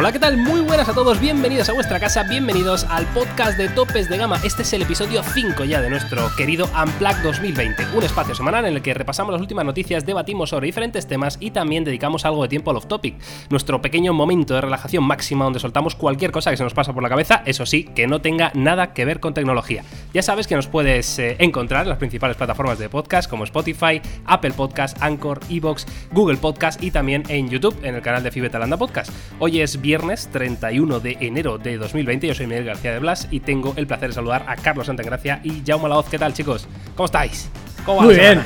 Hola, 0.00 0.12
¿qué 0.12 0.18
tal? 0.18 0.38
Muy 0.38 0.62
buenas 0.62 0.88
a 0.88 0.94
todos, 0.94 1.20
bienvenidos 1.20 1.68
a 1.68 1.74
vuestra 1.74 2.00
casa, 2.00 2.22
bienvenidos 2.22 2.84
al 2.88 3.04
podcast 3.08 3.58
de 3.58 3.68
Topes 3.68 4.08
de 4.08 4.16
Gama. 4.16 4.40
Este 4.42 4.62
es 4.62 4.72
el 4.72 4.80
episodio 4.80 5.22
5 5.22 5.64
ya 5.64 5.82
de 5.82 5.90
nuestro 5.90 6.34
querido 6.38 6.70
Unplugged 6.74 7.22
2020, 7.22 7.84
un 7.94 8.02
espacio 8.02 8.34
semanal 8.34 8.64
en 8.64 8.76
el 8.76 8.80
que 8.80 8.94
repasamos 8.94 9.30
las 9.30 9.42
últimas 9.42 9.66
noticias, 9.66 10.06
debatimos 10.06 10.48
sobre 10.48 10.64
diferentes 10.64 11.06
temas 11.06 11.36
y 11.38 11.50
también 11.50 11.84
dedicamos 11.84 12.24
algo 12.24 12.42
de 12.42 12.48
tiempo 12.48 12.70
al 12.70 12.78
off-topic, 12.78 13.16
nuestro 13.50 13.82
pequeño 13.82 14.14
momento 14.14 14.54
de 14.54 14.62
relajación 14.62 15.04
máxima 15.04 15.44
donde 15.44 15.60
soltamos 15.60 15.94
cualquier 15.96 16.30
cosa 16.30 16.50
que 16.50 16.56
se 16.56 16.64
nos 16.64 16.72
pasa 16.72 16.94
por 16.94 17.02
la 17.02 17.10
cabeza, 17.10 17.42
eso 17.44 17.66
sí, 17.66 17.84
que 17.84 18.06
no 18.06 18.22
tenga 18.22 18.52
nada 18.54 18.94
que 18.94 19.04
ver 19.04 19.20
con 19.20 19.34
tecnología. 19.34 19.84
Ya 20.14 20.22
sabes 20.22 20.46
que 20.46 20.56
nos 20.56 20.66
puedes 20.66 21.18
eh, 21.18 21.36
encontrar 21.40 21.82
en 21.82 21.90
las 21.90 21.98
principales 21.98 22.38
plataformas 22.38 22.78
de 22.78 22.88
podcast 22.88 23.28
como 23.28 23.44
Spotify, 23.44 24.00
Apple 24.24 24.52
Podcast, 24.52 24.96
Anchor, 25.02 25.40
Evox, 25.50 25.86
Google 26.10 26.38
Podcast 26.38 26.82
y 26.82 26.90
también 26.90 27.22
en 27.28 27.50
YouTube, 27.50 27.76
en 27.82 27.96
el 27.96 28.00
canal 28.00 28.22
de 28.22 28.30
Fibetalanda 28.30 28.78
Podcast. 28.78 29.12
Hoy 29.38 29.60
es 29.60 29.78
viernes 29.78 29.89
31 29.98 31.00
de 31.00 31.16
enero 31.20 31.58
de 31.58 31.76
2020. 31.76 32.26
Yo 32.28 32.34
soy 32.34 32.46
Miguel 32.46 32.64
García 32.64 32.92
de 32.92 32.98
Blas 33.00 33.26
y 33.30 33.40
tengo 33.40 33.74
el 33.76 33.86
placer 33.86 34.08
de 34.10 34.14
saludar 34.14 34.44
a 34.46 34.56
Carlos 34.56 34.86
Santagracia 34.86 35.40
y 35.42 35.62
Jaume 35.66 35.88
Laoz. 35.88 36.08
¿Qué 36.08 36.18
tal, 36.18 36.32
chicos? 36.32 36.68
¿Cómo 36.94 37.06
estáis? 37.06 37.48
¿Cómo 37.84 37.98
va 37.98 38.04
Muy 38.04 38.14
la 38.14 38.20
bien. 38.22 38.42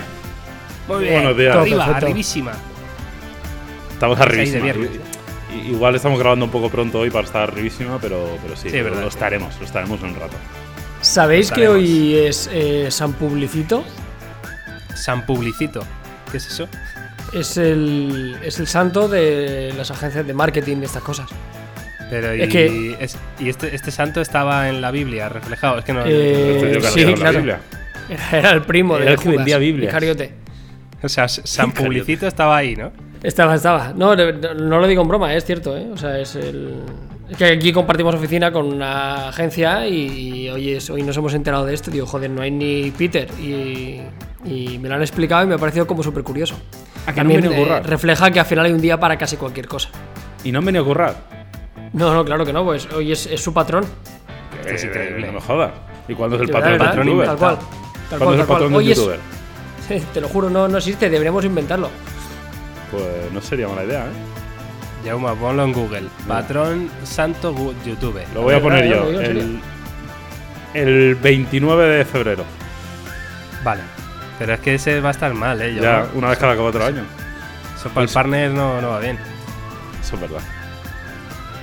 Muy 0.88 1.04
bien. 1.04 1.14
Buenos 1.22 1.36
días. 1.36 1.56
Arriba, 1.56 1.84
Perfecto. 1.86 2.06
arribísima. 2.06 2.52
Estamos 3.92 4.20
arribísima. 4.20 4.62
viernes. 4.64 4.90
Igual 5.68 5.94
estamos 5.94 6.18
grabando 6.18 6.46
un 6.46 6.50
poco 6.50 6.68
pronto 6.68 6.98
hoy 7.00 7.10
para 7.10 7.26
estar 7.26 7.42
arribísima, 7.42 7.98
pero, 8.00 8.38
pero 8.42 8.56
sí, 8.56 8.70
Sí, 8.70 8.80
verdad. 8.80 9.02
lo 9.02 9.08
estaremos, 9.08 9.54
lo 9.60 9.66
estaremos 9.66 10.00
en 10.02 10.08
un 10.08 10.14
rato. 10.16 10.36
¿Sabéis 11.00 11.52
que 11.52 11.68
hoy 11.68 12.16
es 12.16 12.48
eh, 12.52 12.90
San 12.90 13.12
Publicito? 13.12 13.84
San 14.94 15.24
Publicito. 15.26 15.84
¿Qué 16.30 16.38
es 16.38 16.46
eso? 16.46 16.66
Es 17.34 17.56
el, 17.56 18.36
es 18.44 18.58
el 18.60 18.66
santo 18.66 19.08
de 19.08 19.72
las 19.76 19.90
agencias 19.90 20.26
de 20.26 20.34
marketing 20.34 20.78
y 20.82 20.84
estas 20.84 21.02
cosas. 21.02 21.28
Pero 22.10 22.34
y, 22.34 22.42
Es 22.42 22.48
que- 22.48 22.96
es- 23.00 23.18
y 23.40 23.48
este, 23.48 23.74
este 23.74 23.90
santo 23.90 24.20
estaba 24.20 24.68
en 24.68 24.80
la 24.80 24.90
Biblia 24.90 25.28
reflejado. 25.28 25.78
Es 25.78 25.84
que 25.84 25.92
no. 25.92 26.02
Eh, 26.06 26.78
ha 26.84 26.90
sí, 26.90 27.04
claro. 27.14 27.38
Biblia. 27.38 27.58
Era, 28.08 28.38
era 28.38 28.50
el 28.52 28.62
primo 28.62 28.96
Era 28.96 29.06
de 29.06 29.10
el 29.12 29.18
que 29.18 29.28
vendía. 29.30 29.58
Iscariote. 29.58 30.32
O 31.02 31.08
sea, 31.08 31.26
San. 31.28 31.72
Publicito 31.72 32.26
estaba 32.26 32.56
ahí, 32.56 32.76
¿no? 32.76 32.92
Estaba, 33.22 33.54
estaba. 33.54 33.92
No, 33.96 34.14
no, 34.14 34.30
no 34.32 34.78
lo 34.78 34.86
digo 34.86 35.00
en 35.02 35.08
broma, 35.08 35.34
es 35.34 35.44
cierto, 35.44 35.76
¿eh? 35.76 35.88
O 35.92 35.96
sea, 35.96 36.18
es 36.18 36.34
el. 36.36 36.74
Es 37.30 37.38
que 37.38 37.46
aquí 37.46 37.72
compartimos 37.72 38.14
oficina 38.14 38.52
con 38.52 38.66
una 38.66 39.28
agencia 39.30 39.88
y, 39.88 40.50
hoy, 40.50 40.72
es, 40.72 40.90
hoy 40.90 41.02
nos 41.02 41.16
hemos 41.16 41.32
enterado 41.32 41.64
de 41.64 41.72
esto. 41.72 41.90
Digo, 41.90 42.04
joder, 42.06 42.28
no 42.30 42.42
hay 42.42 42.50
ni 42.50 42.90
Peter. 42.90 43.26
Y, 43.40 44.02
y 44.44 44.78
me 44.78 44.90
lo 44.90 44.96
han 44.96 45.00
explicado 45.00 45.42
y 45.42 45.46
me 45.46 45.54
ha 45.54 45.58
parecido 45.58 45.86
como 45.86 46.02
súper 46.02 46.22
curioso. 46.22 46.54
¿A 47.06 47.12
que 47.12 47.22
no 47.24 47.30
También 47.32 47.70
a 47.70 47.76
eh, 47.78 47.82
refleja 47.82 48.30
que 48.30 48.40
al 48.40 48.46
final 48.46 48.66
hay 48.66 48.72
un 48.72 48.80
día 48.80 48.98
para 48.98 49.16
casi 49.18 49.36
cualquier 49.36 49.68
cosa. 49.68 49.88
Y 50.42 50.52
no 50.52 50.58
han 50.60 50.64
venido 50.64 50.84
a 50.84 50.86
currar. 50.86 51.14
No, 51.92 52.12
no, 52.14 52.24
claro 52.24 52.44
que 52.44 52.52
no, 52.52 52.64
pues 52.64 52.86
hoy 52.92 53.12
es, 53.12 53.26
es 53.26 53.40
su 53.42 53.52
patrón. 53.52 53.84
Esto 54.60 54.74
es 54.74 54.84
Eh, 54.84 54.86
increíble. 54.88 55.26
No 55.26 55.32
me 55.34 55.40
jodas. 55.40 55.72
¿Y 56.08 56.14
cuándo 56.14 56.36
es 56.36 56.42
el 56.42 56.48
patrón 56.48 56.72
verdad, 56.72 56.86
patrón 56.86 57.06
youtuber? 57.06 57.26
Tal 57.28 57.36
cual. 57.36 57.58
Tal 57.58 57.66
¿Cuándo 58.08 58.24
cual, 58.24 58.34
es 58.34 58.40
el 58.40 58.46
tal 58.46 58.58
cual. 58.58 58.74
Hoy 58.74 58.90
es- 58.92 58.98
youtuber? 58.98 59.20
te 60.14 60.20
lo 60.20 60.28
juro, 60.28 60.50
no, 60.50 60.66
no 60.68 60.78
existe, 60.78 61.10
deberíamos 61.10 61.44
inventarlo. 61.44 61.90
Pues 62.90 63.04
no 63.32 63.40
sería 63.40 63.68
mala 63.68 63.84
idea, 63.84 64.04
¿eh? 64.06 65.08
Jaume, 65.08 65.34
ponlo 65.36 65.64
en 65.64 65.72
Google. 65.72 66.08
Patrón 66.26 66.88
Santo 67.02 67.54
Youtuber. 67.84 68.24
Lo 68.34 68.42
voy 68.42 68.54
a 68.54 68.62
poner 68.62 68.84
eh, 68.84 68.88
yo. 68.88 69.20
El, 69.20 69.60
el 70.72 71.14
29 71.16 71.86
de 71.98 72.04
febrero. 72.06 72.44
Vale. 73.62 73.82
Pero 74.38 74.54
es 74.54 74.60
que 74.60 74.74
ese 74.74 75.00
va 75.00 75.08
a 75.08 75.12
estar 75.12 75.32
mal, 75.34 75.60
¿eh? 75.60 75.74
Ya, 75.74 76.02
Jaume? 76.02 76.18
una 76.18 76.28
vez 76.30 76.38
cada 76.38 76.56
cuatro 76.56 76.84
años. 76.84 77.06
Eso 77.78 77.88
para 77.90 78.04
el 78.06 78.12
partner 78.12 78.50
no, 78.50 78.80
no 78.80 78.90
va 78.90 78.98
bien. 79.00 79.18
Eso 80.02 80.16
es 80.16 80.20
verdad. 80.20 80.40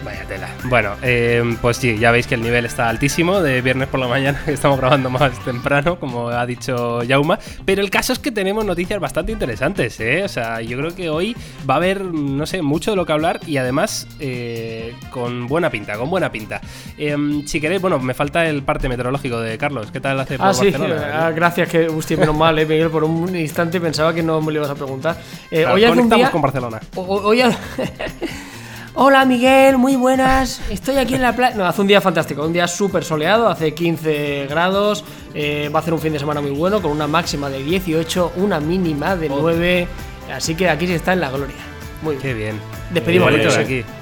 Vaya 0.04 0.26
tela. 0.26 0.50
Bueno, 0.64 0.96
eh, 1.04 1.44
pues 1.62 1.78
sí, 1.78 1.98
ya 2.00 2.10
veis 2.12 2.26
que 2.26 2.34
el 2.36 2.42
nivel 2.42 2.66
está 2.66 2.90
altísimo 2.90 3.40
de 3.42 3.62
viernes 3.62 3.88
por 3.88 4.00
la 4.00 4.08
mañana, 4.08 4.42
que 4.44 4.54
estamos 4.54 4.80
grabando 4.80 5.10
más 5.12 5.38
temprano, 5.46 6.00
como 6.00 6.30
ha 6.30 6.44
dicho 6.48 7.04
Yauma. 7.04 7.38
Pero 7.66 7.82
el 7.82 7.90
caso 7.92 8.12
es 8.14 8.18
que 8.20 8.32
tenemos 8.32 8.66
noticias 8.66 9.00
bastante 9.00 9.32
interesantes, 9.32 10.00
¿eh? 10.00 10.24
O 10.24 10.28
sea, 10.28 10.60
yo 10.62 10.78
creo 10.78 10.96
que 10.96 11.10
hoy 11.10 11.36
va 11.70 11.76
a 11.76 11.78
haber, 11.78 12.02
no 12.04 12.46
sé, 12.48 12.62
mucho 12.64 12.92
de 12.92 12.98
lo 12.98 13.06
que 13.06 13.14
hablar 13.14 13.40
y 13.46 13.58
además 13.58 14.08
eh, 14.20 14.96
con 15.12 15.48
buena 15.48 15.70
pinta, 15.70 15.96
con 15.98 16.10
buena 16.10 16.32
pinta. 16.32 16.62
Em, 16.98 17.46
si 17.46 17.62
queréis, 17.62 17.82
bueno, 17.82 18.00
me 18.00 18.14
falta 18.16 18.46
el 18.48 18.64
parte 18.64 18.90
meteorológico 18.90 19.40
de 19.40 19.58
Carlos. 19.60 19.92
¿Qué 19.92 20.00
tal 20.00 20.20
hace 20.20 20.38
por 20.38 20.48
Ah, 20.48 20.54
sí, 20.54 20.74
ah, 20.76 21.32
gracias, 21.36 21.70
que, 21.70 21.88
hostia, 21.88 22.18
menos 22.18 22.36
mal, 22.36 22.58
eh, 22.58 22.66
Miguel, 22.66 22.90
por 22.90 23.04
un 23.04 23.36
instante 23.36 23.80
pensaba 23.80 24.14
que 24.16 24.24
no 24.24 24.42
me 24.42 24.52
lo 24.52 24.60
ibas 24.60 24.72
a 24.72 24.76
preguntar. 24.76 25.16
Eh, 25.52 25.62
Claro, 25.62 25.76
hoy 25.76 25.84
hace 25.86 26.00
un 26.00 26.10
día. 26.10 26.32
con 26.32 26.42
Barcelona. 26.42 26.80
o- 26.96 27.02
o- 27.02 27.28
hoy 27.28 27.42
ha- 27.42 27.52
Hola 28.94 29.26
Miguel, 29.26 29.78
muy 29.78 29.96
buenas. 29.96 30.62
Estoy 30.70 30.98
aquí 30.98 31.16
en 31.16 31.22
la 31.22 31.34
playa. 31.36 31.56
No, 31.56 31.66
hace 31.66 31.82
un 31.82 31.88
día 31.88 32.02
fantástico, 32.02 32.46
un 32.46 32.52
día 32.54 32.68
súper 32.68 33.04
soleado, 33.06 33.48
hace 33.48 33.74
15 33.74 34.48
grados. 34.50 35.04
eh, 35.34 35.70
va 35.74 35.80
a 35.80 35.82
hacer 35.82 35.94
un 35.94 36.00
fin 36.00 36.12
de 36.14 36.20
semana 36.20 36.42
muy 36.42 36.52
bueno, 36.52 36.82
con 36.82 36.92
una 36.92 37.08
máxima 37.08 37.50
de 37.50 37.64
18, 37.64 38.34
una 38.36 38.60
mínima 38.60 39.16
de 39.16 39.30
9. 39.30 39.88
Así 40.34 40.56
que 40.56 40.70
aquí 40.70 40.88
se 40.88 40.96
está 40.96 41.14
en 41.14 41.22
la 41.22 41.30
gloria. 41.32 41.56
Muy 42.02 42.18
Qué 42.18 42.34
bien. 42.34 42.56
bien. 42.56 42.62
Despedimos 42.94 43.30
Qué 43.30 43.38
Bonito 43.38 43.50
el 43.50 43.54
de 43.54 43.64
bonito 43.64 43.70
sí. 43.76 43.82
aquí. 43.84 43.96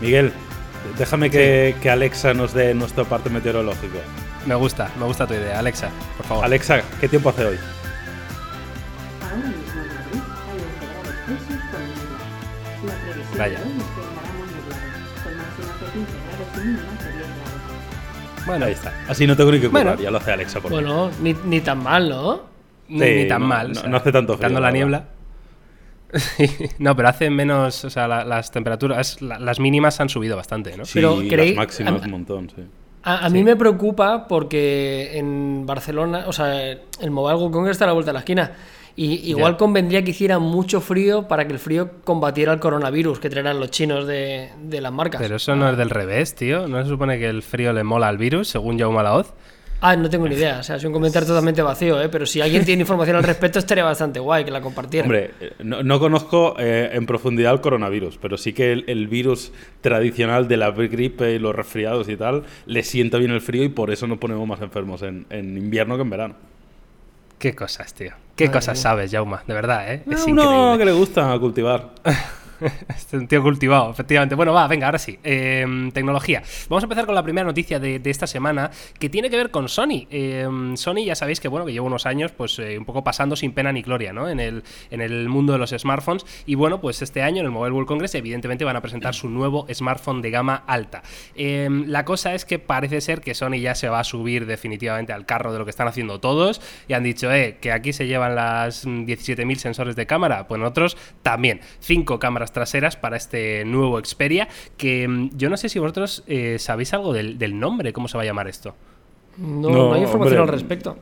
Miguel, 0.00 0.32
déjame 0.98 1.30
que, 1.30 1.76
que 1.82 1.90
Alexa 1.90 2.32
nos 2.32 2.54
dé 2.54 2.72
nuestro 2.74 3.04
parte 3.04 3.28
meteorológico. 3.28 3.98
Me 4.46 4.54
gusta, 4.54 4.90
me 4.98 5.04
gusta 5.04 5.26
tu 5.26 5.34
idea. 5.34 5.58
Alexa, 5.58 5.90
por 6.16 6.26
favor. 6.26 6.44
Alexa, 6.46 6.80
¿qué 6.98 7.08
tiempo 7.08 7.28
hace 7.28 7.44
hoy? 7.44 7.58
Ahora 13.38 13.48
Bueno, 18.46 18.64
Ahí 18.66 18.72
está. 18.72 18.92
Así 19.08 19.26
no 19.26 19.36
tengo 19.36 19.52
ni 19.52 19.60
que 19.60 19.68
currar, 19.68 19.84
Bueno. 19.84 20.02
ya 20.02 20.10
lo 20.10 20.18
hace 20.18 20.32
Alexa 20.32 20.60
por. 20.60 20.70
Bueno, 20.70 21.10
ni, 21.22 21.34
ni 21.44 21.60
tan 21.60 21.82
mal, 21.82 22.08
¿no? 22.08 22.40
ni, 22.88 22.98
Sí, 23.00 23.14
ni 23.22 23.28
tan 23.28 23.42
no- 23.42 23.46
mal. 23.48 23.72
no- 23.72 23.82
no 23.84 23.96
hace 23.96 24.10
tanto 24.10 24.34
frío, 24.36 24.48
Dando 24.48 24.60
la 24.60 24.66
la 24.68 24.72
verdad. 24.72 24.78
niebla. 24.78 25.04
no, 26.80 26.96
pero 26.96 27.08
hace 27.08 27.30
menos, 27.30 27.84
o 27.84 27.90
sea, 27.90 28.08
la- 28.08 28.24
las 28.24 28.50
temperaturas, 28.50 29.22
la- 29.22 29.38
las 29.38 29.60
mínimas 29.60 30.00
han 30.00 30.08
subido 30.08 30.36
bastante, 30.36 30.76
¿no? 30.76 30.84
Sí, 30.84 30.92
Pero 30.94 31.20
las 31.20 31.28
creí- 31.28 31.54
máximas 31.54 32.02
a- 32.02 32.04
un 32.04 32.10
montón, 32.10 32.50
sí. 32.50 32.62
A, 33.04 33.26
a 33.26 33.30
mí 33.30 33.44
me 33.44 33.54
preocupa 33.56 34.26
porque 34.26 35.16
en 35.16 35.64
Barcelona, 35.66 36.24
o 36.26 36.32
sea, 36.32 36.60
el 36.62 37.10
Mobile 37.10 37.36
World 37.38 37.52
Congress 37.52 37.74
está 37.76 37.84
a 37.84 37.88
la 37.88 37.92
vuelta 37.94 38.10
de 38.10 38.14
la 38.14 38.18
esquina. 38.18 38.52
Y 39.00 39.30
igual 39.30 39.56
convendría 39.56 40.04
que 40.04 40.10
hiciera 40.10 40.38
mucho 40.38 40.82
frío 40.82 41.26
para 41.26 41.46
que 41.46 41.54
el 41.54 41.58
frío 41.58 41.90
combatiera 42.04 42.52
el 42.52 42.60
coronavirus 42.60 43.18
que 43.18 43.30
traerán 43.30 43.58
los 43.58 43.70
chinos 43.70 44.06
de, 44.06 44.50
de 44.62 44.80
las 44.82 44.92
marcas. 44.92 45.22
Pero 45.22 45.36
eso 45.36 45.56
no 45.56 45.70
es 45.70 45.78
del 45.78 45.88
revés, 45.88 46.34
tío. 46.34 46.68
¿No 46.68 46.82
se 46.82 46.90
supone 46.90 47.18
que 47.18 47.26
el 47.26 47.42
frío 47.42 47.72
le 47.72 47.82
mola 47.82 48.08
al 48.08 48.18
virus, 48.18 48.48
según 48.48 48.78
Jaume 48.78 49.02
Laoz? 49.02 49.32
Ah, 49.80 49.96
no 49.96 50.10
tengo 50.10 50.28
ni 50.28 50.34
idea. 50.34 50.58
O 50.58 50.62
sea, 50.62 50.76
es 50.76 50.84
un 50.84 50.92
comentario 50.92 51.26
totalmente 51.26 51.62
vacío, 51.62 51.98
¿eh? 51.98 52.10
Pero 52.10 52.26
si 52.26 52.42
alguien 52.42 52.66
tiene 52.66 52.82
información 52.82 53.16
al 53.16 53.22
respecto, 53.22 53.58
estaría 53.58 53.84
bastante 53.84 54.20
guay 54.20 54.44
que 54.44 54.50
la 54.50 54.60
compartiera. 54.60 55.06
Hombre, 55.06 55.30
no, 55.64 55.82
no 55.82 55.98
conozco 55.98 56.56
eh, 56.58 56.90
en 56.92 57.06
profundidad 57.06 57.54
el 57.54 57.62
coronavirus, 57.62 58.18
pero 58.18 58.36
sí 58.36 58.52
que 58.52 58.70
el, 58.70 58.84
el 58.86 59.08
virus 59.08 59.50
tradicional 59.80 60.46
de 60.46 60.58
la 60.58 60.72
gripe 60.72 61.32
y 61.32 61.38
los 61.38 61.54
resfriados 61.54 62.06
y 62.10 62.18
tal 62.18 62.42
le 62.66 62.82
sienta 62.82 63.16
bien 63.16 63.30
el 63.30 63.40
frío 63.40 63.64
y 63.64 63.70
por 63.70 63.90
eso 63.90 64.06
nos 64.06 64.18
ponemos 64.18 64.46
más 64.46 64.60
enfermos 64.60 65.00
en, 65.00 65.24
en 65.30 65.56
invierno 65.56 65.96
que 65.96 66.02
en 66.02 66.10
verano. 66.10 66.50
Qué 67.40 67.54
cosas, 67.54 67.94
tío. 67.94 68.12
Qué 68.36 68.50
cosas 68.50 68.78
sabes, 68.78 69.10
Jauma. 69.10 69.42
De 69.46 69.54
verdad, 69.54 69.90
¿eh? 69.90 70.02
Es 70.10 70.28
increíble. 70.28 70.76
que 70.76 70.84
le 70.84 70.92
gusta 70.92 71.38
cultivar. 71.38 71.88
Es 72.88 73.12
un 73.12 73.26
tío 73.26 73.42
cultivado, 73.42 73.90
efectivamente. 73.90 74.34
Bueno, 74.34 74.52
va, 74.52 74.66
venga, 74.66 74.86
ahora 74.86 74.98
sí. 74.98 75.18
Eh, 75.24 75.90
tecnología. 75.92 76.42
Vamos 76.68 76.84
a 76.84 76.86
empezar 76.86 77.06
con 77.06 77.14
la 77.14 77.22
primera 77.22 77.46
noticia 77.46 77.78
de, 77.78 78.00
esta 78.04 78.26
semana 78.26 78.70
que 78.98 79.08
tiene 79.08 79.30
que 79.30 79.36
ver 79.36 79.50
con 79.50 79.68
Sony. 79.68 80.06
Eh, 80.10 80.48
Sony, 80.74 81.04
ya 81.06 81.14
sabéis 81.14 81.40
que 81.40 81.48
bueno, 81.48 81.66
que 81.66 81.72
lleva 81.72 81.86
unos 81.86 82.06
años, 82.06 82.32
pues 82.32 82.58
eh, 82.58 82.78
un 82.78 82.84
poco 82.84 83.04
pasando 83.04 83.36
sin 83.36 83.52
pena 83.52 83.72
ni 83.72 83.82
gloria, 83.82 84.12
¿no? 84.12 84.28
En 84.28 84.40
el, 84.40 84.62
en 84.90 85.00
el 85.00 85.28
mundo 85.28 85.52
de 85.52 85.58
los 85.58 85.70
smartphones. 85.70 86.24
Y 86.46 86.54
bueno, 86.54 86.80
pues 86.80 87.02
este 87.02 87.22
año 87.22 87.40
en 87.40 87.46
el 87.46 87.52
Mobile 87.52 87.72
World 87.72 87.88
Congress, 87.88 88.14
evidentemente, 88.14 88.64
van 88.64 88.76
a 88.76 88.80
presentar 88.80 89.14
su 89.14 89.28
nuevo 89.28 89.66
smartphone 89.72 90.22
de 90.22 90.30
gama 90.30 90.64
alta. 90.66 91.02
Eh, 91.34 91.68
la 91.86 92.04
cosa 92.04 92.34
es 92.34 92.44
que 92.44 92.58
parece 92.58 93.00
ser 93.00 93.20
que 93.20 93.34
Sony 93.34 93.60
ya 93.60 93.74
se 93.74 93.88
va 93.88 94.00
a 94.00 94.04
subir 94.04 94.46
definitivamente 94.46 95.12
al 95.12 95.26
carro 95.26 95.52
de 95.52 95.58
lo 95.58 95.64
que 95.64 95.70
están 95.70 95.88
haciendo 95.88 96.20
todos. 96.20 96.60
Y 96.88 96.94
han 96.94 97.02
dicho, 97.02 97.32
eh, 97.32 97.58
que 97.60 97.72
aquí 97.72 97.92
se 97.92 98.06
llevan 98.06 98.34
las 98.34 98.86
mm, 98.86 99.04
17.000 99.04 99.56
sensores 99.56 99.96
de 99.96 100.06
cámara. 100.06 100.46
Pues 100.46 100.60
nosotros 100.60 100.96
también. 101.22 101.60
Cinco 101.80 102.18
cámaras 102.18 102.49
traseras 102.52 102.96
para 102.96 103.16
este 103.16 103.64
nuevo 103.64 103.98
Xperia. 104.04 104.48
Que 104.76 105.06
mm, 105.08 105.30
yo 105.36 105.50
no 105.50 105.56
sé 105.56 105.68
si 105.68 105.78
vosotros 105.78 106.24
eh, 106.26 106.58
sabéis 106.58 106.92
algo 106.94 107.12
del, 107.12 107.38
del 107.38 107.58
nombre, 107.58 107.92
cómo 107.92 108.08
se 108.08 108.16
va 108.16 108.22
a 108.22 108.26
llamar 108.26 108.48
esto. 108.48 108.74
no, 109.38 109.68
No, 109.70 109.88
no 109.88 109.94
hay 109.94 110.02
información 110.02 110.40
hombre. 110.40 110.54
al 110.54 110.60
respecto. 110.60 110.98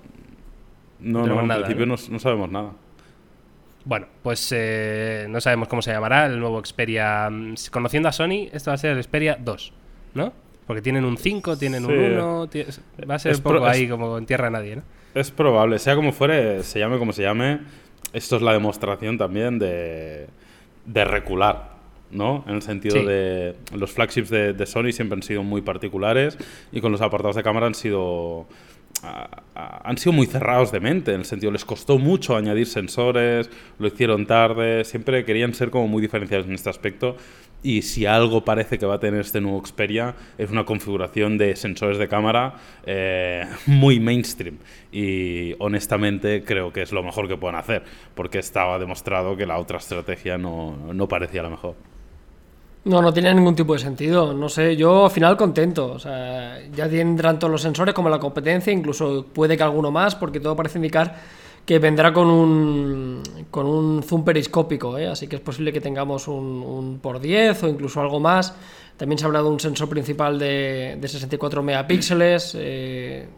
No, 1.01 1.23
Tenemos 1.23 1.45
no, 1.45 1.55
en 1.55 1.61
principio 1.61 1.87
¿no? 1.87 1.95
no, 1.97 2.03
no 2.11 2.19
sabemos 2.19 2.51
nada. 2.51 2.73
Bueno, 3.85 4.07
pues 4.23 4.53
eh, 4.55 5.27
no 5.31 5.41
sabemos 5.41 5.69
cómo 5.69 5.81
se 5.81 5.93
llamará 5.93 6.27
el 6.27 6.39
nuevo 6.41 6.61
Xperia. 6.65 7.31
Mm, 7.31 7.55
Conociendo 7.71 8.09
a 8.09 8.13
Sony, 8.13 8.49
esto 8.53 8.71
va 8.71 8.75
a 8.75 8.79
ser 8.79 8.97
el 8.97 9.03
Xperia 9.03 9.39
2, 9.41 9.73
¿no? 10.15 10.33
Porque 10.67 10.83
tienen 10.83 11.05
un 11.07 11.17
5, 11.17 11.57
tienen 11.57 11.87
un 11.87 11.91
Sí. 11.93 11.97
1, 11.97 12.47
ti- 12.49 12.65
va 13.09 13.15
a 13.15 13.19
ser 13.19 13.33
Es 13.33 13.39
un 13.39 13.45
poco 13.45 13.65
ahí 13.65 13.89
como 13.89 14.19
en 14.19 14.27
tierra 14.27 14.47
de 14.47 14.51
nadie, 14.51 14.77
¿no? 14.77 14.83
Es 15.15 15.31
probable, 15.31 15.79
sea 15.79 15.97
como 15.97 16.13
fuere, 16.13 16.63
se 16.63 16.79
llame 16.79 16.99
como 16.99 17.13
se 17.15 17.23
llame, 17.23 17.61
esto 18.13 18.37
es 18.37 18.43
la 18.43 18.53
demostración 18.53 19.17
también 19.17 19.59
de, 19.59 20.27
de 20.89 21.05
recular. 21.05 21.79
¿no? 22.11 22.43
En 22.49 22.55
el 22.55 22.63
sentido 22.63 22.97
Sí. 22.97 23.05
de 23.05 23.55
los 23.77 23.93
flagships 23.93 24.31
de, 24.31 24.55
de 24.55 24.65
Sony 24.65 24.93
siempre 24.93 25.15
han 25.17 25.23
sido 25.23 25.43
muy 25.43 25.61
particulares 25.61 26.39
y 26.73 26.81
con 26.81 26.91
los 26.91 27.03
apartados 27.03 27.37
de 27.37 27.43
cámara 27.43 27.67
han 27.67 27.75
sido 27.75 28.47
a- 29.03 29.43
han 29.89 29.99
sido 29.99 30.13
muy 30.13 30.27
cerrados 30.27 30.73
de 30.73 30.81
mente, 30.81 31.13
en 31.13 31.21
el 31.21 31.25
sentido 31.27 31.53
les 31.53 31.65
costó 31.65 31.99
mucho 31.99 32.37
añadir 32.37 32.67
sensores, 32.67 33.51
lo 33.79 33.87
hicieron 33.89 34.27
tarde, 34.27 34.85
siempre 34.85 35.25
querían 35.25 35.55
ser 35.55 35.71
como 35.71 35.89
muy 35.89 36.03
diferenciados 36.03 36.47
en 36.47 36.55
este 36.55 36.71
aspecto 36.71 37.17
y 37.63 37.83
si 37.83 38.07
algo 38.07 38.45
parece 38.45 38.79
que 38.79 38.87
va 38.87 38.95
a 38.95 39.01
tener 39.01 39.21
este 39.21 39.41
nuevo 39.41 39.61
Xperia 39.67 40.15
es 40.39 40.51
una 40.51 40.65
configuración 40.65 41.39
de 41.39 41.57
sensores 41.57 41.99
de 41.99 42.07
cámara 42.07 42.55
eh, 42.87 43.45
muy 43.67 43.99
mainstream 43.99 44.59
y 44.93 45.55
honestamente 45.59 46.45
creo 46.45 46.73
que 46.73 46.83
es 46.83 46.93
lo 46.93 47.03
mejor 47.03 47.27
que 47.27 47.37
pueden 47.37 47.57
hacer 47.57 47.83
porque 48.15 48.39
estaba 48.39 48.79
demostrado 48.79 49.37
que 49.37 49.45
la 49.47 49.59
otra 49.59 49.79
estrategia 49.79 50.39
no, 50.39 50.77
no 50.95 51.09
parecía 51.09 51.43
la 51.43 51.51
mejor. 51.51 51.75
No, 52.85 53.03
no 53.03 53.13
tiene 53.13 53.35
ningún 53.35 53.55
tipo 53.55 53.75
de 53.75 53.81
sentido. 53.81 54.33
No 54.33 54.49
sé, 54.49 54.77
yo 54.77 55.07
al 55.07 55.11
final 55.11 55.37
contento. 55.37 55.93
O 55.93 55.99
sea, 55.99 56.59
ya 56.75 56.89
tendrán 56.89 57.39
todos 57.39 57.51
los 57.51 57.63
sensores 57.63 57.95
como 57.95 58.09
la 58.09 58.19
competencia, 58.19 58.73
incluso 58.73 59.27
puede 59.33 59.57
que 59.57 59.63
alguno 59.63 59.91
más, 59.91 60.15
porque 60.15 60.41
todo 60.41 60.57
parece 60.57 60.79
indicar 60.79 61.17
que 61.67 61.79
vendrá 61.79 62.15
con 62.15 62.29
un, 62.29 63.23
con 63.51 63.67
un 63.67 64.03
zoom 64.03 64.25
periscópico, 64.25 64.97
¿eh? 64.97 65.07
así 65.07 65.27
que 65.27 65.37
es 65.37 65.43
posible 65.43 65.71
que 65.71 65.83
tengamos 65.83 66.27
un, 66.27 66.99
por 67.03 67.21
10 67.21 67.63
o 67.65 67.69
incluso 67.69 68.01
algo 68.01 68.21
más. 68.21 68.55
También 68.97 69.19
se 69.19 69.25
ha 69.25 69.27
hablado 69.27 69.49
de 69.49 69.53
un 69.53 69.61
sensor 69.61 69.87
principal 69.91 70.39
de, 70.39 70.97
de 70.99 71.09
64 71.09 71.63
megapíxeles. 71.63 72.57
eh, 72.59 73.29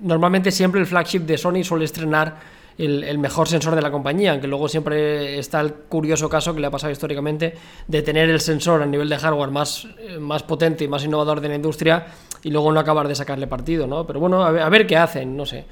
normalmente 0.00 0.50
siempre 0.50 0.80
el 0.80 0.86
flagship 0.86 1.20
de 1.20 1.38
Sony 1.38 1.62
suele 1.64 1.86
estrenar 1.86 2.59
el, 2.84 3.04
el 3.04 3.18
mejor 3.18 3.48
sensor 3.48 3.74
de 3.74 3.82
la 3.82 3.90
compañía, 3.90 4.32
aunque 4.32 4.46
luego 4.46 4.68
siempre 4.68 5.38
está 5.38 5.60
el 5.60 5.72
curioso 5.72 6.28
caso 6.28 6.54
que 6.54 6.60
le 6.60 6.66
ha 6.66 6.70
pasado 6.70 6.92
históricamente 6.92 7.54
de 7.86 8.02
tener 8.02 8.30
el 8.30 8.40
sensor 8.40 8.82
a 8.82 8.86
nivel 8.86 9.08
de 9.08 9.18
hardware 9.18 9.50
más, 9.50 9.86
eh, 9.98 10.18
más 10.18 10.42
potente 10.42 10.84
y 10.84 10.88
más 10.88 11.04
innovador 11.04 11.40
de 11.40 11.48
la 11.48 11.56
industria 11.56 12.06
y 12.42 12.50
luego 12.50 12.72
no 12.72 12.80
acabar 12.80 13.06
de 13.06 13.14
sacarle 13.14 13.46
partido, 13.46 13.86
¿no? 13.86 14.06
Pero 14.06 14.20
bueno, 14.20 14.44
a 14.44 14.50
ver, 14.50 14.62
a 14.62 14.68
ver 14.68 14.86
qué 14.86 14.96
hacen, 14.96 15.36
no 15.36 15.44
sé. 15.44 15.64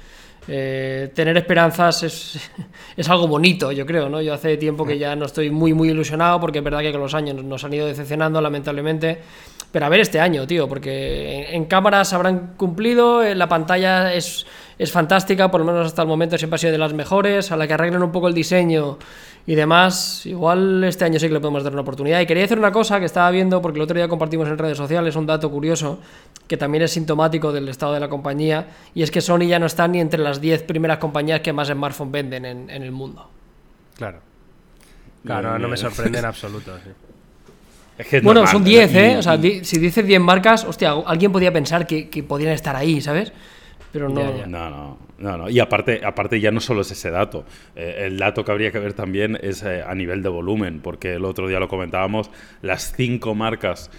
Eh, 0.47 1.11
tener 1.13 1.37
esperanzas 1.37 2.03
es, 2.03 2.51
es 2.97 3.09
algo 3.09 3.27
bonito, 3.27 3.71
yo 3.71 3.85
creo, 3.85 4.09
¿no? 4.09 4.21
Yo 4.21 4.33
hace 4.33 4.57
tiempo 4.57 4.85
que 4.85 4.97
ya 4.97 5.15
no 5.15 5.25
estoy 5.25 5.49
muy, 5.49 5.73
muy 5.73 5.89
ilusionado 5.89 6.39
porque 6.39 6.59
es 6.59 6.63
verdad 6.63 6.81
que 6.81 6.91
con 6.91 7.01
los 7.01 7.13
años 7.13 7.43
nos 7.43 7.63
han 7.63 7.73
ido 7.73 7.87
decepcionando, 7.87 8.41
lamentablemente. 8.41 9.19
Pero 9.71 9.85
a 9.85 9.89
ver 9.89 9.99
este 9.99 10.19
año, 10.19 10.47
tío, 10.47 10.67
porque 10.67 11.47
en, 11.49 11.55
en 11.55 11.65
cámaras 11.65 12.11
habrán 12.13 12.53
cumplido, 12.57 13.21
eh, 13.21 13.35
la 13.35 13.47
pantalla 13.47 14.13
es, 14.13 14.45
es 14.79 14.91
fantástica, 14.91 15.51
por 15.51 15.59
lo 15.59 15.65
menos 15.65 15.85
hasta 15.85 16.01
el 16.01 16.07
momento 16.07 16.37
siempre 16.37 16.55
ha 16.55 16.57
sido 16.57 16.71
de 16.71 16.79
las 16.79 16.93
mejores, 16.93 17.51
a 17.51 17.57
la 17.57 17.67
que 17.67 17.73
arreglen 17.73 18.01
un 18.01 18.11
poco 18.11 18.27
el 18.27 18.33
diseño 18.33 18.97
y 19.45 19.55
demás, 19.55 20.25
igual 20.25 20.83
este 20.83 21.05
año 21.05 21.19
sí 21.19 21.27
que 21.27 21.33
le 21.33 21.39
podemos 21.39 21.63
dar 21.63 21.73
una 21.73 21.81
oportunidad. 21.81 22.19
Y 22.19 22.25
quería 22.25 22.43
decir 22.43 22.57
una 22.57 22.71
cosa 22.71 22.99
que 22.99 23.05
estaba 23.05 23.29
viendo, 23.29 23.61
porque 23.61 23.77
el 23.77 23.83
otro 23.83 23.95
día 23.95 24.07
compartimos 24.07 24.47
en 24.47 24.57
redes 24.57 24.77
sociales 24.77 25.15
un 25.15 25.25
dato 25.25 25.51
curioso, 25.51 25.99
que 26.47 26.57
también 26.57 26.83
es 26.83 26.91
sintomático 26.91 27.51
del 27.51 27.69
estado 27.69 27.93
de 27.93 27.99
la 27.99 28.09
compañía, 28.09 28.67
y 28.95 29.03
es 29.03 29.11
que 29.11 29.21
Sony 29.21 29.47
ya 29.47 29.59
no 29.59 29.67
está 29.67 29.87
ni 29.87 29.99
entre 29.99 30.19
las 30.19 30.41
10 30.41 30.63
primeras 30.63 30.97
compañías 30.97 31.41
que 31.41 31.53
más 31.53 31.67
smartphones 31.67 32.11
venden 32.11 32.45
en, 32.45 32.69
en 32.69 32.83
el 32.83 32.91
mundo. 32.91 33.29
Claro. 33.95 34.19
Claro, 35.25 35.59
no 35.59 35.67
me 35.67 35.77
sorprende 35.77 36.19
en 36.19 36.25
absoluto. 36.25 36.77
sí. 36.83 37.08
Es 37.99 38.07
que 38.07 38.17
es 38.17 38.23
Bueno, 38.23 38.39
normal, 38.41 38.51
son 38.53 38.63
¿no? 38.63 38.69
10, 38.69 38.93
Y- 38.93 38.97
¿eh? 38.97 39.17
O 39.17 39.21
sea, 39.21 39.35
y- 39.35 39.37
di- 39.39 39.63
si 39.65 39.77
dices 39.77 40.05
10 40.07 40.19
marcas, 40.21 40.63
hostia, 40.63 40.93
alguien 41.05 41.31
podía 41.31 41.51
pensar 41.53 41.85
que, 41.85 42.09
que 42.09 42.23
podían 42.23 42.53
estar 42.53 42.75
ahí, 42.75 43.01
¿sabes? 43.01 43.31
Pero 43.91 44.07
no. 44.09 44.21
Ya, 44.21 44.37
ya. 44.37 44.45
No, 44.47 44.69
no, 44.69 44.97
no, 45.17 45.37
no. 45.37 45.49
Y 45.49 45.59
aparte, 45.59 46.01
aparte 46.05 46.39
ya 46.39 46.49
no 46.51 46.61
solo 46.61 46.81
es 46.81 46.91
ese 46.91 47.09
dato. 47.11 47.43
Eh, 47.75 48.05
el 48.05 48.17
dato 48.17 48.45
que 48.45 48.51
habría 48.51 48.71
que 48.71 48.79
ver 48.79 48.93
también 48.93 49.37
es 49.41 49.63
eh, 49.63 49.83
a 49.85 49.93
nivel 49.95 50.23
de 50.23 50.29
volumen, 50.29 50.79
porque 50.81 51.13
el 51.15 51.25
otro 51.25 51.47
día 51.47 51.59
lo 51.59 51.67
comentábamos, 51.67 52.31
las 52.61 52.93
cinco 52.95 53.35
marcas 53.35 53.91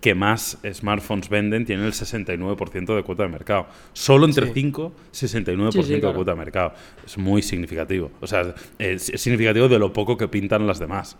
que 0.00 0.14
más 0.14 0.58
smartphones 0.72 1.28
venden 1.28 1.64
tienen 1.66 1.84
el 1.84 1.92
69% 1.92 2.94
de 2.94 3.02
cuota 3.02 3.24
de 3.24 3.30
mercado. 3.30 3.66
Solo 3.92 4.26
entre 4.26 4.46
Sí. 4.46 4.52
5, 4.54 4.92
69% 5.12 5.72
Sí, 5.72 5.82
sí, 5.82 5.94
de 5.94 6.00
claro. 6.00 6.14
cuota 6.14 6.30
de 6.32 6.36
mercado. 6.36 6.72
Es 7.04 7.18
muy 7.18 7.42
significativo. 7.42 8.12
O 8.20 8.26
sea, 8.28 8.54
es, 8.78 9.08
es 9.08 9.20
significativo 9.20 9.68
de 9.68 9.78
lo 9.80 9.92
poco 9.92 10.16
que 10.16 10.28
pintan 10.28 10.66
las 10.68 10.78
demás. 10.78 11.16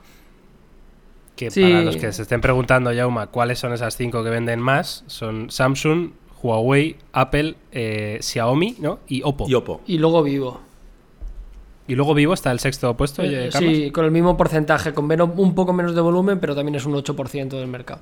Que 1.39 1.53
Sí. 1.53 1.63
para 1.63 1.83
los 1.85 1.97
que 1.97 2.13
se 2.13 2.23
estén 2.23 2.41
preguntando, 2.41 2.93
Yauma, 2.93 3.29
cuáles 3.29 3.61
son 3.61 3.73
esas 3.73 3.97
cinco 3.97 4.25
que 4.25 4.31
venden 4.31 4.59
más, 4.59 5.05
son 5.07 5.51
Samsung, 5.53 6.11
Huawei, 6.43 6.97
Apple, 7.13 7.55
eh, 7.71 8.19
Xiaomi 8.21 8.75
¿no? 8.81 8.99
y 9.07 9.23
Oppo. 9.23 9.47
Y 9.49 9.55
Oppo. 9.55 9.81
Y 9.87 9.99
luego 9.99 10.23
vivo. 10.25 10.61
Y 11.87 11.95
luego 11.95 12.13
Vivo 12.13 12.35
está 12.35 12.51
el 12.51 12.59
sexto 12.59 12.95
puesto, 12.97 13.23
Eh, 13.23 13.51
sí, 13.53 13.91
con 13.93 14.05
el 14.05 14.11
mismo 14.11 14.37
porcentaje, 14.37 14.93
con 14.93 15.07
menos- 15.07 15.31
un 15.37 15.55
poco 15.55 15.73
menos 15.73 15.95
de 15.95 16.01
volumen, 16.03 16.39
pero 16.41 16.55
también 16.57 16.75
es 16.75 16.85
un 16.85 16.95
8% 16.95 17.57
del 17.57 17.69
mercado. 17.69 18.01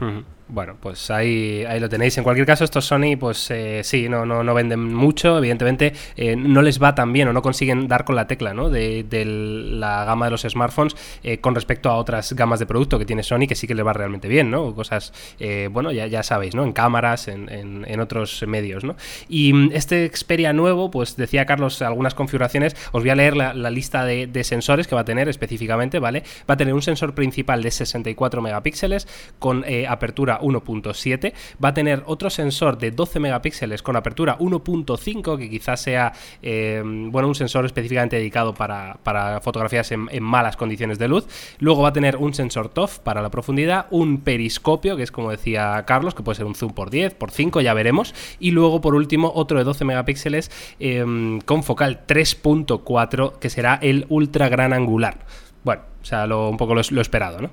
Ujú. 0.00 0.22
Bueno, 0.46 0.76
pues 0.78 1.10
ahí, 1.10 1.64
ahí 1.66 1.80
lo 1.80 1.88
tenéis. 1.88 2.18
En 2.18 2.22
cualquier 2.22 2.46
caso, 2.46 2.64
estos 2.64 2.84
Sony, 2.84 3.16
pues 3.18 3.50
eh, 3.50 3.80
sí, 3.82 4.10
no, 4.10 4.26
no, 4.26 4.44
no 4.44 4.52
venden 4.52 4.92
mucho. 4.94 5.38
Evidentemente, 5.38 5.94
eh, 6.16 6.36
no 6.36 6.60
les 6.60 6.82
va 6.82 6.94
tan 6.94 7.14
bien 7.14 7.28
o 7.28 7.32
no 7.32 7.40
consiguen 7.40 7.88
dar 7.88 8.04
con 8.04 8.14
la 8.14 8.26
tecla 8.26 8.52
¿no? 8.52 8.68
de, 8.68 9.06
la 9.24 10.04
gama 10.04 10.26
de 10.26 10.30
los 10.32 10.42
smartphones 10.42 10.96
eh, 11.22 11.38
con 11.38 11.54
respecto 11.54 11.88
a 11.88 11.96
otras 11.96 12.34
gamas 12.34 12.58
de 12.58 12.66
producto 12.66 12.98
que 12.98 13.06
tiene 13.06 13.22
Sony, 13.22 13.46
que 13.48 13.54
sí 13.54 13.66
que 13.66 13.74
les 13.74 13.86
va 13.86 13.94
realmente 13.94 14.28
bien, 14.28 14.50
¿no? 14.50 14.74
Cosas, 14.74 15.14
eh, 15.40 15.70
bueno, 15.72 15.92
ya, 15.92 16.06
ya 16.08 16.22
sabéis, 16.22 16.54
¿no? 16.54 16.62
En 16.62 16.72
cámaras, 16.72 17.26
en, 17.28 17.48
en- 17.48 18.00
otros 18.00 18.44
medios, 18.46 18.84
¿no? 18.84 18.96
Y 19.30 19.52
mm, 19.54 19.70
este 19.72 20.10
Xperia 20.14 20.52
nuevo, 20.52 20.90
pues 20.90 21.16
decía 21.16 21.46
Carlos 21.46 21.80
algunas 21.80 22.14
configuraciones. 22.14 22.76
Os 22.92 23.02
voy 23.02 23.08
a 23.10 23.14
leer 23.14 23.34
la, 23.34 23.54
la 23.54 23.70
lista 23.70 24.04
de, 24.04 24.26
de 24.26 24.44
sensores 24.44 24.86
que 24.88 24.94
va 24.94 25.00
a 25.02 25.04
tener 25.06 25.28
específicamente, 25.30 26.00
¿vale? 26.00 26.22
Va 26.48 26.54
a 26.54 26.56
tener 26.58 26.74
un 26.74 26.82
sensor 26.82 27.14
principal 27.14 27.62
de 27.62 27.70
64 27.70 28.42
megapíxeles 28.42 29.08
con 29.38 29.64
eh, 29.66 29.86
apertura 30.34 30.40
1.7. 30.40 31.32
Va 31.62 31.68
a 31.70 31.74
tener 31.74 32.02
otro 32.06 32.30
sensor 32.30 32.78
de 32.78 32.90
12 32.90 33.20
megapíxeles 33.20 33.82
con 33.82 33.96
apertura 33.96 34.38
1.5, 34.38 35.38
que 35.38 35.50
quizás 35.50 35.80
sea 35.80 36.12
eh, 36.42 36.82
bueno, 36.84 37.28
un 37.28 37.34
sensor 37.34 37.64
específicamente 37.64 38.16
dedicado 38.16 38.54
para, 38.54 38.98
para 39.02 39.40
fotografías 39.40 39.90
en, 39.92 40.22
malas 40.22 40.56
condiciones 40.56 40.98
de 40.98 41.08
luz. 41.08 41.26
Luego 41.58 41.82
va 41.82 41.90
a 41.90 41.92
tener 41.92 42.16
un 42.16 42.34
sensor 42.34 42.68
TOF 42.68 42.98
para 43.00 43.22
la 43.22 43.30
profundidad, 43.30 43.86
un 43.90 44.20
periscopio, 44.20 44.96
que 44.96 45.02
es 45.02 45.12
como 45.12 45.30
decía 45.30 45.84
Carlos, 45.86 46.14
que 46.14 46.22
puede 46.22 46.36
ser 46.36 46.46
un 46.46 46.54
zoom 46.54 46.72
por 46.72 46.90
10, 46.90 47.14
por 47.14 47.30
5, 47.30 47.60
ya 47.60 47.74
veremos. 47.74 48.14
Y 48.38 48.50
luego, 48.50 48.80
por 48.80 48.94
último, 48.94 49.32
otro 49.34 49.58
de 49.58 49.64
12 49.64 49.84
megapíxeles 49.84 50.50
eh, 50.80 51.38
con 51.44 51.62
focal 51.62 52.06
3.4, 52.06 53.38
que 53.38 53.50
será 53.50 53.78
el 53.82 54.06
ultra 54.08 54.48
gran 54.48 54.72
angular. 54.72 55.18
Bueno, 55.62 55.82
o 56.02 56.04
sea, 56.04 56.26
un 56.26 56.56
poco 56.56 56.74
lo, 56.74 56.82
lo 56.90 57.00
esperado, 57.00 57.40
¿no? 57.40 57.50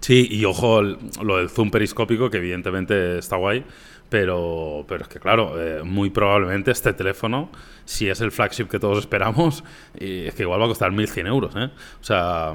Sí, 0.00 0.28
y 0.30 0.44
ojo 0.44 0.82
lo 0.82 1.36
del 1.38 1.50
zoom 1.50 1.70
periscópico, 1.70 2.30
que 2.30 2.38
evidentemente 2.38 3.18
está 3.18 3.36
guay, 3.36 3.64
pero, 4.08 4.84
pero 4.88 5.02
es 5.02 5.08
que 5.08 5.18
claro, 5.20 5.60
eh, 5.60 5.82
muy 5.84 6.10
probablemente 6.10 6.70
este 6.70 6.92
teléfono, 6.92 7.50
si 7.84 8.08
es 8.08 8.20
el 8.20 8.32
flagship 8.32 8.66
que 8.66 8.78
todos 8.78 8.98
esperamos, 8.98 9.64
es 9.94 10.34
que 10.34 10.42
igual 10.42 10.60
va 10.60 10.64
a 10.64 10.68
costar 10.68 10.92
1.100 10.92 11.26
euros, 11.26 11.54
¿eh? 11.56 11.70
O 12.00 12.04
sea, 12.04 12.54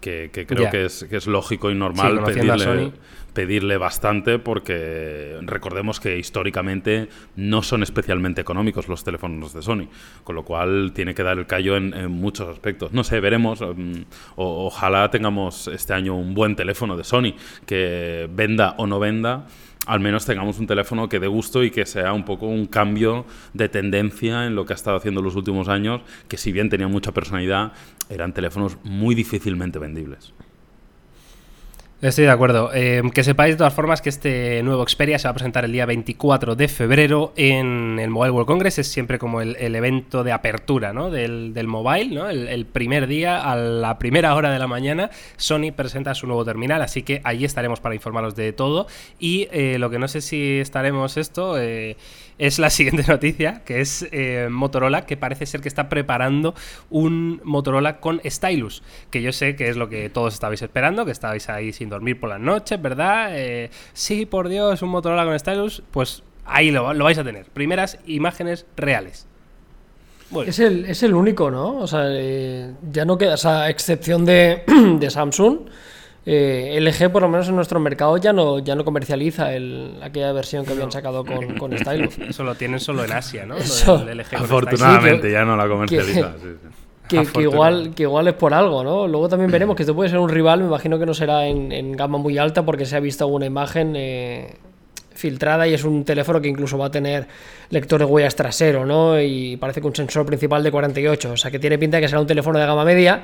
que, 0.00 0.30
que 0.32 0.46
creo 0.46 0.64
que, 0.70 0.84
es, 0.86 1.04
que 1.08 1.16
es 1.16 1.26
lógico 1.26 1.70
y 1.70 1.74
normal 1.74 2.12
Sí, 2.18 2.22
pedirle, 2.66 2.92
pedirle 3.32 3.76
bastante 3.76 4.38
porque 4.38 5.38
recordemos 5.42 5.98
que 6.00 6.18
históricamente 6.18 7.08
no 7.36 7.62
son 7.62 7.82
especialmente 7.82 8.40
económicos 8.40 8.86
los 8.88 9.02
teléfonos 9.02 9.52
de 9.52 9.62
Sony, 9.62 9.88
con 10.22 10.36
lo 10.36 10.44
cual 10.44 10.92
tiene 10.94 11.14
que 11.14 11.22
dar 11.24 11.38
el 11.38 11.46
callo 11.46 11.76
en, 11.76 11.92
en 11.94 12.10
muchos 12.12 12.48
aspectos. 12.48 12.92
No 12.92 13.02
sé, 13.04 13.18
veremos. 13.20 13.60
mm, 13.60 14.02
o- 14.36 14.66
ojalá 14.66 15.10
tengamos 15.10 15.66
este 15.68 15.92
año 15.94 16.14
un 16.16 16.34
buen 16.34 16.54
teléfono 16.56 16.96
de 16.96 17.02
Sony 17.04 17.34
que 17.66 18.28
venda 18.32 18.74
o 18.78 18.86
no 18.86 18.98
venda. 19.00 19.46
Al 19.86 20.00
menos 20.00 20.24
tengamos 20.24 20.58
un 20.58 20.66
teléfono 20.66 21.08
que 21.08 21.20
dé 21.20 21.26
gusto 21.26 21.62
y 21.62 21.70
que 21.70 21.84
sea 21.84 22.12
un 22.12 22.24
poco 22.24 22.46
un 22.46 22.66
cambio 22.66 23.26
de 23.52 23.68
tendencia 23.68 24.46
en 24.46 24.54
lo 24.54 24.64
que 24.64 24.72
ha 24.72 24.76
estado 24.76 24.96
haciendo 24.96 25.20
los 25.20 25.36
últimos 25.36 25.68
años, 25.68 26.00
que 26.28 26.38
si 26.38 26.52
bien 26.52 26.70
tenía 26.70 26.88
mucha 26.88 27.12
personalidad, 27.12 27.72
eran 28.08 28.32
teléfonos 28.32 28.78
muy 28.82 29.14
difícilmente 29.14 29.78
vendibles. 29.78 30.32
Estoy 32.02 32.24
de 32.24 32.30
acuerdo. 32.30 32.70
Eh, 32.74 33.02
que 33.14 33.24
sepáis 33.24 33.54
de 33.54 33.56
todas 33.56 33.72
formas 33.72 34.02
que 34.02 34.10
este 34.10 34.62
nuevo 34.62 34.86
Xperia 34.86 35.18
se 35.18 35.26
va 35.26 35.30
a 35.30 35.34
presentar 35.34 35.64
el 35.64 35.72
día 35.72 35.86
24 35.86 36.54
de 36.54 36.68
febrero 36.68 37.32
en 37.36 37.98
el 37.98 38.10
Mobile 38.10 38.32
World 38.32 38.46
Congress. 38.46 38.78
Es 38.78 38.88
siempre 38.88 39.18
como 39.18 39.40
el, 39.40 39.56
evento 39.74 40.22
de 40.22 40.32
apertura 40.32 40.92
¿no? 40.92 41.08
del, 41.08 41.54
del 41.54 41.66
mobile. 41.66 42.14
¿no? 42.14 42.28
El, 42.28 42.48
el 42.48 42.66
primer 42.66 43.06
día, 43.06 43.50
a 43.50 43.56
la 43.56 43.98
primera 43.98 44.34
hora 44.34 44.50
de 44.50 44.58
la 44.58 44.66
mañana, 44.66 45.08
Sony 45.36 45.72
presenta 45.74 46.14
su 46.14 46.26
nuevo 46.26 46.44
terminal. 46.44 46.82
Así 46.82 47.02
que 47.02 47.22
allí 47.24 47.46
estaremos 47.46 47.80
para 47.80 47.94
informaros 47.94 48.34
de 48.34 48.52
todo. 48.52 48.86
Y 49.18 49.48
eh, 49.50 49.78
lo 49.78 49.88
que 49.88 49.98
no 49.98 50.08
sé 50.08 50.20
si 50.20 50.58
estaremos 50.58 51.16
esto 51.16 51.58
eh, 51.58 51.96
es 52.38 52.58
la 52.58 52.70
siguiente 52.70 53.04
noticia, 53.08 53.62
que 53.64 53.80
es 53.80 54.06
eh, 54.12 54.48
Motorola, 54.50 55.06
que 55.06 55.16
parece 55.16 55.46
ser 55.46 55.60
que 55.60 55.68
está 55.68 55.88
preparando 55.88 56.54
un 56.90 57.40
Motorola 57.44 58.00
con 58.00 58.20
Stylus. 58.24 58.82
Que 59.10 59.22
yo 59.22 59.32
sé 59.32 59.56
que 59.56 59.68
es 59.68 59.76
lo 59.76 59.88
que 59.88 60.08
todos 60.10 60.34
estabais 60.34 60.62
esperando, 60.62 61.04
que 61.04 61.12
estabais 61.12 61.48
ahí 61.48 61.72
sin 61.72 61.88
dormir 61.88 62.18
por 62.18 62.30
las 62.30 62.40
noches, 62.40 62.80
¿verdad? 62.80 63.28
Eh, 63.32 63.70
sí, 63.92 64.26
por 64.26 64.48
Dios, 64.48 64.82
un 64.82 64.90
Motorola 64.90 65.24
con 65.24 65.38
Stylus. 65.38 65.82
Pues 65.90 66.22
ahí 66.44 66.70
lo, 66.70 66.92
lo 66.94 67.04
vais 67.04 67.18
a 67.18 67.24
tener. 67.24 67.46
Primeras 67.46 67.98
imágenes 68.06 68.66
reales. 68.76 69.26
Es 70.46 70.58
el, 70.58 70.84
es 70.86 71.02
el 71.02 71.14
único, 71.14 71.50
¿no? 71.50 71.78
O 71.78 71.86
sea, 71.86 72.06
eh, 72.08 72.72
ya 72.90 73.04
no 73.04 73.16
queda, 73.16 73.34
o 73.34 73.38
sea, 73.38 73.62
a 73.62 73.70
excepción 73.70 74.24
de, 74.24 74.62
de 74.98 75.10
Samsung, 75.10 75.60
eh, 76.26 76.78
LG, 76.80 77.10
por 77.10 77.22
lo 77.22 77.28
menos 77.28 77.48
en 77.48 77.56
nuestro 77.56 77.78
mercado, 77.80 78.16
ya 78.16 78.32
no, 78.32 78.58
ya 78.58 78.74
no 78.74 78.84
comercializa 78.84 79.54
el, 79.54 79.98
aquella 80.02 80.32
versión 80.32 80.64
que 80.64 80.72
habían 80.72 80.90
sacado 80.90 81.24
con, 81.24 81.58
con 81.58 81.76
Stylus. 81.76 82.18
Eso 82.28 82.44
lo 82.44 82.54
tienen 82.54 82.80
solo 82.80 83.04
en 83.04 83.12
Asia, 83.12 83.44
¿no? 83.44 83.56
Eso. 83.56 84.04
LG 84.04 84.30
con 84.30 84.42
Afortunadamente 84.44 85.30
ya 85.30 85.44
no 85.44 85.56
la 85.56 85.68
comercializa. 85.68 86.32
sí, 86.42 86.48
sí. 86.62 86.68
Que, 87.08 87.42
igual, 87.42 87.92
que 87.94 88.04
igual 88.04 88.28
es 88.28 88.34
por 88.34 88.54
algo, 88.54 88.82
¿no? 88.82 89.06
Luego 89.06 89.28
también 89.28 89.50
veremos 89.50 89.76
que 89.76 89.82
esto 89.82 89.94
puede 89.94 90.08
ser 90.08 90.18
un 90.18 90.30
rival, 90.30 90.60
me 90.60 90.66
imagino 90.66 90.98
que 90.98 91.04
no 91.04 91.12
será 91.12 91.46
en, 91.46 91.70
en 91.70 91.92
gama 91.92 92.16
muy 92.16 92.38
alta 92.38 92.64
porque 92.64 92.86
se 92.86 92.96
ha 92.96 93.00
visto 93.00 93.24
alguna 93.24 93.44
imagen 93.44 93.94
eh, 93.94 94.56
filtrada 95.14 95.68
y 95.68 95.74
es 95.74 95.84
un 95.84 96.04
teléfono 96.04 96.40
que 96.40 96.48
incluso 96.48 96.78
va 96.78 96.86
a 96.86 96.90
tener 96.90 97.26
lector 97.68 97.98
de 97.98 98.06
huellas 98.06 98.34
trasero, 98.34 98.86
¿no? 98.86 99.20
Y 99.20 99.58
parece 99.58 99.82
que 99.82 99.86
un 99.86 99.94
sensor 99.94 100.24
principal 100.24 100.62
de 100.62 100.70
48, 100.70 101.32
o 101.32 101.36
sea 101.36 101.50
que 101.50 101.58
tiene 101.58 101.78
pinta 101.78 101.98
de 101.98 102.02
que 102.02 102.08
será 102.08 102.20
un 102.20 102.26
teléfono 102.26 102.58
de 102.58 102.64
gama 102.64 102.84
media 102.86 103.22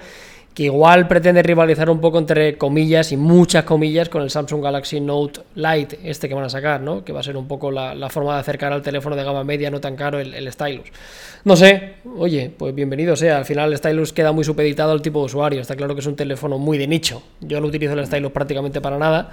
que 0.54 0.64
igual 0.64 1.06
pretende 1.06 1.42
rivalizar 1.42 1.88
un 1.88 2.00
poco 2.00 2.18
entre 2.18 2.58
comillas 2.58 3.12
y 3.12 3.16
muchas 3.16 3.64
comillas 3.64 4.08
con 4.08 4.22
el 4.22 4.30
Samsung 4.30 4.62
Galaxy 4.62 5.00
Note 5.00 5.40
Lite, 5.54 6.00
este 6.04 6.28
que 6.28 6.34
van 6.34 6.44
a 6.44 6.48
sacar, 6.48 6.80
¿no? 6.80 7.04
Que 7.04 7.12
va 7.12 7.20
a 7.20 7.22
ser 7.22 7.36
un 7.36 7.46
poco 7.46 7.70
la, 7.70 8.08
forma 8.10 8.34
de 8.34 8.40
acercar 8.40 8.72
al 8.72 8.82
teléfono 8.82 9.14
de 9.14 9.22
gama 9.22 9.44
media 9.44 9.70
no 9.70 9.80
tan 9.80 9.94
caro 9.94 10.18
el, 10.18 10.34
el 10.34 10.50
Stylus. 10.52 10.88
No 11.44 11.56
sé, 11.56 11.94
oye, 12.18 12.52
pues 12.56 12.74
bienvenido 12.74 13.14
sea. 13.16 13.38
Al 13.38 13.44
final 13.44 13.70
el 13.70 13.78
Stylus 13.78 14.12
queda 14.12 14.32
muy 14.32 14.44
supeditado 14.44 14.92
al 14.92 15.00
tipo 15.00 15.20
de 15.20 15.26
usuario. 15.26 15.60
Está 15.60 15.76
claro 15.76 15.94
que 15.94 16.00
es 16.00 16.06
un 16.06 16.16
teléfono 16.16 16.58
muy 16.58 16.78
de 16.78 16.86
nicho. 16.86 17.22
Yo 17.40 17.60
no 17.60 17.68
utilizo 17.68 17.94
el 17.94 18.04
Stylus 18.06 18.32
prácticamente 18.32 18.80
para 18.80 18.98
nada. 18.98 19.30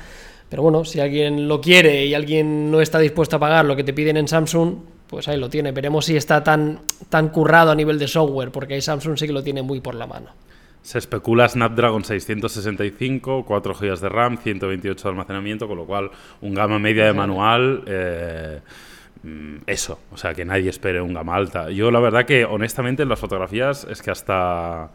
Pero 0.50 0.64
bueno, 0.64 0.86
si 0.86 1.00
alguien 1.00 1.48
lo 1.48 1.60
quiere 1.60 2.06
y 2.06 2.14
alguien 2.14 2.72
no 2.72 2.80
está 2.80 3.00
dispuesto 3.00 3.36
a 3.36 3.40
pagar 3.40 3.66
lo 3.66 3.76
que 3.76 3.84
te 3.84 3.92
piden 3.92 4.18
en 4.18 4.28
Samsung, 4.28 4.76
pues 5.08 5.28
ahí 5.28 5.38
lo 5.38 5.50
tiene. 5.50 5.72
Veremos 5.72 6.06
si 6.06 6.16
está 6.16 6.44
tan, 6.44 6.80
tan 7.10 7.30
currado 7.30 7.72
a 7.72 7.76
nivel 7.76 8.00
de 8.00 8.08
software, 8.08 8.52
porque 8.52 8.76
ahí 8.76 8.82
Samsung 8.82 9.18
sí 9.18 9.28
que 9.28 9.34
lo 9.34 9.44
tiene 9.44 9.62
muy 9.62 9.82
por 9.82 9.96
la 9.96 10.08
mano. 10.08 10.30
Se 10.88 11.00
especula 11.00 11.50
Snapdragon 11.50 12.04
665, 12.06 13.44
4 13.46 13.74
GB 13.74 14.00
de 14.00 14.08
RAM, 14.10 14.38
128 14.38 15.04
de 15.04 15.10
almacenamiento, 15.10 15.68
con 15.68 15.78
lo 15.78 15.86
cual 15.86 16.12
un 16.42 16.54
gama 16.54 16.80
media 16.80 17.06
de 17.06 17.14
manual, 17.14 17.84
eh, 17.88 18.62
mm, 19.24 19.56
eso, 19.68 20.00
o 20.12 20.18
sea, 20.18 20.34
que 20.34 20.46
nadie 20.46 20.70
espere 20.70 21.02
un 21.02 21.14
gama 21.14 21.36
alta. 21.36 21.70
Yo 21.72 21.92
la 21.92 22.00
verdad 22.00 22.26
que 22.26 22.46
honestamente 22.46 23.04
en 23.04 23.10
las 23.10 23.20
fotografías 23.20 23.86
es 23.90 24.02
que 24.02 24.12
hasta... 24.12 24.92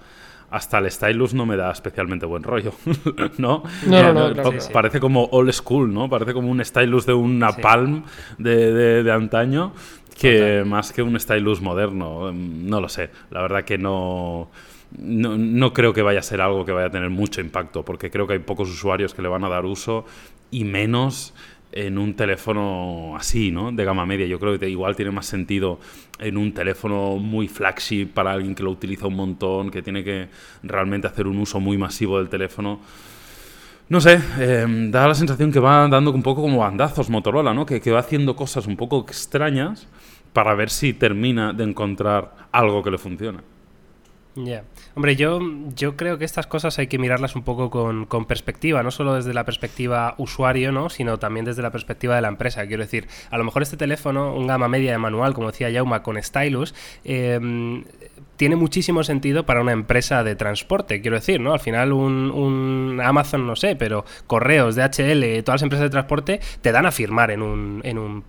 Hasta 0.50 0.76
el 0.80 0.90
stylus 0.90 1.32
no 1.32 1.46
me 1.46 1.56
da 1.56 1.70
especialmente 1.72 2.26
buen 2.26 2.42
rollo, 2.42 2.74
¿no? 3.38 3.62
No, 3.86 4.12
no, 4.12 4.28
Eh, 4.28 4.28
no, 4.28 4.32
claro 4.34 4.60
sí. 4.60 4.70
Parece 4.70 5.00
como 5.00 5.24
old 5.32 5.50
school, 5.52 5.94
¿no? 5.94 6.10
Parece 6.10 6.34
como 6.34 6.50
un 6.50 6.62
stylus 6.62 7.06
de 7.06 7.14
una 7.14 7.52
Sí. 7.52 7.62
Palm 7.62 8.02
de, 8.36 8.70
de- 8.70 9.02
de 9.02 9.12
antaño 9.12 9.72
que 10.20 10.62
más 10.66 10.92
que 10.92 11.00
un 11.00 11.18
stylus 11.18 11.62
moderno. 11.62 12.30
Mm, 12.34 12.68
No 12.68 12.82
lo 12.82 12.90
sé. 12.90 13.08
La 13.30 13.40
verdad 13.40 13.64
que 13.64 13.78
no, 13.78 14.50
no, 14.98 15.36
no 15.38 15.72
creo 15.72 15.92
que 15.92 16.02
vaya 16.02 16.20
a 16.20 16.22
ser 16.22 16.40
algo 16.40 16.64
que 16.64 16.72
vaya 16.72 16.86
a 16.86 16.90
tener 16.90 17.10
mucho 17.10 17.40
impacto, 17.40 17.84
porque 17.84 18.10
creo 18.10 18.26
que 18.26 18.34
hay 18.34 18.38
pocos 18.38 18.68
usuarios 18.70 19.14
que 19.14 19.22
le 19.22 19.28
van 19.28 19.44
a 19.44 19.48
dar 19.48 19.64
uso 19.64 20.04
y 20.50 20.64
menos 20.64 21.34
en 21.72 21.96
un 21.96 22.14
teléfono 22.14 23.16
así, 23.16 23.50
¿no? 23.50 23.72
De 23.72 23.84
gama 23.84 24.04
media. 24.04 24.26
Yo 24.26 24.38
creo 24.38 24.58
que 24.58 24.68
igual 24.68 24.94
tiene 24.94 25.10
más 25.10 25.26
sentido 25.26 25.80
en 26.18 26.36
un 26.36 26.52
teléfono 26.52 27.16
muy 27.16 27.48
flagship 27.48 28.06
para 28.06 28.32
alguien 28.32 28.54
que 28.54 28.62
lo 28.62 28.70
utiliza 28.70 29.06
un 29.06 29.16
montón, 29.16 29.70
que 29.70 29.82
tiene 29.82 30.04
que 30.04 30.28
realmente 30.62 31.06
hacer 31.06 31.26
un 31.26 31.38
uso 31.38 31.58
muy 31.60 31.78
masivo 31.78 32.18
del 32.18 32.28
teléfono. 32.28 32.80
No 33.88 34.00
sé, 34.00 34.20
eh, 34.38 34.66
da 34.90 35.08
la 35.08 35.14
sensación 35.14 35.50
que 35.50 35.60
va 35.60 35.88
dando 35.88 36.12
un 36.12 36.22
poco 36.22 36.42
como 36.42 36.58
bandazos 36.58 37.10
Motorola, 37.10 37.52
¿no? 37.52 37.66
Que, 37.66 37.80
que 37.80 37.90
va 37.90 38.00
haciendo 38.00 38.36
cosas 38.36 38.66
un 38.66 38.76
poco 38.76 39.00
extrañas 39.00 39.88
para 40.32 40.54
ver 40.54 40.70
si 40.70 40.92
termina 40.92 41.52
de 41.52 41.64
encontrar 41.64 42.48
algo 42.52 42.82
que 42.82 42.90
le 42.90 42.98
funcione. 42.98 43.51
Ya. 44.34 44.64
Hombre, 44.94 45.14
yo, 45.14 45.40
yo 45.76 45.96
creo 45.96 46.16
que 46.16 46.24
estas 46.24 46.46
cosas 46.46 46.78
hay 46.78 46.86
que 46.86 46.98
mirarlas 46.98 47.36
un 47.36 47.42
poco 47.42 47.68
con, 47.68 48.06
con 48.06 48.24
perspectiva, 48.24 48.82
no 48.82 48.90
solo 48.90 49.14
desde 49.14 49.34
la 49.34 49.44
perspectiva 49.44 50.14
usuario, 50.16 50.72
¿no? 50.72 50.88
sino 50.88 51.18
también 51.18 51.44
desde 51.44 51.60
la 51.60 51.70
perspectiva 51.70 52.16
de 52.16 52.22
la 52.22 52.28
empresa. 52.28 52.66
Quiero 52.66 52.82
decir, 52.82 53.08
a 53.30 53.36
lo 53.36 53.44
mejor 53.44 53.62
este 53.62 53.76
teléfono, 53.76 54.34
un 54.34 54.46
gama 54.46 54.68
media 54.68 54.92
de 54.92 54.98
manual, 54.98 55.34
como 55.34 55.50
decía 55.50 55.68
Yauma, 55.68 56.02
con 56.02 56.22
Stylus, 56.22 56.74
eh, 57.04 57.38
tiene 58.42 58.56
muchísimo 58.56 59.04
sentido 59.04 59.46
para 59.46 59.60
una 59.60 59.70
empresa 59.70 60.24
de 60.24 60.34
transporte, 60.34 61.00
quiero 61.00 61.14
decir, 61.16 61.38
¿no? 61.40 61.52
Al 61.52 61.60
final 61.60 61.92
un, 61.92 63.00
Amazon, 63.00 63.46
no 63.46 63.54
sé, 63.54 63.76
pero 63.76 64.04
correos, 64.26 64.74
DHL, 64.74 65.44
todas 65.44 65.60
las 65.60 65.62
empresas 65.62 65.84
de 65.84 65.90
transporte 65.90 66.40
te 66.60 66.72
dan 66.72 66.84
a 66.84 66.90
firmar 66.90 67.30
en, 67.30 67.40
un, 67.40 67.80
en 67.84 67.98
un- 67.98 68.24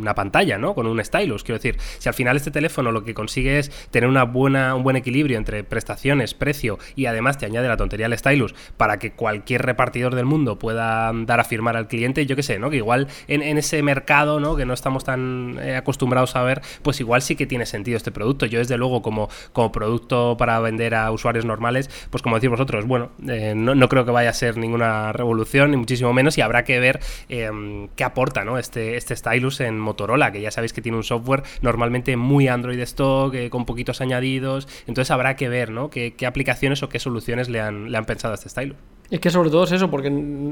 una 0.00 0.14
pantalla, 0.14 0.56
¿no? 0.56 0.74
Con 0.74 0.86
un 0.86 1.04
stylus, 1.04 1.44
quiero 1.44 1.58
decir, 1.58 1.76
si 1.98 2.08
al 2.08 2.14
final 2.14 2.38
este 2.38 2.50
teléfono 2.50 2.90
lo 2.90 3.04
que 3.04 3.12
consigue 3.12 3.58
es 3.58 3.70
tener 3.90 4.08
una 4.08 4.24
buena, 4.24 4.74
un 4.74 4.82
buen 4.82 4.96
equilibrio 4.96 5.36
entre 5.36 5.62
prestaciones, 5.62 6.32
precio 6.32 6.78
y 6.96 7.04
además 7.04 7.36
te 7.36 7.44
añade 7.44 7.68
la 7.68 7.76
tontería 7.76 8.08
del 8.08 8.16
stylus 8.16 8.54
para 8.78 8.98
que 8.98 9.12
cualquier 9.12 9.60
repartidor 9.60 10.14
del 10.14 10.24
mundo 10.24 10.58
pueda 10.58 11.12
dar 11.26 11.38
a 11.38 11.44
firmar 11.44 11.76
al 11.76 11.86
cliente, 11.86 12.24
yo 12.24 12.34
qué 12.34 12.42
sé, 12.42 12.58
¿no? 12.58 12.70
Que 12.70 12.76
igual 12.78 13.08
en, 13.28 13.42
en 13.42 13.58
ese 13.58 13.82
mercado, 13.82 14.40
¿no? 14.40 14.56
Que 14.56 14.64
no 14.64 14.72
estamos 14.72 15.04
tan 15.04 15.58
eh, 15.60 15.76
acostumbrados 15.76 16.34
a 16.34 16.42
ver, 16.44 16.62
pues 16.80 16.98
igual 17.00 17.20
sí 17.20 17.36
que 17.36 17.44
tiene 17.46 17.66
sentido 17.66 17.98
este 17.98 18.10
producto. 18.10 18.46
Yo 18.46 18.58
desde 18.58 18.78
luego 18.78 19.02
como, 19.02 19.28
como 19.52 19.72
producto 19.72 20.36
para 20.36 20.58
vender 20.60 20.94
a 20.94 21.10
usuarios 21.10 21.44
normales, 21.44 21.90
pues 22.10 22.22
como 22.22 22.36
decís 22.36 22.50
vosotros, 22.50 22.86
bueno, 22.86 23.10
eh, 23.28 23.54
no, 23.56 23.74
no 23.74 23.88
creo 23.88 24.04
que 24.04 24.10
vaya 24.10 24.30
a 24.30 24.34
ser 24.34 24.56
ninguna 24.56 25.12
revolución, 25.12 25.70
ni 25.70 25.76
muchísimo 25.76 26.12
menos, 26.12 26.38
y 26.38 26.40
habrá 26.40 26.64
que 26.64 26.80
ver 26.80 27.00
eh, 27.28 27.88
qué 27.96 28.04
aporta 28.04 28.44
¿no? 28.44 28.58
este, 28.58 28.96
este 28.96 29.16
stylus 29.16 29.60
en 29.60 29.78
Motorola, 29.78 30.32
que 30.32 30.40
ya 30.40 30.50
sabéis 30.50 30.72
que 30.72 30.82
tiene 30.82 30.96
un 30.96 31.04
software 31.04 31.42
normalmente 31.62 32.16
muy 32.16 32.48
Android 32.48 32.80
stock, 32.80 33.34
eh, 33.34 33.50
con 33.50 33.64
poquitos 33.66 34.00
añadidos, 34.00 34.68
entonces 34.86 35.10
habrá 35.10 35.36
que 35.36 35.48
ver 35.48 35.70
¿no? 35.70 35.90
qué, 35.90 36.14
qué 36.14 36.26
aplicaciones 36.26 36.82
o 36.82 36.88
qué 36.88 36.98
soluciones 36.98 37.48
le 37.48 37.60
han, 37.60 37.90
le 37.90 37.98
han 37.98 38.04
pensado 38.04 38.32
a 38.32 38.36
este 38.36 38.48
stylus. 38.48 38.76
Es 39.10 39.18
que 39.18 39.30
sobre 39.30 39.50
todo 39.50 39.64
es 39.64 39.72
eso, 39.72 39.90
porque 39.90 40.08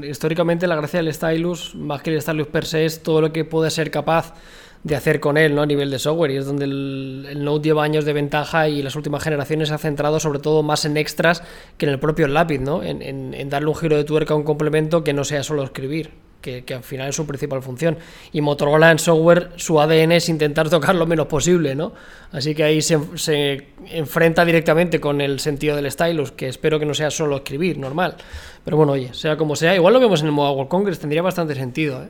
históricamente 0.09 0.67
la 0.67 0.75
gracia 0.75 1.01
del 1.01 1.13
stylus, 1.13 1.75
más 1.75 2.01
que 2.01 2.13
el 2.13 2.21
stylus 2.21 2.47
per 2.47 2.65
se, 2.65 2.85
es 2.85 3.01
todo 3.01 3.21
lo 3.21 3.31
que 3.31 3.45
puede 3.45 3.71
ser 3.71 3.89
capaz 3.89 4.33
de 4.83 4.95
hacer 4.95 5.19
con 5.19 5.37
él 5.37 5.55
¿no? 5.55 5.61
a 5.61 5.65
nivel 5.65 5.91
de 5.91 5.99
software. 5.99 6.31
Y 6.31 6.37
es 6.37 6.45
donde 6.45 6.65
el, 6.65 7.27
el 7.29 7.43
Note 7.43 7.63
lleva 7.67 7.83
años 7.83 8.05
de 8.05 8.13
ventaja 8.13 8.69
y 8.69 8.81
las 8.81 8.95
últimas 8.95 9.21
generaciones 9.23 9.67
se 9.69 9.73
ha 9.73 9.77
centrado 9.77 10.19
sobre 10.19 10.39
todo 10.39 10.63
más 10.63 10.85
en 10.85 10.95
extras 10.97 11.43
que 11.77 11.85
en 11.85 11.91
el 11.91 11.99
propio 11.99 12.27
lápiz, 12.27 12.59
¿no? 12.59 12.81
en, 12.83 13.01
en- 13.01 13.33
en 13.33 13.49
darle 13.49 13.67
un 13.69 13.75
giro 13.75 13.97
de 13.97 14.03
tuerca 14.05 14.33
a 14.33 14.37
un 14.37 14.43
complemento 14.43 15.03
que 15.03 15.13
no 15.13 15.23
sea 15.23 15.43
solo 15.43 15.63
escribir. 15.63 16.11
Que, 16.39 16.63
que 16.63 16.73
al 16.73 16.83
final 16.83 17.09
es 17.09 17.17
su 17.17 17.27
principal 17.27 17.61
función. 17.61 17.97
Y 18.31 18.39
Motorola 18.39 18.89
en 18.91 18.97
software, 18.99 19.49
su 19.57 19.81
ADN 19.81 20.13
es 20.13 20.29
intentar 20.29 20.69
tocar 20.69 20.95
lo 20.95 21.05
menos 21.05 21.27
posible, 21.27 21.75
¿no? 21.75 21.91
Así 22.31 22.55
que 22.55 22.63
ahí 22.63 22.81
se, 22.81 22.97
se 23.15 23.67
enfrenta 23.91 24.45
directamente 24.45 25.01
con 25.01 25.19
el 25.19 25.41
sentido 25.41 25.75
del 25.75 25.91
stylus, 25.91 26.31
que 26.31 26.47
espero 26.47 26.79
que 26.79 26.85
no 26.85 26.93
sea 26.93 27.11
solo 27.11 27.35
escribir, 27.35 27.77
normal. 27.77 28.15
Pero 28.63 28.77
bueno, 28.77 28.93
oye, 28.93 29.13
sea 29.13 29.35
como 29.35 29.57
sea, 29.57 29.75
igual 29.75 29.93
lo 29.93 29.99
vemos 29.99 30.21
en 30.21 30.27
el 30.27 30.31
Mobile 30.31 30.55
World 30.55 30.69
Congress, 30.69 30.99
tendría 30.99 31.21
bastante 31.21 31.55
sentido, 31.55 32.03
¿eh? 32.03 32.07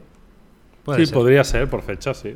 Puede 0.85 0.99
sí, 0.99 1.05
ser. 1.07 1.13
podría 1.15 1.43
ser 1.43 1.67
por 1.67 1.81
fecha, 1.81 2.13
sí. 2.13 2.35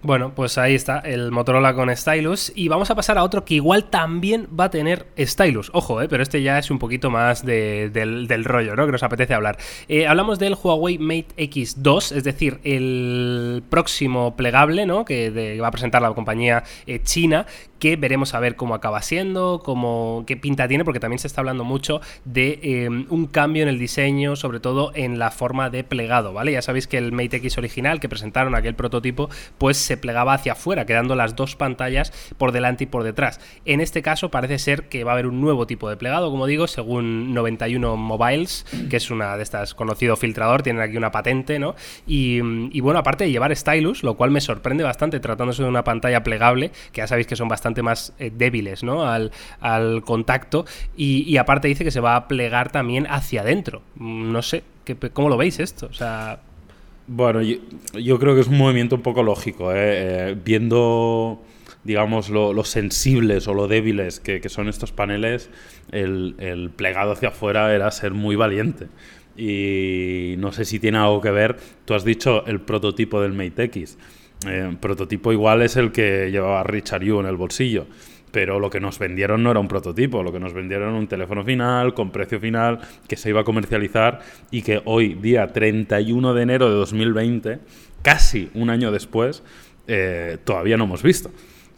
Bueno, 0.00 0.32
pues 0.32 0.58
ahí 0.58 0.76
está, 0.76 1.00
el 1.00 1.32
Motorola 1.32 1.74
con 1.74 1.94
Stylus. 1.94 2.52
Y 2.54 2.68
vamos 2.68 2.88
a 2.88 2.94
pasar 2.94 3.18
a 3.18 3.24
otro 3.24 3.44
que 3.44 3.54
igual 3.54 3.86
también 3.90 4.46
va 4.58 4.64
a 4.64 4.70
tener 4.70 5.06
Stylus. 5.18 5.70
Ojo, 5.74 6.00
eh, 6.00 6.06
pero 6.08 6.22
este 6.22 6.40
ya 6.40 6.56
es 6.56 6.70
un 6.70 6.78
poquito 6.78 7.10
más 7.10 7.44
de- 7.44 7.90
del, 7.90 8.44
rollo, 8.44 8.76
¿no? 8.76 8.86
Que 8.86 8.92
nos 8.92 9.02
apetece 9.02 9.34
hablar. 9.34 9.58
Eh, 9.88 10.06
hablamos 10.06 10.38
del 10.38 10.54
Huawei 10.54 10.98
Mate 10.98 11.34
X2, 11.36 12.12
es 12.16 12.22
decir, 12.22 12.60
el 12.62 13.64
próximo 13.68 14.36
plegable, 14.36 14.86
¿no? 14.86 15.04
Que 15.04 15.32
de- 15.32 15.60
va 15.60 15.66
a 15.66 15.72
presentar 15.72 16.00
la 16.00 16.12
compañía 16.14 16.62
eh, 16.86 17.00
china, 17.02 17.46
que 17.78 17.96
veremos 17.96 18.34
a 18.34 18.40
ver 18.40 18.56
cómo 18.56 18.74
acaba 18.74 19.02
siendo, 19.02 19.62
cómo, 19.64 20.24
qué 20.26 20.36
pinta 20.36 20.68
tiene, 20.68 20.84
porque 20.84 21.00
también 21.00 21.18
se 21.18 21.26
está 21.26 21.40
hablando 21.40 21.64
mucho 21.64 22.00
de 22.24 22.58
eh, 22.62 22.88
un 22.88 23.26
cambio 23.26 23.62
en 23.62 23.68
el 23.68 23.78
diseño, 23.78 24.36
sobre 24.36 24.60
todo 24.60 24.92
en 24.94 25.18
la 25.18 25.30
forma 25.30 25.70
de 25.70 25.84
plegado, 25.84 26.32
¿vale? 26.32 26.52
Ya 26.52 26.62
sabéis 26.62 26.86
que 26.86 26.98
el 26.98 27.12
Mate 27.12 27.36
X 27.36 27.58
original 27.58 28.00
que 28.00 28.08
presentaron, 28.08 28.54
aquel 28.54 28.74
prototipo, 28.74 29.30
pues 29.58 29.76
se 29.76 29.96
plegaba 29.96 30.34
hacia 30.34 30.52
afuera, 30.52 30.86
quedando 30.86 31.14
las 31.14 31.36
dos 31.36 31.56
pantallas 31.56 32.12
por 32.36 32.52
delante 32.52 32.84
y 32.84 32.86
por 32.86 33.04
detrás. 33.04 33.40
En 33.64 33.80
este 33.80 34.02
caso 34.02 34.30
parece 34.30 34.58
ser 34.58 34.88
que 34.88 35.04
va 35.04 35.12
a 35.12 35.14
haber 35.14 35.26
un 35.26 35.40
nuevo 35.40 35.66
tipo 35.66 35.88
de 35.88 35.96
plegado, 35.96 36.30
como 36.30 36.46
digo, 36.46 36.66
según 36.66 37.34
91 37.34 37.96
Mobiles, 37.96 38.66
que 38.90 38.96
es 38.96 39.10
una 39.10 39.36
de 39.36 39.42
estas 39.42 39.74
conocido 39.74 40.16
filtrador, 40.16 40.62
tienen 40.62 40.82
aquí 40.82 40.96
una 40.96 41.12
patente, 41.12 41.58
¿no? 41.58 41.74
Y, 42.06 42.40
y 42.72 42.80
bueno, 42.80 42.98
aparte 42.98 43.24
de 43.24 43.30
llevar 43.30 43.54
stylus, 43.54 44.02
lo 44.02 44.16
cual 44.16 44.30
me 44.30 44.40
sorprende 44.40 44.84
bastante 44.84 45.20
tratándose 45.20 45.62
de 45.62 45.68
una 45.68 45.84
pantalla 45.84 46.22
plegable, 46.22 46.70
que 46.92 47.00
ya 47.00 47.06
sabéis 47.06 47.26
que 47.26 47.36
son 47.36 47.48
bastante 47.48 47.67
más 47.82 48.12
eh, 48.18 48.30
débiles, 48.34 48.82
¿no? 48.82 49.04
Al, 49.06 49.30
contacto. 50.04 50.64
Y, 50.96 51.36
aparte 51.36 51.68
dice 51.68 51.84
que 51.84 51.90
se 51.90 52.00
va 52.00 52.16
a 52.16 52.28
plegar 52.28 52.70
también 52.72 53.06
hacia 53.08 53.42
adentro. 53.42 53.82
Mm, 53.96 54.32
No 54.32 54.42
sé, 54.42 54.62
¿qué- 54.84 54.96
¿cómo 54.96 55.28
lo 55.28 55.36
veis 55.36 55.58
esto? 55.60 55.86
O 55.86 55.92
sea, 55.92 56.40
Bueno, 57.06 57.40
yo, 57.42 58.18
creo 58.18 58.34
que 58.34 58.42
es 58.42 58.48
un 58.48 58.58
movimiento 58.58 58.96
un 58.96 59.02
poco 59.02 59.22
lógico, 59.22 59.72
¿eh? 59.72 59.76
Eh, 60.32 60.36
viendo, 60.44 61.42
digamos, 61.84 62.28
lo, 62.30 62.64
sensibles 62.64 63.48
o 63.48 63.54
lo 63.54 63.66
débiles 63.66 64.20
que, 64.20 64.46
son 64.48 64.68
estos 64.68 64.92
paneles, 64.92 65.48
el, 65.90 66.34
el 66.38 66.70
plegado 66.70 67.12
hacia 67.12 67.30
afuera 67.30 67.74
era 67.74 67.90
ser 67.90 68.12
muy 68.12 68.36
valiente. 68.36 68.88
Y 69.36 70.34
no 70.38 70.52
sé 70.52 70.64
si 70.64 70.80
tiene 70.80 70.98
algo 70.98 71.20
que 71.20 71.30
ver, 71.30 71.58
tú 71.84 71.94
has 71.94 72.04
dicho 72.04 72.44
el 72.46 72.60
prototipo 72.60 73.20
del 73.22 73.32
Mate 73.32 73.64
X. 73.64 73.96
Eh, 74.46 74.76
prototipo 74.80 75.32
igual 75.32 75.62
es 75.62 75.76
el 75.76 75.90
que 75.90 76.30
llevaba 76.30 76.62
Richard 76.62 77.02
Yu 77.02 77.18
en 77.20 77.26
el 77.26 77.36
bolsillo. 77.36 77.86
pero 78.30 78.60
lo 78.60 78.68
que 78.68 78.78
nos 78.78 78.98
vendieron 78.98 79.42
no 79.42 79.50
era 79.50 79.58
un 79.58 79.68
prototipo, 79.68 80.22
lo 80.22 80.30
que 80.30 80.38
nos 80.38 80.52
vendieron 80.52 80.90
era 80.90 80.98
un 80.98 81.08
teléfono 81.08 81.42
final, 81.44 81.94
con 81.94 82.10
precio 82.10 82.38
final, 82.38 82.78
que 83.08 83.16
se 83.16 83.30
iba 83.30 83.40
a 83.40 83.44
comercializar 83.44 84.20
y 84.50 84.60
que 84.60 84.82
hoy, 84.84 85.14
día 85.14 85.46
31 85.48 86.34
de 86.34 86.42
enero 86.42 86.68
de 86.68 86.74
2020, 86.76 87.58
casi 88.02 88.50
un 88.52 88.68
año 88.68 88.92
después, 88.92 89.42
eh, 89.86 90.36
todavía 90.44 90.76
no 90.76 90.84
hemos 90.84 91.02
visto. 91.02 91.30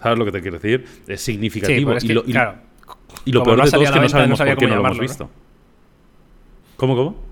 ¿Sabes 0.03 0.19
lo 0.19 0.25
que 0.25 0.33
te 0.33 0.41
quiero 0.43 0.59
decir? 0.59 0.85
Es 1.07 1.21
significativo. 1.21 1.99
Sí, 2.01 2.09
y, 2.09 2.13
lo, 2.15 2.25
y- 2.27 2.33
claro, 2.33 2.55
y 3.25 3.31
lo 3.33 3.41
como 3.41 3.45
peor 3.45 3.59
no 3.59 3.65
de 3.67 3.71
todo 3.71 3.83
es 3.85 3.91
que 3.93 4.01
no 4.01 4.09
sabemos 4.09 4.41
no 4.41 4.45
por 4.47 4.57
qué 4.59 4.67
no 4.67 4.75
lo 4.75 4.81
hemos 4.81 4.99
visto. 4.99 5.31
¿Cómo, 6.77 6.97
cómo? 6.97 7.30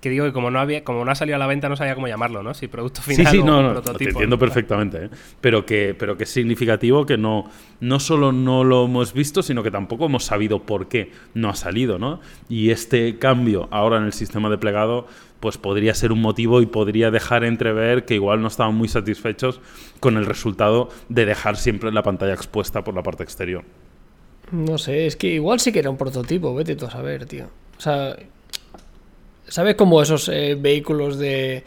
Que 0.00 0.10
digo 0.10 0.24
que 0.24 0.32
como 0.32 0.50
no 0.50 0.60
había, 0.60 0.84
como 0.84 1.04
no 1.04 1.10
ha 1.10 1.14
salido 1.16 1.36
a 1.36 1.38
la 1.38 1.46
venta, 1.48 1.68
no 1.68 1.76
sabía 1.76 1.94
cómo 1.96 2.06
llamarlo, 2.06 2.42
¿no? 2.42 2.54
Si 2.54 2.68
producto 2.68 3.02
Sí, 3.10 3.16
final 3.16 3.32
sí, 3.32 3.38
o 3.38 3.44
no, 3.44 3.62
no, 3.62 3.68
te 3.68 3.82
prototipo. 3.82 4.10
entiendo 4.10 4.36
¿no? 4.36 4.40
perfectamente, 4.40 5.04
¿eh? 5.06 5.10
pero, 5.40 5.66
que, 5.66 5.94
pero 5.98 6.16
que 6.16 6.24
es 6.24 6.30
significativo 6.30 7.04
que 7.04 7.18
no, 7.18 7.50
no 7.80 7.98
solo 7.98 8.30
no 8.30 8.62
lo 8.62 8.84
hemos 8.84 9.12
visto, 9.12 9.42
sino 9.42 9.62
que 9.62 9.70
tampoco 9.72 10.06
hemos 10.06 10.24
sabido 10.24 10.62
por 10.62 10.88
qué 10.88 11.10
no 11.34 11.48
ha 11.48 11.54
salido, 11.56 11.98
¿no? 11.98 12.20
Y 12.48 12.70
este 12.70 13.18
cambio 13.18 13.68
ahora 13.72 13.96
en 13.96 14.04
el 14.04 14.12
sistema 14.12 14.48
de 14.50 14.58
plegado, 14.58 15.06
pues 15.40 15.58
podría 15.58 15.94
ser 15.94 16.12
un 16.12 16.20
motivo 16.20 16.60
y 16.62 16.66
podría 16.66 17.10
dejar 17.10 17.42
entrever 17.44 18.04
que 18.04 18.14
igual 18.14 18.40
no 18.40 18.46
estaban 18.48 18.74
muy 18.76 18.88
satisfechos 18.88 19.60
con 20.00 20.16
el 20.16 20.26
resultado 20.26 20.90
de 21.08 21.26
dejar 21.26 21.56
siempre 21.56 21.90
la 21.92 22.02
pantalla 22.04 22.34
expuesta 22.34 22.84
por 22.84 22.94
la 22.94 23.02
parte 23.02 23.24
exterior. 23.24 23.64
No 24.50 24.78
sé, 24.78 25.06
es 25.06 25.16
que 25.16 25.26
igual 25.28 25.60
sí 25.60 25.72
que 25.72 25.80
era 25.80 25.90
un 25.90 25.96
prototipo, 25.96 26.54
vete 26.54 26.74
tú 26.76 26.86
a 26.86 26.90
saber, 26.90 27.26
tío. 27.26 27.46
O 27.76 27.80
sea, 27.80 28.16
¿sabes 29.48 29.74
como 29.74 30.00
esos 30.02 30.28
eh, 30.28 30.56
vehículos 30.58 31.18
de 31.18 31.64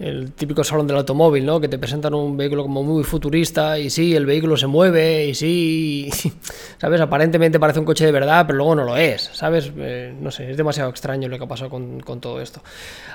el 0.00 0.32
típico 0.32 0.64
salón 0.64 0.86
del 0.86 0.96
automóvil, 0.96 1.44
¿no? 1.44 1.60
Que 1.60 1.68
te 1.68 1.78
presentan 1.78 2.14
un 2.14 2.34
vehículo 2.34 2.62
como 2.62 2.82
muy 2.82 3.04
futurista 3.04 3.78
y 3.78 3.90
sí, 3.90 4.16
el 4.16 4.24
vehículo 4.24 4.56
se 4.56 4.66
mueve 4.66 5.26
y 5.26 5.34
sí, 5.34 6.10
¿sabes? 6.78 7.00
Aparentemente 7.02 7.60
parece 7.60 7.80
un 7.80 7.84
coche 7.84 8.06
de 8.06 8.12
verdad, 8.12 8.46
pero 8.46 8.56
luego 8.56 8.74
no 8.74 8.84
lo 8.84 8.96
es, 8.96 9.30
¿sabes? 9.34 9.70
Eh, 9.76 10.14
no 10.18 10.30
sé, 10.30 10.50
es 10.50 10.56
demasiado 10.56 10.88
extraño 10.88 11.28
lo 11.28 11.36
que 11.36 11.44
ha 11.44 11.48
pasado 11.48 11.68
con, 11.68 12.00
con 12.00 12.18
todo 12.18 12.40
esto. 12.40 12.62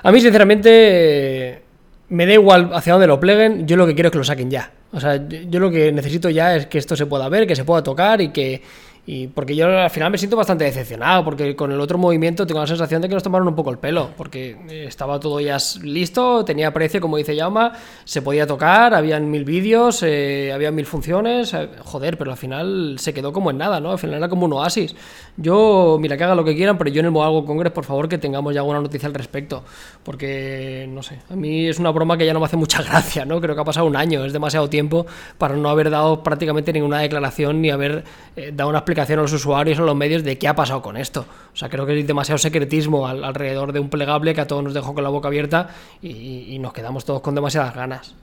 A 0.04 0.12
mí, 0.12 0.20
sinceramente, 0.20 1.62
me 2.08 2.24
da 2.24 2.34
igual 2.34 2.70
hacia 2.72 2.92
dónde 2.92 3.08
lo 3.08 3.18
pleguen, 3.18 3.66
yo 3.66 3.76
lo 3.76 3.84
que 3.86 3.94
quiero 3.94 4.08
es 4.08 4.12
que 4.12 4.18
lo 4.18 4.24
saquen 4.24 4.48
ya. 4.48 4.70
O 4.92 5.00
sea, 5.00 5.28
yo 5.28 5.58
lo 5.58 5.72
que 5.72 5.90
necesito 5.90 6.30
ya 6.30 6.54
es 6.54 6.66
que 6.66 6.78
esto 6.78 6.94
se 6.94 7.06
pueda 7.06 7.28
ver, 7.28 7.48
que 7.48 7.56
se 7.56 7.64
pueda 7.64 7.82
tocar 7.82 8.20
y 8.20 8.30
que... 8.30 8.62
Y 9.08 9.28
porque 9.28 9.54
yo 9.54 9.68
al 9.68 9.88
final 9.88 10.10
me 10.10 10.18
siento 10.18 10.36
bastante 10.36 10.64
decepcionado, 10.64 11.24
porque 11.24 11.54
con 11.54 11.70
el 11.70 11.80
otro 11.80 11.96
movimiento 11.96 12.44
tengo 12.44 12.60
la 12.60 12.66
sensación 12.66 13.00
de 13.00 13.08
que 13.08 13.14
nos 13.14 13.22
tomaron 13.22 13.46
un 13.46 13.54
poco 13.54 13.70
el 13.70 13.78
pelo, 13.78 14.10
porque 14.16 14.56
eh, 14.68 14.86
estaba 14.88 15.20
todo 15.20 15.38
ya 15.38 15.58
listo, 15.82 16.44
tenía 16.44 16.72
precio, 16.72 17.00
como 17.00 17.16
dice 17.16 17.36
Yauma, 17.36 17.72
se 18.04 18.20
podía 18.20 18.48
tocar, 18.48 18.94
habían 18.94 19.30
mil 19.30 19.44
vídeos, 19.44 20.02
eh, 20.02 20.50
había 20.52 20.72
mil 20.72 20.86
funciones, 20.86 21.54
eh, 21.54 21.68
joder, 21.84 22.18
pero 22.18 22.32
al 22.32 22.36
final 22.36 22.96
se 22.98 23.14
quedó 23.14 23.32
como 23.32 23.52
en 23.52 23.58
nada, 23.58 23.78
¿no? 23.78 23.92
Al 23.92 23.98
final 24.00 24.16
era 24.16 24.28
como 24.28 24.46
un 24.46 24.52
oasis. 24.54 24.96
Yo, 25.36 25.98
mira, 26.00 26.16
que 26.16 26.24
hagan 26.24 26.36
lo 26.36 26.44
que 26.44 26.56
quieran, 26.56 26.76
pero 26.76 26.90
yo 26.90 26.98
en 26.98 27.06
el 27.06 27.12
World 27.12 27.46
Congress, 27.46 27.72
por 27.72 27.84
favor, 27.84 28.08
que 28.08 28.18
tengamos 28.18 28.54
ya 28.54 28.60
alguna 28.60 28.80
noticia 28.80 29.06
al 29.06 29.14
respecto, 29.14 29.62
porque, 30.02 30.88
no 30.90 31.04
sé, 31.04 31.20
a 31.30 31.36
mí 31.36 31.68
es 31.68 31.78
una 31.78 31.90
broma 31.90 32.18
que 32.18 32.26
ya 32.26 32.32
no 32.32 32.40
me 32.40 32.46
hace 32.46 32.56
mucha 32.56 32.82
gracia, 32.82 33.24
¿no? 33.24 33.40
Creo 33.40 33.54
que 33.54 33.60
ha 33.60 33.64
pasado 33.64 33.86
un 33.86 33.94
año, 33.94 34.24
es 34.24 34.32
demasiado 34.32 34.68
tiempo 34.68 35.06
para 35.38 35.54
no 35.54 35.68
haber 35.68 35.90
dado 35.90 36.24
prácticamente 36.24 36.72
ninguna 36.72 36.98
declaración 36.98 37.62
ni 37.62 37.70
haber 37.70 38.02
eh, 38.34 38.50
dado 38.52 38.70
una 38.70 38.78
explicación 38.78 38.95
a 39.00 39.16
los 39.16 39.32
usuarios 39.32 39.78
a 39.78 39.82
los 39.82 39.96
medios 39.96 40.22
de 40.24 40.38
qué 40.38 40.48
ha 40.48 40.54
pasado 40.54 40.82
con 40.82 40.96
esto. 40.96 41.24
O 41.52 41.56
sea, 41.56 41.68
creo 41.68 41.86
que 41.86 41.92
hay 41.92 42.02
demasiado 42.02 42.38
secretismo 42.38 43.06
al- 43.06 43.24
alrededor 43.24 43.72
de 43.72 43.80
un 43.80 43.88
plegable 43.90 44.34
que 44.34 44.40
a 44.40 44.46
todos 44.46 44.62
nos 44.64 44.74
dejó 44.74 44.94
con 44.94 45.02
la 45.04 45.10
boca 45.10 45.28
abierta 45.28 45.68
y 46.02 46.58
nos 46.60 46.72
quedamos 46.72 47.04
todos 47.04 47.20
con 47.20 47.34
demasiadas 47.34 47.74
ganas. 47.74 48.14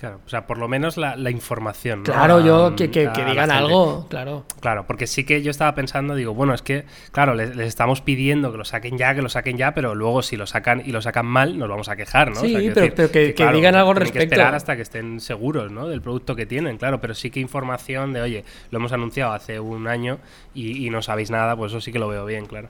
Claro, 0.00 0.18
o 0.24 0.28
sea, 0.30 0.46
por 0.46 0.56
lo 0.56 0.66
menos 0.66 0.96
la, 0.96 1.14
la 1.14 1.30
información. 1.30 1.98
¿no? 1.98 2.04
Claro, 2.04 2.36
A- 2.36 2.42
yo 2.44 2.74
que, 2.74 2.90
que- 2.90 3.08
digan 3.08 3.50
algo, 3.50 4.06
claro. 4.08 4.46
Claro, 4.60 4.86
porque 4.86 5.06
sí 5.06 5.24
que 5.24 5.42
yo 5.42 5.50
estaba 5.50 5.74
pensando, 5.74 6.14
digo, 6.14 6.32
bueno, 6.32 6.54
es 6.54 6.62
que, 6.62 6.86
claro, 7.12 7.34
les, 7.34 7.54
les 7.54 7.68
estamos 7.68 8.00
pidiendo 8.00 8.50
que 8.50 8.56
lo 8.56 8.64
saquen 8.64 8.96
ya, 8.96 9.14
que 9.14 9.20
lo 9.20 9.28
saquen 9.28 9.58
ya, 9.58 9.74
pero 9.74 9.94
luego 9.94 10.22
si 10.22 10.36
lo 10.38 10.46
sacan 10.46 10.82
y 10.86 10.92
lo 10.92 11.02
sacan 11.02 11.26
mal, 11.26 11.58
nos 11.58 11.68
vamos 11.68 11.90
a 11.90 11.96
quejar, 11.96 12.30
¿no? 12.30 12.40
Sí, 12.40 12.70
pero- 12.74 12.94
pero 12.94 13.10
que- 13.10 13.34
que 13.34 13.46
digan 13.52 13.74
algo 13.74 13.90
al 13.90 13.96
tienen 13.96 14.12
que 14.12 14.18
respecto. 14.18 14.34
esperar 14.34 14.54
hasta 14.54 14.74
que 14.76 14.82
estén 14.82 15.20
seguros, 15.20 15.70
¿no? 15.70 15.86
Del 15.86 16.00
producto 16.00 16.34
que 16.34 16.46
tienen, 16.46 16.78
claro, 16.78 17.00
pero 17.00 17.12
sí 17.14 17.30
que 17.30 17.40
información 17.40 18.14
de, 18.14 18.22
oye, 18.22 18.44
lo 18.70 18.78
hemos 18.78 18.92
anunciado 18.92 19.32
hace 19.34 19.60
un 19.60 19.86
año 19.86 20.18
y, 20.54 20.86
y 20.86 20.88
no 20.90 21.02
sabéis 21.02 21.30
nada, 21.30 21.56
pues 21.56 21.72
eso 21.72 21.80
sí 21.82 21.92
que 21.92 21.98
lo 21.98 22.08
veo 22.08 22.24
bien, 22.24 22.46
claro. 22.46 22.68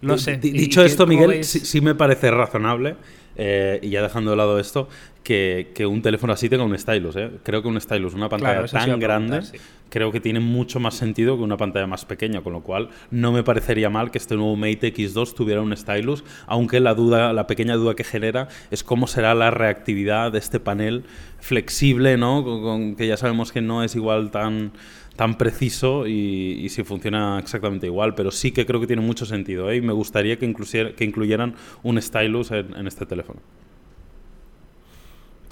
No 0.00 0.18
sé. 0.18 0.36
Di- 0.38 0.48
¿y 0.48 0.52
Dicho 0.52 0.82
esto, 0.84 1.06
Miguel, 1.06 1.44
sí 1.44 1.80
me 1.80 1.94
parece 1.94 2.30
razonable, 2.30 2.96
eh, 3.36 3.78
y 3.82 3.90
ya 3.90 4.02
dejando 4.02 4.30
de 4.32 4.36
lado 4.36 4.58
esto, 4.60 4.88
que, 5.24 5.72
que 5.74 5.84
un 5.86 6.02
teléfono 6.02 6.32
así 6.32 6.48
tenga 6.48 6.62
un 6.62 6.78
stylus. 6.78 7.16
¿eh? 7.16 7.30
Creo 7.42 7.62
que 7.62 7.68
un 7.68 7.80
stylus, 7.80 8.14
una 8.14 8.28
pantalla 8.28 8.64
Claro, 8.66 8.86
tan 8.86 9.00
grande, 9.00 9.42
sí. 9.42 9.56
creo 9.88 10.12
que 10.12 10.20
tiene 10.20 10.38
mucho 10.38 10.78
más 10.80 10.94
sentido 10.94 11.36
que 11.36 11.42
una 11.42 11.56
pantalla 11.56 11.86
más 11.88 12.04
pequeña, 12.04 12.42
con 12.42 12.52
lo 12.52 12.60
cual 12.60 12.90
no 13.10 13.32
me 13.32 13.42
parecería 13.42 13.88
mal 13.90 14.10
que 14.10 14.18
este 14.18 14.36
nuevo 14.36 14.54
Mate 14.54 14.94
X2 14.94 15.34
tuviera 15.34 15.62
un 15.62 15.76
stylus, 15.76 16.22
aunque 16.46 16.78
la 16.78 16.94
duda, 16.94 17.32
la 17.32 17.46
pequeña 17.46 17.74
duda 17.74 17.94
que 17.94 18.04
genera 18.04 18.48
es 18.70 18.84
cómo 18.84 19.06
será 19.06 19.34
la 19.34 19.50
reactividad 19.50 20.30
de 20.30 20.38
este 20.38 20.60
panel 20.60 21.04
flexible, 21.40 22.16
¿no? 22.16 22.42
Con, 22.44 22.62
con- 22.62 22.96
que 22.96 23.06
ya 23.06 23.16
sabemos 23.16 23.50
que 23.52 23.60
no 23.62 23.82
es 23.82 23.96
igual 23.96 24.30
tan 24.30 24.72
tan 25.16 25.38
preciso 25.38 26.08
y, 26.08 26.58
y 26.60 26.68
si 26.70 26.82
funciona 26.82 27.38
exactamente 27.38 27.86
igual, 27.86 28.16
pero 28.16 28.32
sí 28.32 28.50
que 28.50 28.66
creo 28.66 28.80
que 28.80 28.88
tiene 28.88 29.00
mucho 29.00 29.24
sentido 29.24 29.70
¿eh? 29.70 29.76
y 29.76 29.80
me 29.80 29.92
gustaría 29.92 30.36
que, 30.40 30.52
que 30.96 31.04
incluyeran 31.04 31.54
un 31.84 32.02
stylus 32.02 32.50
en, 32.50 32.74
en 32.74 32.88
este 32.88 33.06
teléfono. 33.06 33.38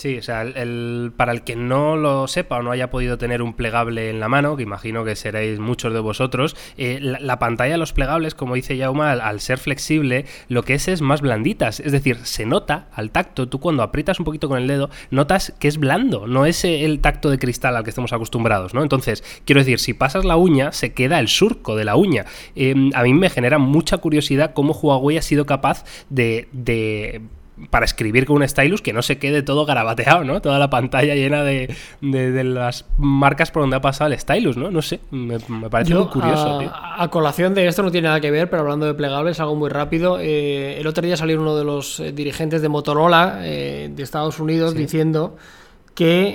Sí, 0.03 0.19
o 0.19 0.23
sea, 0.23 0.43
el, 0.43 1.12
para 1.17 1.31
el 1.31 1.43
que 1.45 1.55
no 1.55 1.95
lo 1.97 2.27
sepa 2.27 2.57
o 2.57 2.62
no 2.65 2.73
haya 2.73 2.91
podido 2.91 3.19
tener 3.19 3.41
un 3.41 3.53
plegable 3.55 4.11
en 4.11 4.19
la 4.19 4.29
mano, 4.29 4.57
que 4.57 4.65
imagino 4.65 5.05
que 5.05 5.15
seréis 5.15 5.61
muchos 5.61 5.93
de 5.95 6.01
vosotros, 6.01 6.57
eh, 6.77 6.99
la, 7.01 7.21
la 7.21 7.38
pantalla 7.38 7.75
de 7.75 7.79
los 7.79 7.93
plegables, 7.93 8.35
como 8.35 8.57
dice 8.57 8.77
Yauma, 8.77 9.12
al, 9.12 9.21
al 9.21 9.38
ser 9.38 9.59
flexible, 9.59 10.25
lo 10.49 10.65
que 10.65 10.75
es 10.75 10.88
es 10.88 11.03
más 11.03 11.21
blanditas. 11.21 11.79
Es 11.79 11.93
decir, 11.93 12.17
se 12.25 12.47
nota 12.47 12.88
al 12.93 13.12
tacto, 13.12 13.49
tú 13.49 13.61
cuando 13.61 13.85
aprietas 13.85 14.19
un 14.19 14.25
poquito 14.25 14.49
con 14.49 14.59
el 14.61 14.67
dedo, 14.67 14.91
notas 15.12 15.55
que 15.61 15.69
es 15.69 15.79
blando, 15.79 16.27
no 16.27 16.47
es 16.47 16.65
el 16.65 16.99
tacto 16.99 17.31
de 17.31 17.38
cristal 17.38 17.77
al 17.77 17.85
que 17.85 17.91
estamos 17.91 18.12
acostumbrados, 18.12 18.75
¿no? 18.75 18.83
Entonces, 18.83 19.23
quiero 19.45 19.61
decir, 19.61 19.79
si 19.79 19.95
pasas 19.95 20.25
la 20.25 20.35
uña, 20.35 20.73
se 20.73 20.95
queda 20.95 21.21
el 21.21 21.29
surco 21.29 21.77
de 21.77 21.85
la 21.85 21.95
uña. 21.95 22.25
Eh, 22.57 22.75
a 22.95 23.05
mí 23.05 23.15
me 23.15 23.31
genera 23.31 23.59
mucha 23.59 23.99
curiosidad 23.99 24.53
cómo 24.53 24.73
Huawei 24.73 25.17
ha 25.17 25.23
sido 25.23 25.47
capaz 25.47 25.85
de- 26.11 26.49
de 26.51 27.21
para 27.70 27.85
escribir 27.85 28.27
con 28.27 28.37
un 28.37 28.48
stylus 28.48 28.83
que 28.83 28.92
no 28.92 29.03
se 29.03 29.18
quede 29.18 29.42
todo 29.42 29.64
garabateado, 29.66 30.25
¿no? 30.25 30.40
Toda 30.40 30.59
la 30.59 30.68
pantalla 30.70 31.14
llena 31.14 31.42
de, 31.44 31.75
de- 32.01 32.31
de 32.33 32.44
las 32.44 32.85
marcas 32.98 33.51
por 33.51 33.62
donde 33.62 33.77
ha 33.77 33.81
pasado 33.81 34.12
el 34.12 34.18
stylus, 34.18 34.57
¿no? 34.57 34.70
No 34.70 34.83
sé, 34.83 35.01
me, 35.11 35.38
me 35.48 35.70
parece 35.70 35.92
Yo, 35.92 36.01
muy 36.05 36.09
curioso, 36.12 36.57
a, 36.57 36.59
tío. 36.59 36.70
a 36.75 37.09
colación 37.11 37.55
de 37.55 37.66
esto 37.66 37.83
no 37.83 37.90
tiene 37.90 38.09
nada 38.09 38.20
que 38.20 38.31
ver, 38.31 38.48
pero 38.51 38.62
hablando 38.62 38.87
de 38.87 38.94
plegables, 38.94 39.38
algo 39.40 39.55
muy 39.55 39.70
rápido. 39.70 40.18
eh, 40.20 40.79
el 40.81 40.87
otro 40.87 41.05
día 41.07 41.16
salió 41.16 41.40
uno 41.40 41.57
de 41.57 41.64
los 41.64 42.01
eh, 42.01 42.12
dirigentes 42.12 42.62
de 42.62 42.68
Motorola 42.68 43.40
eh, 43.42 43.90
de 43.94 44.03
Estados 44.03 44.38
Unidos 44.40 44.75
diciendo 44.75 45.37
que 45.94 46.33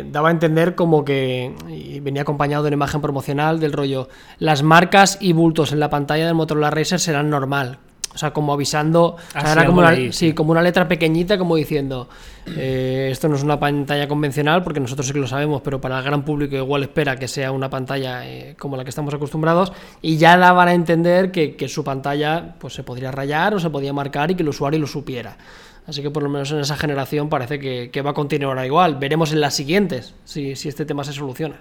eh, 0.00 0.04
daba 0.10 0.28
a 0.28 0.32
entender 0.32 0.74
como 0.74 1.04
que 1.04 1.54
y 1.68 2.00
venía 2.00 2.22
acompañado 2.22 2.64
de 2.64 2.68
una 2.68 2.74
imagen 2.74 3.00
promocional 3.00 3.60
del 3.60 3.72
rollo 3.72 4.08
las 4.40 4.64
marcas 4.64 5.16
y 5.20 5.32
bultos 5.32 5.70
en 5.72 5.78
la 5.78 5.88
pantalla 5.90 6.26
del 6.26 6.34
Motorola 6.34 6.70
Racer 6.70 6.98
serán 6.98 7.30
normal 7.30 7.78
o 8.12 8.18
sea 8.18 8.32
como 8.32 8.52
avisando 8.52 9.16
o 9.16 9.18
sea, 9.32 9.46
sí, 9.46 9.52
era 9.52 9.66
como 9.66 9.80
una, 9.80 10.12
sí. 10.12 10.32
como 10.32 10.50
una 10.52 10.62
letra 10.62 10.88
pequeñita 10.88 11.38
como 11.38 11.56
diciendo 11.56 12.08
eh, 12.56 13.08
esto 13.12 13.28
no 13.28 13.36
es 13.36 13.42
una 13.42 13.60
pantalla 13.60 14.08
convencional 14.08 14.62
porque 14.62 14.80
nosotros 14.80 15.06
sí 15.06 15.12
que 15.12 15.20
lo 15.20 15.26
sabemos 15.26 15.62
pero 15.62 15.80
para 15.80 15.98
el 15.98 16.04
gran 16.04 16.24
público 16.24 16.56
igual 16.56 16.82
espera 16.82 17.16
que 17.16 17.28
sea 17.28 17.52
una 17.52 17.70
pantalla 17.70 18.26
eh, 18.26 18.56
como 18.58 18.76
la 18.76 18.84
que 18.84 18.90
estamos 18.90 19.14
acostumbrados 19.14 19.72
y 20.02 20.16
ya 20.16 20.36
daban 20.36 20.68
a 20.68 20.74
entender 20.74 21.30
que, 21.30 21.54
que 21.56 21.68
su 21.68 21.84
pantalla 21.84 22.54
pues 22.58 22.74
se 22.74 22.82
podría 22.82 23.12
rayar 23.12 23.54
o 23.54 23.60
se 23.60 23.70
podía 23.70 23.92
marcar 23.92 24.30
y 24.30 24.34
que 24.34 24.42
el 24.42 24.48
usuario 24.48 24.80
lo 24.80 24.86
supiera. 24.86 25.36
Así 25.86 26.02
que 26.02 26.10
por 26.10 26.22
lo 26.22 26.28
menos 26.28 26.50
en 26.52 26.60
esa 26.60 26.76
generación 26.76 27.28
parece 27.28 27.58
que, 27.58 27.90
que 27.90 28.02
va 28.02 28.10
a 28.10 28.14
continuar 28.14 28.64
igual. 28.64 28.96
Veremos 28.96 29.32
en 29.32 29.40
las 29.40 29.54
siguientes 29.54 30.14
si, 30.24 30.54
si 30.54 30.68
este 30.68 30.84
tema 30.84 31.04
se 31.04 31.12
soluciona 31.12 31.56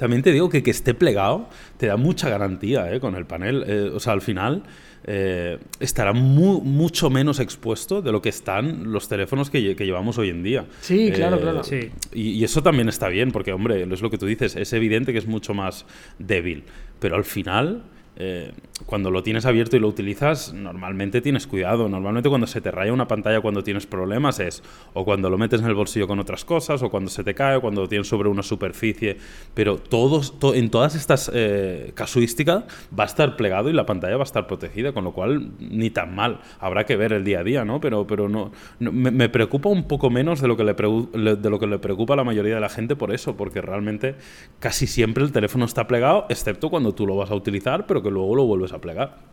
También 0.00 0.22
te 0.22 0.32
digo 0.32 0.48
que 0.48 0.62
que 0.62 0.70
esté 0.70 0.94
plegado 0.94 1.46
te 1.76 1.86
da 1.86 1.98
mucha 1.98 2.30
garantía 2.30 2.90
¿eh? 2.90 3.00
con 3.00 3.14
el 3.16 3.26
panel. 3.26 3.62
Eh, 3.66 3.90
o 3.94 4.00
sea, 4.00 4.14
al 4.14 4.22
final 4.22 4.62
eh, 5.04 5.58
estará 5.78 6.14
mu- 6.14 6.62
mucho 6.62 7.10
menos 7.10 7.38
expuesto 7.38 8.00
de 8.00 8.10
lo 8.10 8.22
que 8.22 8.30
están 8.30 8.90
los 8.92 9.08
teléfonos 9.08 9.50
que, 9.50 9.60
lle- 9.60 9.76
que 9.76 9.84
llevamos 9.84 10.16
hoy 10.16 10.30
en 10.30 10.42
día. 10.42 10.64
Sí, 10.80 11.12
claro, 11.14 11.38
claro. 11.38 11.62
Sí. 11.64 11.90
Y, 12.14 12.30
y 12.30 12.44
eso 12.44 12.62
también 12.62 12.88
está 12.88 13.08
bien, 13.08 13.30
porque, 13.30 13.52
hombre, 13.52 13.82
es 13.82 14.00
lo 14.00 14.08
que 14.10 14.16
tú 14.16 14.24
dices, 14.24 14.56
es 14.56 14.72
evidente 14.72 15.12
que 15.12 15.18
es 15.18 15.26
mucho 15.26 15.52
más 15.52 15.84
débil. 16.18 16.64
Pero 16.98 17.16
al 17.16 17.24
final, 17.24 17.82
eh, 18.22 18.52
cuando 18.84 19.10
lo 19.10 19.22
tienes 19.22 19.46
abierto 19.46 19.76
y 19.76 19.80
lo 19.80 19.88
utilizas, 19.88 20.52
normalmente 20.52 21.20
tienes 21.22 21.46
cuidado. 21.46 21.88
Normalmente 21.88 22.28
cuando 22.28 22.46
se 22.46 22.60
te 22.60 22.70
raya 22.70 22.92
una 22.92 23.08
pantalla 23.08 23.40
cuando 23.40 23.62
tienes 23.62 23.86
problemas 23.86 24.40
es 24.40 24.62
o 24.92 25.04
cuando 25.06 25.30
lo 25.30 25.38
metes 25.38 25.60
en 25.60 25.66
el 25.66 25.74
bolsillo 25.74 26.06
con 26.06 26.18
otras 26.18 26.44
cosas, 26.44 26.82
o 26.82 26.90
cuando 26.90 27.08
se 27.10 27.24
te 27.24 27.34
cae, 27.34 27.56
o 27.56 27.60
cuando 27.62 27.80
lo 27.82 27.88
tienes 27.88 28.08
sobre 28.08 28.28
una 28.28 28.42
superficie. 28.42 29.16
Pero 29.54 29.76
todos, 29.78 30.38
to- 30.38 30.54
en 30.54 30.68
todas 30.70 30.94
estas 30.94 31.30
eh, 31.32 31.92
casuísticas 31.94 32.64
va 32.98 33.04
a 33.04 33.06
estar 33.06 33.36
plegado 33.36 33.70
y 33.70 33.72
la 33.72 33.86
pantalla 33.86 34.16
va 34.16 34.22
a 34.22 34.24
estar 34.24 34.46
protegida, 34.46 34.92
con 34.92 35.04
lo 35.04 35.12
cual 35.12 35.52
ni 35.58 35.88
tan 35.90 36.14
mal. 36.14 36.40
Habrá 36.58 36.84
que 36.84 36.96
ver 36.96 37.12
el 37.14 37.24
día 37.24 37.40
a 37.40 37.44
día, 37.44 37.64
¿no? 37.64 37.80
Pero, 37.80 38.06
pero 38.06 38.28
no, 38.28 38.52
me, 38.78 39.28
preocupa 39.30 39.68
un 39.70 39.84
poco 39.88 40.10
menos 40.10 40.40
de 40.42 40.48
lo, 40.48 40.56
que 40.58 40.64
le- 40.64 41.36
de 41.36 41.50
lo 41.50 41.58
que 41.58 41.66
le 41.66 41.78
preocupa 41.78 42.14
a 42.14 42.16
la 42.18 42.24
mayoría 42.24 42.54
de 42.54 42.60
la 42.60 42.68
gente 42.68 42.96
por 42.96 43.14
eso, 43.14 43.36
porque 43.36 43.60
realmente 43.62 44.16
casi 44.58 44.86
siempre 44.86 45.24
el 45.24 45.32
teléfono 45.32 45.64
está 45.64 45.86
plegado, 45.86 46.26
excepto 46.28 46.68
cuando 46.68 46.92
tú 46.94 47.06
lo 47.06 47.16
vas 47.16 47.30
a 47.30 47.34
utilizar, 47.34 47.86
pero 47.86 48.02
que 48.02 48.09
luego 48.10 48.34
lo 48.36 48.44
vuelves 48.44 48.72
a 48.72 48.80
plegar. 48.80 49.30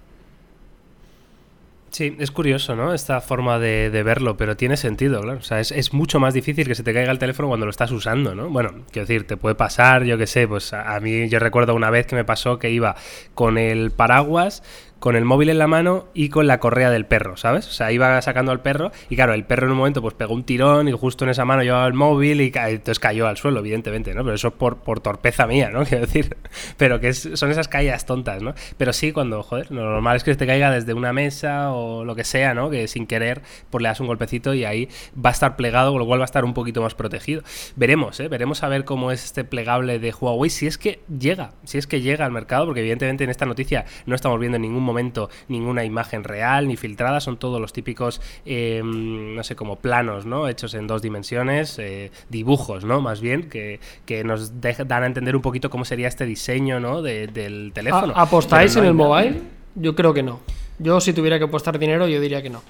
Sí, 1.90 2.16
es 2.20 2.32
curioso, 2.32 2.76
¿no? 2.76 2.94
Esta 2.94 3.22
forma 3.22 3.60
de, 3.60 3.90
de 3.90 4.04
verlo, 4.04 4.38
pero 4.38 4.58
tiene 4.58 4.78
sentido, 4.78 5.22
claro. 5.22 5.40
O 5.40 5.42
sea, 5.42 5.60
es, 5.60 5.72
es 5.72 5.94
mucho 5.94 6.20
más 6.20 6.34
difícil 6.34 6.68
que 6.68 6.76
se 6.76 6.84
te 6.84 6.94
caiga 6.94 7.12
el 7.12 7.18
teléfono 7.18 7.48
cuando 7.48 7.66
lo 7.66 7.70
estás 7.70 7.92
usando, 7.92 8.36
¿no? 8.36 8.50
Bueno, 8.50 8.70
quiero 8.92 9.08
decir, 9.08 9.26
te 9.26 9.38
puede 9.38 9.56
pasar, 9.56 10.04
yo 10.04 10.18
qué 10.18 10.28
sé, 10.28 10.48
pues 10.48 10.74
a, 10.74 10.96
a 10.96 11.00
mí 11.00 11.28
yo 11.30 11.40
recuerdo 11.40 11.74
una 11.74 11.90
vez 11.90 12.06
que 12.06 12.16
me 12.16 12.26
pasó 12.26 12.60
que 12.60 12.70
iba 12.70 12.96
con 13.34 13.58
el 13.58 13.92
paraguas, 13.92 14.64
con 15.00 15.16
el 15.16 15.26
móvil 15.26 15.50
en 15.50 15.60
la 15.60 15.68
mano 15.68 16.06
y 16.14 16.30
con 16.30 16.48
la 16.48 16.60
correa 16.60 16.90
del 16.90 17.06
perro, 17.06 17.38
¿sabes? 17.38 17.68
O 17.68 17.72
sea, 17.72 17.92
iba 17.92 18.22
sacando 18.22 18.52
al 18.52 18.62
perro 18.62 18.92
y 19.10 19.16
claro, 19.16 19.34
el 19.34 19.44
perro 19.46 19.66
en 19.68 19.72
un 19.74 19.78
momento 19.78 20.02
pues 20.02 20.14
pegó 20.16 20.34
un 20.34 20.44
tirón 20.44 20.88
y 20.88 20.92
justo 20.92 21.24
en 21.26 21.30
esa 21.32 21.46
mano 21.46 21.64
llevaba 21.64 21.86
el 21.88 21.94
móvil 21.94 22.42
y 22.42 22.52
ca- 22.52 22.70
entonces 22.70 23.00
cayó 23.00 23.28
al 23.28 23.38
suelo, 23.38 23.60
evidentemente, 23.60 24.14
¿no? 24.14 24.24
Pero 24.24 24.36
eso 24.36 24.48
es 24.50 24.54
por, 24.56 24.78
por 24.78 25.00
torpeza 25.00 25.46
mía, 25.48 25.70
¿no? 25.70 25.84
Quiero 25.86 26.06
decir, 26.06 26.36
pero 26.78 27.00
que 27.00 27.14
son 27.14 27.52
esas 27.52 27.68
caídas 27.68 28.06
tontas, 28.06 28.42
¿no? 28.42 28.54
Pero 28.78 28.92
sí, 28.94 29.12
cuando, 29.12 29.44
joder, 29.44 29.72
lo 29.72 29.84
normal 29.84 30.16
es 30.18 30.24
que 30.24 30.34
te 30.36 30.48
caiga 30.48 30.72
desde 30.72 30.94
una 30.94 31.14
mesa 31.14 31.72
o 31.72 32.04
lo 32.04 32.16
que 32.16 32.24
sea, 32.24 32.54
¿no? 32.54 32.70
Que 32.70 32.88
sin 32.88 33.06
querer, 33.08 33.42
pues 33.70 33.82
le 33.84 33.90
das 33.90 34.00
un 34.00 34.08
golpecito 34.08 34.54
y 34.54 34.66
ahí 34.66 34.90
va 35.24 35.30
a 35.30 35.34
estar 35.34 35.56
plegado, 35.56 35.92
con 35.92 36.00
lo 36.00 36.06
cual 36.06 36.20
va 36.20 36.24
a 36.24 36.26
estar 36.26 36.44
un 36.44 36.54
poquito 36.54 36.82
más 36.82 36.96
protegido. 36.96 37.44
Veremos, 37.76 38.20
¿eh? 38.20 38.28
Veremos 38.28 38.64
a 38.64 38.68
ver 38.70 38.84
cómo 38.86 39.12
es 39.12 39.24
este 39.26 39.44
plegable 39.44 40.00
de 40.00 40.12
Huawei, 40.20 40.50
si 40.50 40.66
es 40.68 40.78
que 40.78 41.02
llega, 41.20 41.52
si 41.66 41.78
es 41.78 41.88
que 41.88 42.02
llega 42.02 42.26
al 42.26 42.32
mercado, 42.32 42.66
porque 42.66 42.80
evidentemente 42.82 43.24
en 43.24 43.30
esta 43.30 43.46
noticia 43.46 43.86
no 44.06 44.16
estamos 44.16 44.40
viendo 44.40 44.56
en 44.56 44.64
ningún 44.64 44.87
momento 44.88 45.30
ninguna 45.48 45.86
imagen 45.86 46.24
real 46.24 46.68
ni 46.68 46.76
filtrada, 46.78 47.20
son 47.20 47.38
todos 47.38 47.62
los 47.62 47.74
típicos, 47.74 48.20
eh, 48.46 48.82
no 48.84 49.44
sé, 49.44 49.56
como 49.56 49.76
planos, 49.76 50.26
¿no? 50.26 50.48
Hechos 50.48 50.74
en 50.74 50.88
dos 50.88 51.02
dimensiones, 51.04 51.78
eh, 51.78 52.12
dibujos, 52.30 52.84
¿no? 52.86 53.00
Más 53.02 53.22
bien, 53.22 53.50
que, 53.50 53.80
que 54.06 54.24
nos 54.24 54.60
deja- 54.62 54.84
dan 54.86 55.04
a 55.04 55.06
entender 55.06 55.36
un 55.36 55.42
poquito 55.44 55.70
cómo 55.70 55.86
sería 55.86 56.08
este 56.08 56.26
diseño, 56.26 56.80
¿no? 56.80 57.02
De- 57.04 57.28
del 57.28 57.72
teléfono. 57.74 58.14
¿A- 58.16 58.24
¿Apostáis 58.24 58.76
no 58.76 58.82
en 58.82 58.88
el 58.90 58.98
nada. 58.98 59.10
mobile? 59.10 59.42
Yo 59.76 59.94
creo 59.96 60.14
que 60.14 60.24
no. 60.24 60.40
Yo 60.80 61.00
si 61.02 61.14
tuviera 61.14 61.38
que 61.38 61.46
apostar 61.46 61.78
dinero, 61.78 62.08
yo 62.08 62.20
diría 62.20 62.42
que 62.42 62.50
no. 62.50 62.62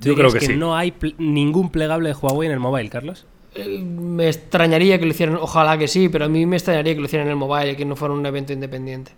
¿Tú 0.00 0.08
Yo 0.08 0.14
creo 0.14 0.32
que 0.32 0.40
sí. 0.40 0.56
no 0.56 0.74
hay 0.76 0.92
pl- 0.92 1.14
ningún 1.18 1.70
plegable 1.70 2.08
de 2.08 2.14
Huawei 2.14 2.46
en 2.46 2.52
el 2.52 2.60
mobile, 2.60 2.88
Carlos. 2.88 3.26
Eh, 3.54 3.80
Me 3.80 4.28
extrañaría 4.28 4.98
que 4.98 5.04
lo 5.04 5.10
hicieran, 5.10 5.36
ojalá 5.36 5.76
que 5.76 5.88
sí, 5.88 6.08
pero 6.08 6.24
a 6.24 6.28
mí 6.28 6.46
me 6.46 6.56
extrañaría 6.56 6.94
que 6.94 7.00
lo 7.00 7.06
hicieran 7.06 7.26
en 7.26 7.32
el 7.32 7.36
mobile 7.36 7.72
y 7.72 7.76
que 7.76 7.84
no 7.84 7.96
fuera 7.96 8.14
un 8.14 8.24
evento 8.24 8.52
independiente. 8.52 9.12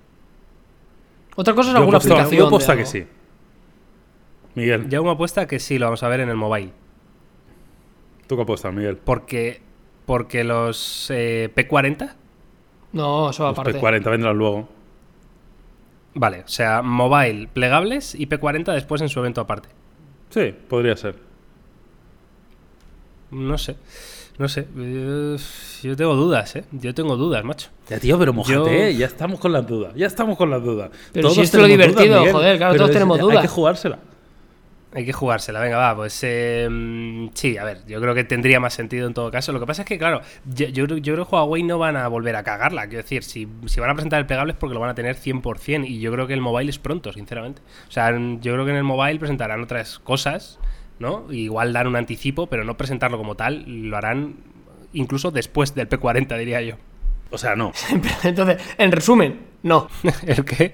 Otra 1.37 1.55
cosa 1.55 1.71
es 1.71 1.75
Yo 1.75 1.79
alguna 1.79 1.99
apuesto- 1.99 2.15
aplicación. 2.15 2.39
yo 2.39 2.45
de 2.45 2.49
apuesto 2.49 2.73
a 2.73 2.77
que 2.77 2.87
sí. 2.87 3.07
Miguel, 4.55 4.89
Ya 4.89 5.01
una 5.01 5.13
apuesta 5.13 5.47
que 5.47 5.59
sí 5.59 5.79
lo 5.79 5.87
vamos 5.87 6.03
a 6.03 6.09
ver 6.09 6.21
en 6.21 6.29
el 6.29 6.37
mobile. 6.37 6.73
¿tú 8.27 8.37
qué 8.37 8.43
apuestas, 8.43 8.73
Miguel? 8.73 8.97
Porque, 8.99 9.61
porque 10.07 10.43
los 10.45 11.11
eh, 11.11 11.51
P40, 11.55 12.15
No, 12.93 13.31
eso 13.31 13.45
Los 13.49 13.59
aparte. 13.59 13.79
P40 13.81 14.11
vendrán 14.11 14.37
luego. 14.37 14.69
vale, 16.15 16.41
o 16.45 16.49
sea, 16.49 16.83
mobile 16.83 17.49
plegables 17.53 18.15
y 18.15 18.27
P40 18.27 18.73
después 18.75 19.01
en 19.03 19.09
su 19.09 19.19
evento 19.21 19.41
aparte. 19.41 19.69
Sí, 20.31 20.55
podría 20.69 20.97
ser. 20.97 21.17
No 23.31 23.57
sé, 23.57 23.77
no 24.39 24.49
sé. 24.49 24.67
eh, 24.79 25.37
Yo 25.83 25.97
tengo 25.97 26.15
dudas, 26.15 26.57
¿eh? 26.57 26.65
Yo 26.73 26.95
tengo 26.95 27.17
dudas, 27.17 27.45
macho. 27.45 27.69
Ya, 27.89 27.99
tío, 28.01 28.19
pero 28.19 28.33
mojate, 28.33 28.55
Yo- 28.55 28.67
¿eh? 28.69 28.95
ya 28.97 29.07
estamos 29.07 29.39
con 29.41 29.53
las 29.53 29.67
dudas, 29.67 29.93
ya 29.95 30.07
estamos 30.07 30.37
con 30.37 30.51
las 30.51 30.63
dudas. 30.63 30.91
Pero 31.13 31.31
si 31.31 31.41
esto 31.43 31.59
es 31.59 31.63
lo 31.63 31.69
divertido, 31.69 32.25
joder, 32.33 32.57
claro, 32.59 32.75
todos 32.77 32.91
es- 32.91 32.95
tenemos 32.95 33.19
Hay 33.19 33.23
dudas. 33.25 33.43
que 33.43 33.49
jugársela. 33.49 33.99
Hay 34.95 35.07
que 35.07 35.13
jugársela, 35.15 35.59
venga, 35.61 35.79
va, 35.79 35.97
pues 35.97 36.21
eh, 36.23 36.69
sí, 37.33 37.57
a 37.57 37.65
ver, 37.65 37.79
yo 37.87 37.99
creo 37.99 38.15
que 38.15 38.25
tendría 38.25 38.61
más 38.61 38.75
sentido 38.75 39.07
en 39.09 39.15
todo 39.15 39.31
caso. 39.31 39.51
Lo 39.51 39.59
que 39.59 39.65
pasa 39.65 39.83
es 39.83 39.89
que, 39.89 39.97
claro, 39.97 40.21
yo, 40.45 40.67
yo, 40.67 40.85
creo- 40.85 40.99
yo 40.99 41.15
creo 41.15 41.27
que 41.27 41.35
Huawei 41.35 41.63
no 41.63 41.79
van 41.79 41.97
a 41.97 42.07
volver 42.09 42.37
a 42.37 42.43
cagarla. 42.43 42.87
Quiero 42.89 43.03
decir, 43.03 43.23
si, 43.25 43.49
si 43.65 43.81
van 43.81 43.89
a 43.89 43.95
presentar 43.95 44.21
el 44.21 44.27
plegable 44.27 44.53
es 44.53 44.59
porque 44.59 44.75
lo 44.75 44.81
van 44.81 44.91
a 44.91 44.95
tener 44.95 45.17
100% 45.17 45.87
y 45.89 45.99
yo 46.01 46.13
creo 46.13 46.27
que 46.27 46.35
el 46.35 46.43
mobile 46.43 46.69
es 46.69 46.79
pronto, 46.79 47.11
sinceramente. 47.11 47.63
O 47.89 47.91
sea, 47.91 48.11
yo 48.11 48.53
creo 48.53 48.67
que 48.67 48.71
en 48.73 48.77
el 48.77 48.85
mobile 48.85 49.19
presentarán 49.19 49.63
otras 49.63 49.99
cosas, 49.99 50.59
¿no? 50.99 51.33
Igual 51.33 51.73
dar 51.73 51.87
un 51.89 51.97
anticipo, 51.97 52.47
pero 52.47 52.65
no 52.65 52.77
presentarlo 52.77 53.19
como 53.19 53.35
tal, 53.35 53.65
lo 53.89 53.97
harán 53.97 54.37
incluso 54.93 55.31
después 55.31 55.75
del 55.75 55.89
P40, 55.89 56.39
diría 56.39 56.61
yo. 56.63 56.77
O 57.31 57.39
sea, 57.39 57.57
no. 57.57 57.73
Entonces, 58.25 58.59
en 58.79 58.93
resumen, 58.93 59.41
no. 59.63 59.89
¿El 60.27 60.45
qué? 60.45 60.71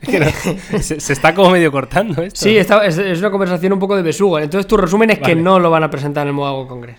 Se, 0.80 0.98
se 0.98 1.12
está 1.12 1.34
como 1.34 1.50
medio 1.50 1.70
cortando 1.70 2.22
esto. 2.22 2.40
Sí, 2.40 2.56
está- 2.56 2.86
es, 2.86 2.96
es 2.96 3.18
una 3.18 3.30
conversación 3.30 3.74
un 3.74 3.78
poco 3.78 3.96
de 3.96 4.02
besugo. 4.02 4.38
Entonces 4.38 4.66
tu 4.66 4.78
resumen 4.78 5.10
es 5.10 5.18
que 5.18 5.34
no 5.36 5.58
lo 5.58 5.70
van 5.70 5.82
a 5.84 5.90
presentar 5.90 6.22
en 6.22 6.28
el 6.28 6.34
Mobile 6.34 6.54
World 6.54 6.68
Congress. 6.70 6.98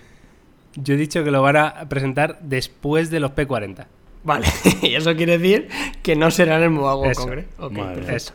Yo 0.76 0.94
he 0.94 0.98
dicho 0.98 1.24
que 1.24 1.32
lo 1.32 1.42
van 1.42 1.58
a 1.58 1.90
presentar 1.90 2.38
después 2.42 3.10
de 3.10 3.20
los 3.20 3.32
P40. 3.32 3.88
Vale, 4.24 4.46
y 4.84 4.94
eso 4.94 5.16
quiere 5.16 5.40
decir 5.40 5.68
que 6.04 6.16
no 6.16 6.30
será 6.30 6.58
en 6.58 6.64
el 6.64 6.70
Mobile 6.70 6.94
World 6.96 7.12
Eso. 7.12 7.22
Congress. 7.24 7.46
Ok, 7.58 7.72
Madre 7.72 7.96
perfecto. 7.96 8.16
Eso. 8.18 8.34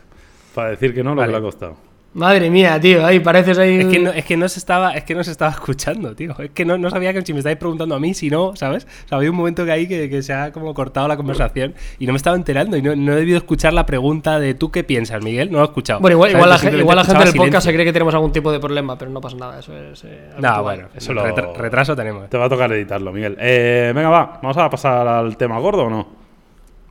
Para 0.53 0.69
decir 0.71 0.93
que 0.93 1.01
no, 1.01 1.11
lo 1.11 1.21
Vale. 1.21 1.27
que 1.29 1.31
le 1.31 1.37
ha 1.37 1.41
costado. 1.41 1.77
Madre 2.17 2.49
mía, 2.49 2.79
tío, 2.81 3.05
ahí 3.05 3.19
pareces 3.19 3.59
ahí. 3.59 3.77
Es 3.81 3.85
que, 3.85 3.99
no, 3.99 4.09
es 4.09 4.25
que 4.25 4.35
no 4.37 4.49
se 4.49 4.57
estaba, 4.57 4.93
es 4.93 5.03
que 5.03 5.13
no 5.13 5.23
se 5.23 5.29
estaba 5.29 5.51
escuchando, 5.51 6.15
tío. 6.15 6.35
Es 6.39 6.49
que 6.49 6.65
no, 6.65 6.75
no 6.75 6.89
sabía 6.89 7.13
que 7.13 7.21
si 7.23 7.31
me 7.31 7.39
estáis 7.39 7.57
preguntando 7.57 7.93
a 7.93 7.99
mí, 7.99 8.15
si 8.15 8.31
no, 8.31 8.55
¿sabes? 8.55 8.85
O 9.05 9.07
sea, 9.07 9.17
había 9.19 9.29
un 9.29 9.35
momento 9.37 9.63
que 9.65 9.71
ahí 9.71 9.87
que, 9.87 10.09
que 10.09 10.23
se 10.23 10.33
ha 10.33 10.51
como 10.51 10.73
cortado 10.73 11.07
la 11.07 11.15
conversación 11.15 11.75
y 11.99 12.07
no 12.07 12.13
me 12.13 12.17
estaba 12.17 12.35
enterando 12.35 12.75
y 12.75 12.81
no, 12.81 12.95
no 12.95 13.13
he 13.13 13.17
debido 13.17 13.37
escuchar 13.37 13.73
la 13.73 13.85
pregunta 13.85 14.39
de 14.39 14.55
tú 14.55 14.71
qué 14.71 14.83
piensas, 14.83 15.23
Miguel. 15.23 15.51
No 15.51 15.59
lo 15.59 15.65
he 15.65 15.67
escuchado. 15.67 15.99
Bueno, 15.99 16.15
igual, 16.15 16.31
igual 16.31 16.49
la, 16.49 16.55
igual 16.79 16.97
la 16.97 17.03
gente 17.05 17.23
del 17.25 17.35
podcast 17.35 17.65
se 17.67 17.73
cree 17.73 17.85
que 17.85 17.93
tenemos 17.93 18.13
algún 18.15 18.31
tipo 18.31 18.51
de 18.51 18.59
problema, 18.59 18.97
pero 18.97 19.11
no 19.11 19.21
pasa 19.21 19.37
nada. 19.37 19.59
Eso 19.59 19.77
es. 19.77 20.03
eh, 20.03 20.29
No, 20.39 20.63
bueno, 20.63 20.87
Eso 20.95 21.13
lo- 21.13 21.23
retra- 21.23 21.53
retraso 21.55 21.95
tenemos. 21.95 22.29
Te 22.31 22.37
va 22.39 22.45
a 22.45 22.49
tocar 22.49 22.71
editarlo, 22.71 23.11
Miguel. 23.13 23.37
Eh, 23.39 23.91
venga, 23.93 24.09
va. 24.09 24.39
¿Vamos 24.41 24.57
a 24.57 24.67
pasar 24.71 25.07
al 25.07 25.37
tema 25.37 25.59
gordo 25.59 25.83
o 25.83 25.89
no? 25.91 26.16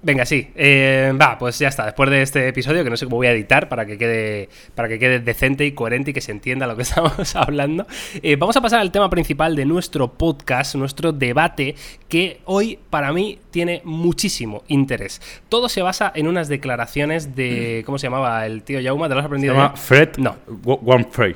Venga, 0.07 0.25
sí. 0.25 0.53
Eh, 0.55 1.13
va, 1.21 1.37
pues 1.37 1.59
ya 1.59 1.67
está. 1.67 1.85
Después 1.85 2.09
de 2.11 2.23
este 2.23 2.47
episodio, 2.47 2.85
que 2.85 2.91
no 2.91 2.97
sé 2.97 3.07
cómo 3.07 3.17
voy 3.17 3.27
a 3.27 3.33
editar 3.33 3.69
para 3.69 3.85
que 3.87 3.99
quede, 3.99 4.49
para 4.77 4.87
que 4.87 5.01
quede 5.01 5.19
decente 5.19 5.67
y 5.67 5.73
coherente 5.73 6.13
y 6.13 6.15
que 6.15 6.21
se 6.21 6.31
entienda 6.31 6.69
lo 6.69 6.77
que 6.77 6.83
estamos 6.85 7.35
hablando, 7.35 7.89
eh, 8.23 8.37
vamos 8.37 8.57
a 8.57 8.61
pasar 8.61 8.79
al 8.79 8.93
tema 8.93 9.11
principal 9.11 9.57
de 9.57 9.65
nuestro 9.65 10.13
podcast, 10.13 10.77
nuestro 10.77 11.11
debate, 11.11 11.75
que 12.09 12.39
hoy 12.45 12.79
para 12.89 13.13
mí 13.13 13.41
tiene 13.51 13.83
muchísimo 13.83 14.63
interés. 14.69 15.21
Todo 15.49 15.69
se 15.69 15.83
basa 15.83 16.13
en 16.15 16.29
unas 16.29 16.47
declaraciones 16.49 17.35
de. 17.35 17.83
¿Cómo 17.85 17.99
se 17.99 18.07
llamaba 18.07 18.47
el 18.47 18.63
tío 18.63 18.79
Yauma? 18.79 19.09
¿Te 19.09 19.15
lo 19.15 19.19
has 19.19 19.25
Se 19.25 19.27
aprendido? 19.27 19.55
llama 19.55 19.73
ya? 19.75 19.77
Fred 19.77 20.09
No. 20.19 20.37
Guanfrey. 20.47 21.35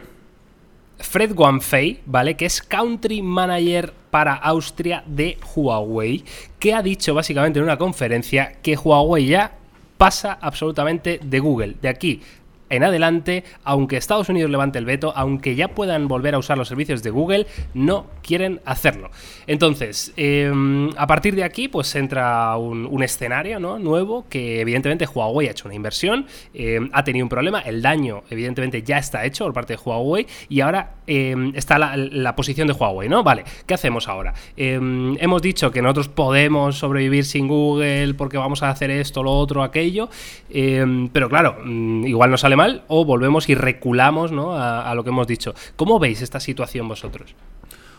Fred 1.01 1.35
Guanfei, 1.35 2.01
¿vale? 2.07 2.37
Que 2.37 2.47
es 2.47 2.63
Country 2.63 3.21
Manager 3.21 3.93
para 4.11 4.35
Austria 4.35 5.03
de 5.07 5.39
Huawei, 5.55 6.25
que 6.59 6.75
ha 6.75 6.83
dicho 6.83 7.15
básicamente 7.15 7.59
en 7.59 7.65
una 7.65 7.79
conferencia 7.79 8.55
que 8.63 8.77
Huawei 8.77 9.27
ya 9.27 9.53
pasa 9.97 10.39
absolutamente 10.41 11.21
de 11.23 11.41
Google. 11.41 11.77
De 11.81 11.89
aquí 11.89 12.23
en 12.71 12.85
adelante, 12.85 13.45
aunque 13.65 13.97
Estados 13.97 14.29
Unidos 14.29 14.51
levante 14.51 14.79
el 14.79 14.85
veto, 14.85 15.13
aunque 15.15 15.55
ya 15.57 15.69
puedan 15.69 16.09
volver 16.09 16.35
a 16.35 16.39
usar 16.39 16.57
los 16.57 16.69
servicios 16.69 17.03
de 17.03 17.11
Google, 17.11 17.47
no 17.75 18.07
quieren 18.23 18.61
hacerlo. 18.65 19.11
Entonces, 19.47 20.13
eh, 20.17 20.51
a 20.97 21.07
partir 21.07 21.35
de 21.35 21.45
aquí, 21.45 21.69
pues 21.69 21.95
entra 21.97 22.57
un, 22.57 23.01
escenario 23.01 23.59
¿no? 23.59 23.79
nuevo 23.79 24.27
que 24.29 24.61
evidentemente 24.61 25.07
Huawei 25.07 25.49
ha 25.49 25.53
hecho 25.53 25.67
una 25.67 25.75
inversión, 25.75 26.27
eh, 26.53 26.79
ha 26.93 27.03
tenido 27.03 27.25
un 27.25 27.31
problema, 27.31 27.61
el 27.61 27.81
daño 27.81 28.25
evidentemente 28.29 28.83
ya 28.83 28.99
está 28.99 29.25
hecho 29.25 29.45
por 29.45 29.55
parte 29.55 29.73
de 29.73 29.81
Huawei 29.83 30.27
y 30.51 30.61
ahora 30.61 30.97
eh, 31.07 31.35
está 31.55 31.79
la, 31.79 31.97
la 31.97 32.37
posición 32.37 32.69
de 32.69 32.75
Huawei, 32.75 33.09
¿no? 33.09 33.23
Vale, 33.23 33.45
¿qué 33.67 33.73
hacemos 33.73 34.07
ahora? 34.07 34.35
Hemos 34.57 35.43
dicho 35.43 35.71
que 35.71 35.81
nosotros 35.81 36.09
podemos 36.09 36.77
sobrevivir 36.77 37.25
sin 37.25 37.49
Google 37.49 38.13
porque 38.15 38.37
vamos 38.37 38.63
a 38.63 38.69
hacer 38.69 38.91
esto, 38.91 39.23
lo 39.23 39.33
otro, 39.33 39.63
aquello, 39.63 40.11
pero 40.51 41.29
claro, 41.31 41.57
mm, 41.65 42.07
igual 42.07 42.31
nos 42.31 42.43
sale 42.43 42.57
o 42.89 43.05
volvemos 43.05 43.49
y 43.49 43.55
reculamos 43.55 44.33
¿no? 44.33 44.55
a, 44.55 44.95
lo 44.95 45.05
que 45.05 45.11
hemos 45.11 45.27
dicho. 45.27 45.55
¿Cómo 45.77 45.99
veis 45.99 46.23
esta 46.23 46.41
situación 46.41 46.89
vosotros? 46.89 47.35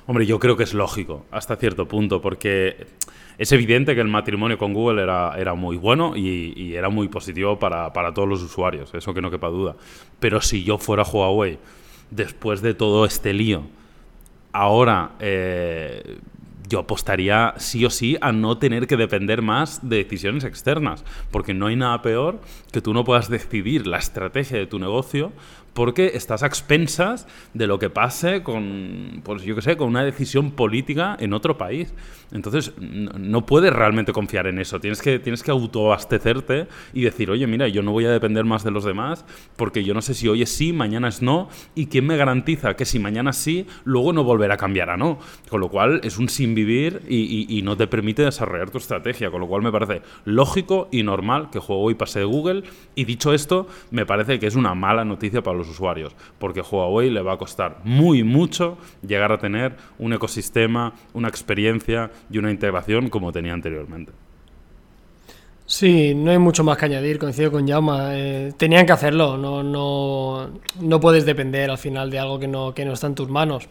Hombre, 0.07 0.25
yo 0.25 0.39
creo 0.39 0.57
que 0.57 0.63
es 0.63 0.73
lógico 0.73 1.25
hasta 1.31 1.55
cierto 1.55 1.87
punto, 1.87 2.21
porque 2.21 2.87
es 3.37 3.51
evidente 3.51 3.95
que 3.95 4.01
el 4.01 4.07
matrimonio 4.07 4.57
con 4.57 4.73
Google 4.73 5.03
era, 5.03 5.35
era 5.37 5.53
muy 5.53 5.77
bueno 5.77 6.15
y, 6.15 6.53
y 6.55 6.75
era 6.75 6.89
muy 6.89 7.07
positivo 7.07 7.59
para, 7.59 7.93
para 7.93 8.13
todos 8.13 8.27
los 8.27 8.41
usuarios, 8.41 8.93
eso 8.93 9.13
que 9.13 9.21
no 9.21 9.31
quepa 9.31 9.47
duda. 9.47 9.75
Pero 10.19 10.41
si 10.41 10.63
yo 10.63 10.77
fuera 10.77 11.03
Huawei, 11.03 11.59
después 12.09 12.61
de 12.61 12.73
todo 12.73 13.05
este 13.05 13.33
lío, 13.33 13.63
ahora 14.51 15.11
eh, 15.19 16.17
yo 16.71 16.79
apostaría 16.79 17.53
sí 17.57 17.83
o 17.83 17.89
sí 17.89 18.17
a 18.21 18.31
no 18.31 18.57
tener 18.57 18.87
que 18.87 18.95
depender 18.95 19.41
más 19.41 19.87
de 19.87 19.97
decisiones 19.97 20.45
externas, 20.45 21.03
porque 21.29 21.53
no 21.53 21.67
hay 21.67 21.75
nada 21.75 22.01
peor 22.01 22.39
que 22.71 22.81
tú 22.81 22.93
no 22.93 23.03
puedas 23.03 23.29
decidir 23.29 23.87
la 23.87 23.97
estrategia 23.97 24.57
de 24.57 24.67
tu 24.67 24.79
negocio 24.79 25.33
porque 25.73 26.11
estás 26.15 26.43
a 26.43 26.47
expensas 26.47 27.27
de 27.53 27.67
lo 27.67 27.79
que 27.79 27.89
pase 27.89 28.43
con, 28.43 29.21
pues 29.23 29.43
yo 29.43 29.55
qué 29.55 29.61
sé, 29.61 29.77
con 29.77 29.87
una 29.87 30.03
decisión 30.03 30.51
política 30.51 31.15
en 31.19 31.33
otro 31.33 31.57
país. 31.57 31.93
Entonces, 32.31 32.73
no, 32.79 33.45
puedes 33.45 33.73
realmente 33.73 34.13
confiar 34.13 34.47
en 34.47 34.59
eso. 34.59 34.79
Tienes 34.79 35.01
que, 35.01 35.19
tienes 35.19 35.43
que 35.43 35.51
autoabastecerte 35.51 36.67
y 36.93 37.01
decir, 37.01 37.29
oye, 37.29 37.45
mira, 37.47 37.67
yo 37.67 37.83
no 37.83 37.91
voy 37.91 38.05
a 38.05 38.11
depender 38.11 38.45
más 38.45 38.63
de 38.63 38.71
los 38.71 38.85
demás 38.85 39.25
porque 39.55 39.83
yo 39.83 39.93
no 39.93 40.01
sé 40.01 40.13
si 40.13 40.27
hoy 40.27 40.41
es 40.41 40.49
sí, 40.49 40.71
mañana 40.73 41.09
es 41.09 41.21
no, 41.21 41.49
y 41.75 41.87
quién 41.87 42.05
me 42.05 42.17
garantiza 42.17 42.75
que 42.75 42.85
si 42.85 42.99
mañana 42.99 43.33
sí, 43.33 43.67
luego 43.83 44.13
no 44.13 44.23
volverá 44.23 44.55
a 44.55 44.57
cambiar 44.57 44.89
a 44.89 44.97
no. 44.97 45.19
Con 45.49 45.61
lo 45.61 45.69
cual, 45.69 46.01
es 46.03 46.17
un 46.17 46.29
sin 46.29 46.55
vivir 46.55 47.01
y, 47.07 47.61
no 47.61 47.77
te 47.77 47.85
permite 47.85 48.23
desarrollar 48.23 48.71
tu 48.71 48.77
estrategia. 48.77 49.29
Con 49.29 49.41
lo 49.41 49.47
cual, 49.47 49.61
me 49.61 49.71
parece 49.71 50.01
lógico 50.25 50.87
y 50.91 51.03
normal 51.03 51.49
que 51.51 51.59
Huawei 51.59 51.95
pase 51.95 52.19
de 52.19 52.25
Google. 52.25 52.63
Y 52.95 53.05
dicho 53.05 53.33
esto, 53.33 53.67
me 53.91 54.05
parece 54.05 54.39
que 54.39 54.47
es 54.47 54.55
una 54.55 54.73
mala 54.73 55.05
noticia 55.05 55.43
para 55.43 55.57
los 55.57 55.60
usuarios, 55.67 56.15
porque 56.39 56.61
Huawei 56.61 57.09
le 57.09 57.21
va 57.21 57.33
a 57.33 57.37
costar 57.37 57.79
muy 57.83 58.23
mucho 58.23 58.77
llegar 59.05 59.31
a 59.31 59.37
tener 59.37 59.75
un 59.99 60.13
ecosistema, 60.13 60.93
una 61.13 61.27
experiencia 61.27 62.11
y 62.29 62.37
una 62.37 62.51
integración 62.51 63.09
como 63.09 63.31
tenía 63.31 63.53
anteriormente. 63.53 64.11
Sí, 65.71 66.13
no 66.13 66.31
hay 66.31 66.37
mucho 66.37 66.65
más 66.65 66.77
que 66.77 66.83
añadir, 66.83 67.17
coincido 67.17 67.49
con 67.49 67.65
Jaume. 67.65 67.93
Eh, 68.11 68.53
tenían 68.57 68.85
que 68.85 68.91
hacerlo, 68.91 69.37
no, 69.37 69.63
no, 69.63 70.49
no 70.81 70.99
puedes 70.99 71.25
depender 71.25 71.71
al 71.71 71.77
final 71.77 72.11
de 72.11 72.19
algo 72.19 72.37
que 72.39 72.47
no, 72.49 72.73
que 72.73 72.83
no 72.83 72.91
está 72.91 73.07
en 73.07 73.15
tus 73.15 73.29
manos. 73.29 73.69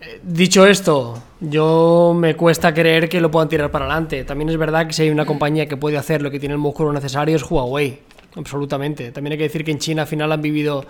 Eh, 0.00 0.20
dicho 0.24 0.66
esto, 0.66 1.22
yo 1.40 2.12
me 2.16 2.34
cuesta 2.34 2.74
creer 2.74 3.08
que 3.08 3.20
lo 3.20 3.30
puedan 3.30 3.48
tirar 3.48 3.70
para 3.70 3.84
adelante. 3.84 4.24
También 4.24 4.50
es 4.50 4.56
verdad 4.56 4.88
que 4.88 4.94
si 4.94 5.02
hay 5.02 5.10
una 5.10 5.24
compañía 5.24 5.66
que 5.66 5.76
puede 5.76 5.96
hacer 5.96 6.22
lo 6.22 6.30
que 6.32 6.40
tiene 6.40 6.54
el 6.54 6.60
músculo 6.60 6.92
necesario 6.92 7.36
es 7.36 7.48
Huawei, 7.48 8.00
absolutamente. 8.36 9.10
También 9.10 9.32
hay 9.32 9.38
que 9.38 9.44
decir 9.44 9.64
que 9.64 9.72
en 9.72 9.78
China 9.78 10.02
al 10.02 10.08
final 10.08 10.30
han 10.30 10.42
vivido 10.42 10.84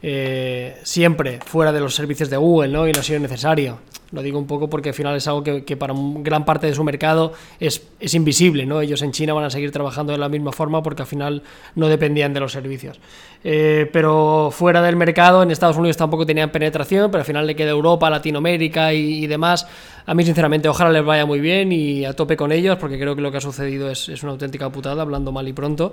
eh, 0.00 0.76
siempre 0.84 1.40
fuera 1.44 1.72
de 1.72 1.80
los 1.80 1.94
servicios 1.94 2.30
de 2.30 2.36
Google, 2.36 2.68
¿no? 2.68 2.86
Y 2.86 2.92
no 2.92 3.00
ha 3.00 3.02
sido 3.02 3.18
necesario. 3.18 3.78
Lo 4.12 4.22
digo 4.22 4.38
un 4.38 4.46
poco 4.46 4.70
porque 4.70 4.90
al 4.90 4.94
final 4.94 5.16
es 5.16 5.26
algo 5.26 5.42
que, 5.42 5.76
para 5.76 5.92
gran 5.94 6.44
parte 6.44 6.66
de 6.66 6.74
su 6.74 6.82
mercado 6.82 7.32
es, 7.60 7.82
es, 8.00 8.14
invisible, 8.14 8.64
¿no? 8.64 8.80
Ellos 8.80 9.02
en 9.02 9.12
China 9.12 9.34
van 9.34 9.44
a 9.44 9.50
seguir 9.50 9.70
trabajando 9.70 10.12
de 10.12 10.18
la 10.18 10.30
misma 10.30 10.52
forma 10.52 10.82
porque 10.82 11.02
al 11.02 11.08
final 11.08 11.42
no 11.74 11.88
dependían 11.88 12.32
de 12.32 12.40
los 12.40 12.52
servicios. 12.52 12.98
Eh, 13.44 13.90
pero 13.92 14.50
fuera 14.50 14.80
del 14.80 14.96
mercado, 14.96 15.42
en 15.42 15.50
Estados 15.50 15.76
Unidos 15.76 15.98
tampoco 15.98 16.24
tenían 16.24 16.50
penetración, 16.50 17.10
pero 17.10 17.20
al 17.20 17.26
final 17.26 17.46
le 17.46 17.54
queda 17.54 17.70
Europa, 17.70 18.08
Latinoamérica 18.08 18.94
y, 18.94 19.26
demás. 19.26 19.66
A 20.06 20.14
mí, 20.14 20.24
sinceramente, 20.24 20.70
ojalá 20.70 20.90
les 20.90 21.04
vaya 21.04 21.26
muy 21.26 21.40
bien 21.40 21.70
y 21.70 22.06
a 22.06 22.14
tope 22.14 22.34
con 22.34 22.50
ellos, 22.50 22.78
porque 22.78 22.98
creo 22.98 23.14
que 23.14 23.20
lo 23.20 23.30
que 23.30 23.38
ha 23.38 23.42
sucedido 23.42 23.90
es, 23.90 24.08
es 24.08 24.22
una 24.22 24.32
auténtica 24.32 24.70
putada, 24.70 25.02
hablando 25.02 25.32
mal 25.32 25.46
y 25.48 25.52
pronto 25.52 25.92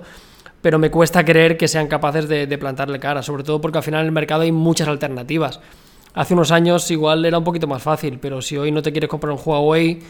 pero 0.62 0.78
me 0.78 0.90
cuesta 0.90 1.24
creer 1.24 1.56
que 1.56 1.68
sean 1.68 1.86
capaces 1.86 2.28
de, 2.28 2.58
plantarle 2.58 2.98
cara, 2.98 3.22
sobre 3.22 3.44
todo 3.44 3.60
porque 3.60 3.78
al 3.78 3.84
final 3.84 4.00
en 4.00 4.06
el 4.06 4.12
mercado 4.12 4.42
hay 4.42 4.52
muchas 4.52 4.88
alternativas. 4.88 5.60
Hace 6.14 6.34
unos 6.34 6.50
años 6.50 6.90
igual 6.90 7.24
era 7.24 7.38
un 7.38 7.44
poquito 7.44 7.66
más 7.66 7.82
fácil, 7.82 8.18
pero 8.18 8.40
si 8.40 8.56
hoy 8.56 8.72
no 8.72 8.82
te 8.82 8.90
quieres 8.90 9.10
comprar 9.10 9.32
un 9.32 9.40
Huawei, 9.44 10.00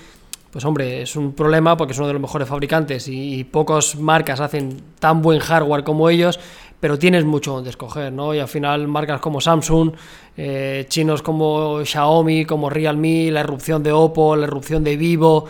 pues 0.50 0.64
hombre, 0.64 1.02
es 1.02 1.16
un 1.16 1.32
problema 1.32 1.76
porque 1.76 1.92
es 1.92 1.98
uno 1.98 2.06
de 2.06 2.14
los 2.14 2.22
mejores 2.22 2.48
fabricantes 2.48 3.08
y, 3.08 3.44
pocas 3.44 3.96
marcas 3.96 4.40
hacen 4.40 4.80
tan 4.98 5.20
buen 5.20 5.40
hardware 5.40 5.84
como 5.84 6.08
ellos, 6.08 6.40
pero 6.80 6.98
tienes 6.98 7.24
mucho 7.24 7.52
donde 7.52 7.70
escoger, 7.70 8.12
¿no? 8.12 8.32
Y 8.34 8.38
al 8.38 8.48
final 8.48 8.86
marcas 8.86 9.20
como 9.20 9.40
Samsung, 9.40 9.92
eh, 10.36 10.86
chinos 10.88 11.22
como 11.22 11.84
Xiaomi, 11.84 12.44
como 12.44 12.70
Realme, 12.70 13.30
la 13.30 13.40
erupción 13.40 13.82
de 13.82 13.92
Oppo, 13.92 14.36
la 14.36 14.46
erupción 14.46 14.84
de 14.84 14.96
Vivo, 14.96 15.46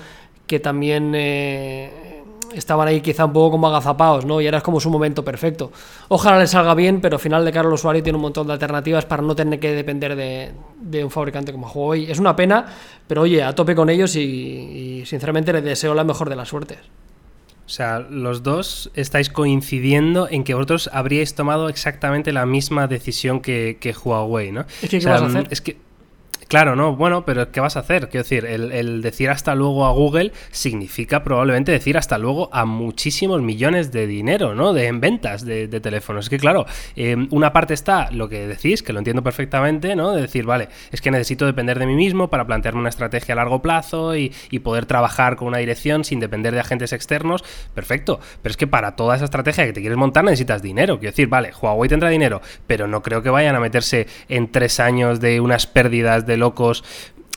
que 0.47 0.61
también 0.61 1.13
eh, 1.15 2.06
estaban 2.59 2.89
ahí 2.89 3.01
quizá 3.01 3.25
un 3.25 3.33
poco 3.33 3.53
como 3.53 3.69
agazapados, 3.69 4.25
¿no? 4.25 4.41
Y 4.41 4.47
era 4.47 4.61
como 4.61 4.81
su 4.81 4.91
momento 4.91 5.25
perfecto. 5.25 5.71
Ojalá 6.09 6.39
le 6.39 6.47
salga 6.47 6.75
bien, 6.75 7.01
pero 7.01 7.17
al 7.17 7.21
final 7.21 7.45
de 7.45 7.53
cara 7.53 7.69
al 7.69 7.75
usuario 7.75 8.03
tiene 8.03 8.17
un 8.17 8.23
montón 8.23 8.47
de 8.47 8.55
alternativas 8.55 9.05
para 9.05 9.23
no 9.23 9.37
tener 9.37 9.61
que 9.61 9.73
depender 9.73 10.17
de, 10.17 11.05
un 11.05 11.11
fabricante 11.11 11.53
como 11.53 11.69
Huawei. 11.69 12.11
Es 12.11 12.19
una 12.19 12.35
pena, 12.35 12.67
pero 13.07 13.23
oye, 13.23 13.43
a 13.43 13.55
tope 13.55 13.75
con 13.75 13.91
ellos 13.91 14.17
y, 14.17 15.03
sinceramente 15.07 15.53
les 15.53 15.65
deseo 15.65 15.95
la 15.95 16.05
mejor 16.05 16.29
de 16.29 16.37
las 16.37 16.49
suertes. 16.49 16.79
O 17.67 17.69
sea, 17.69 17.99
los 17.99 18.45
dos 18.45 18.91
estáis 18.95 19.29
coincidiendo 19.29 20.29
en 20.31 20.45
que 20.45 20.55
vosotros 20.55 20.89
habríais 20.93 21.35
tomado 21.35 21.69
exactamente 21.69 22.33
la 22.33 22.47
misma 22.47 22.87
decisión 22.87 23.41
que, 23.41 23.95
Huawei, 24.05 24.53
¿no? 24.53 24.65
Es 24.83 24.91
que, 24.91 25.01
¿qué 25.01 25.07
vas 25.07 25.23
a 25.23 25.27
hacer? 25.27 25.49
Es 25.51 25.61
que 25.61 25.77
Claro, 26.49 26.77
no, 26.77 26.95
bueno, 26.95 27.25
pero 27.25 27.51
¿qué 27.51 27.59
vas 27.59 27.77
a 27.77 27.81
hacer? 27.81 28.09
Quiero 28.09 28.23
decir, 28.23 28.45
el, 28.47 29.03
decir 29.03 29.31
hasta 29.31 29.57
luego 29.57 29.85
a 29.85 29.91
Google 29.91 30.33
significa 30.53 31.25
probablemente 31.25 31.73
decir 31.73 31.99
hasta 31.99 32.19
luego 32.19 32.51
a 32.53 32.65
muchísimos 32.65 33.43
millones 33.43 33.91
de 33.91 34.07
dinero, 34.07 34.55
¿no? 34.55 34.73
De 34.73 34.87
en 34.87 35.01
ventas 35.01 35.45
de, 35.45 35.67
teléfonos. 35.81 36.27
Es 36.27 36.31
que, 36.31 36.39
claro, 36.39 36.65
em, 36.95 37.27
una 37.33 37.53
parte 37.53 37.75
está 37.75 38.13
lo 38.13 38.29
que 38.29 38.47
decís, 38.47 38.85
que 38.85 38.93
lo 38.93 39.01
entiendo 39.01 39.25
perfectamente, 39.25 39.97
¿no? 39.97 40.13
De 40.13 40.23
decir, 40.23 40.45
vale, 40.45 40.69
es 40.93 41.01
que 41.01 41.11
necesito 41.11 41.47
depender 41.47 41.81
de 41.81 41.87
mí 41.87 41.97
mismo 41.97 42.31
para 42.31 42.47
plantearme 42.47 42.81
una 42.81 42.91
estrategia 42.91 43.33
a 43.33 43.37
largo 43.37 43.61
plazo 43.61 44.17
y, 44.17 44.33
poder 44.67 44.87
trabajar 44.87 45.37
con 45.37 45.49
una 45.49 45.59
dirección 45.59 46.03
sin 46.03 46.19
depender 46.19 46.53
de 46.53 46.61
agentes 46.61 46.93
externos. 46.93 47.45
Perfecto. 47.75 48.19
Pero 48.43 48.51
es 48.51 48.57
que 48.57 48.67
para 48.67 48.97
toda 48.97 49.15
esa 49.15 49.27
estrategia 49.27 49.67
que 49.67 49.73
te 49.73 49.81
quieres 49.81 49.99
montar 49.99 50.25
necesitas 50.25 50.63
dinero. 50.63 50.99
Quiero 50.99 51.13
decir, 51.13 51.29
vale, 51.29 51.53
Huawei 51.61 51.89
tendrá 51.89 52.09
dinero, 52.09 52.41
pero 52.67 52.89
no 52.89 53.03
creo 53.03 53.23
que 53.23 53.31
vayan 53.31 53.55
a 53.55 53.61
meterse 53.61 54.09
en 54.29 54.51
tres 54.51 54.81
años 54.81 55.21
de 55.21 55.41
unas 55.41 55.67
pérdidas 55.67 56.27
de 56.27 56.36
locos. 56.37 56.85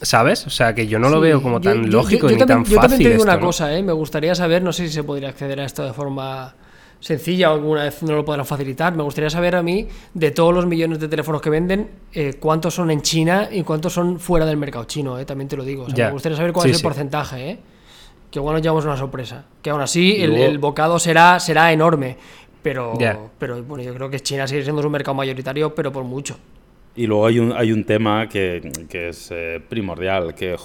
¿Sabes? 0.01 0.47
O 0.47 0.49
sea, 0.49 0.73
que 0.73 0.87
yo 0.87 0.97
no 0.97 1.09
lo 1.09 1.19
veo 1.19 1.41
como 1.41 1.59
tan 1.59 1.91
lógico 1.91 2.29
ni 2.29 2.37
tan 2.37 2.63
fácil. 2.65 2.75
Yo 2.75 2.81
también 2.81 3.03
te 3.03 3.09
digo 3.09 3.23
una 3.23 3.39
cosa, 3.39 3.75
¿eh? 3.75 3.83
Me 3.83 3.91
gustaría 3.91 4.33
saber, 4.33 4.61
no 4.61 4.71
sé 4.71 4.87
si 4.87 4.93
se 4.93 5.03
podría 5.03 5.29
acceder 5.29 5.59
a 5.59 5.65
esto 5.65 5.83
de 5.83 5.91
forma 5.91 6.55
sencilla 6.99 7.51
o 7.51 7.55
alguna 7.55 7.83
vez 7.83 8.03
no 8.03 8.15
lo 8.15 8.25
podrán 8.25 8.45
facilitar. 8.45 8.95
Me 8.95 9.03
gustaría 9.03 9.29
saber 9.29 9.55
a 9.55 9.63
mí, 9.63 9.87
de 10.13 10.31
todos 10.31 10.53
los 10.53 10.65
millones 10.65 10.99
de 10.99 11.07
teléfonos 11.07 11.41
que 11.41 11.49
venden, 11.49 11.89
eh, 12.13 12.35
cuántos 12.39 12.75
son 12.75 12.91
en 12.91 13.01
China 13.01 13.49
y 13.51 13.63
cuántos 13.63 13.93
son 13.93 14.19
fuera 14.19 14.45
del 14.45 14.57
mercado 14.57 14.85
chino, 14.85 15.17
¿eh? 15.19 15.25
También 15.25 15.47
te 15.47 15.57
lo 15.57 15.63
digo. 15.63 15.85
me 15.87 16.11
gustaría 16.11 16.37
saber 16.37 16.53
cuál 16.53 16.69
es 16.69 16.77
el 16.77 16.83
porcentaje, 16.83 17.49
¿eh? 17.49 17.59
Que 18.31 18.39
igual 18.39 18.53
nos 18.55 18.61
llevamos 18.61 18.85
una 18.85 18.97
sorpresa. 18.97 19.45
Que 19.61 19.71
aún 19.71 19.81
así 19.81 20.21
el, 20.21 20.57
bocado 20.59 20.99
será, 20.99 21.39
será 21.39 21.73
enorme. 21.73 22.17
Pero, 22.61 22.93
pero 23.37 23.63
bueno, 23.63 23.83
yo 23.83 23.93
creo 23.93 24.09
que 24.09 24.19
China 24.19 24.47
sigue 24.47 24.63
siendo 24.63 24.81
un 24.81 24.91
mercado 24.91 25.15
mayoritario, 25.15 25.73
pero 25.73 25.91
por 25.91 26.03
mucho. 26.03 26.37
Y 26.99 27.07
luego 27.07 27.27
hay 27.27 27.39
un, 27.39 27.53
hay 27.53 27.71
un 27.71 27.85
tema 27.85 28.27
que, 28.27 28.73
que 28.89 29.07
es 29.07 29.29
eh, 29.31 29.61
primordial, 29.69 30.35
que, 30.35 30.57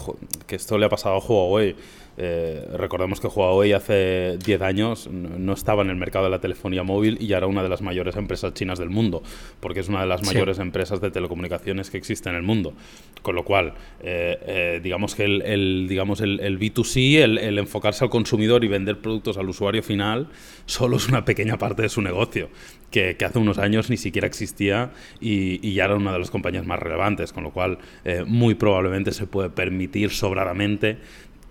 que, 0.49 0.57
esto 0.57 0.77
le 0.77 0.87
ha 0.87 0.89
pasado 0.89 1.15
a 1.15 1.19
Huawei. 1.21 1.77
Eh, 2.17 2.69
recordemos 2.75 3.21
que 3.21 3.27
Huawei 3.27 3.73
hace 3.73 4.39
10 4.45 4.63
años 4.63 5.09
no 5.11 5.53
estaba 5.53 5.83
en 5.83 5.91
el 5.91 5.97
mercado 5.97 6.27
de 6.27 6.31
la 6.31 6.41
telefonía 6.41 6.83
móvil 6.83 7.19
y 7.21 7.27
ya 7.27 7.39
era 7.39 7.47
una 7.47 7.63
de 7.63 7.69
las 7.69 7.83
mayores 7.83 8.17
empresas 8.17 8.55
chinas 8.55 8.79
del 8.79 8.91
mundo, 8.91 9.23
porque 9.61 9.81
es 9.81 9.89
una 9.89 10.01
de 10.01 10.07
las 10.07 10.25
mayores 10.25 10.59
empresas 10.59 11.01
de 11.01 11.11
telecomunicaciones 11.11 11.91
que 11.91 11.99
existe 11.99 12.29
en 12.29 12.37
el 12.37 12.43
mundo. 12.43 12.75
Con 13.23 13.35
lo 13.35 13.45
cual, 13.45 13.75
eh, 14.03 14.39
eh, 14.47 14.81
digamos 14.83 15.15
que 15.15 15.25
el, 15.25 15.87
digamos 15.89 16.21
el, 16.21 16.59
B2C, 16.59 17.23
el, 17.23 17.59
enfocarse 17.59 18.05
al 18.05 18.11
consumidor 18.11 18.65
y 18.65 18.69
vender 18.69 18.99
productos 18.99 19.39
al 19.39 19.49
usuario 19.49 19.83
final, 19.83 20.29
solo 20.67 20.99
es 20.99 21.09
una 21.09 21.25
pequeña 21.25 21.59
parte 21.59 21.83
de 21.83 21.89
su 21.89 22.03
negocio, 22.03 22.49
que, 22.91 23.17
hace 23.25 23.39
unos 23.39 23.59
años 23.59 23.89
ni 23.89 23.97
siquiera 23.97 24.27
existía 24.27 24.91
y, 25.21 25.67
y, 25.67 25.73
ya 25.73 25.87
era 25.87 25.97
una 25.97 26.13
de 26.13 26.19
las 26.19 26.31
compañías 26.31 26.67
más 26.67 26.79
relevantes, 26.79 27.33
con 27.33 27.43
lo 27.43 27.51
cual 27.51 27.79
muy 28.27 28.55
probablemente 28.55 29.13
se 29.13 29.27
puede 29.27 29.49
permitir 29.49 30.11
sobradamente 30.11 30.99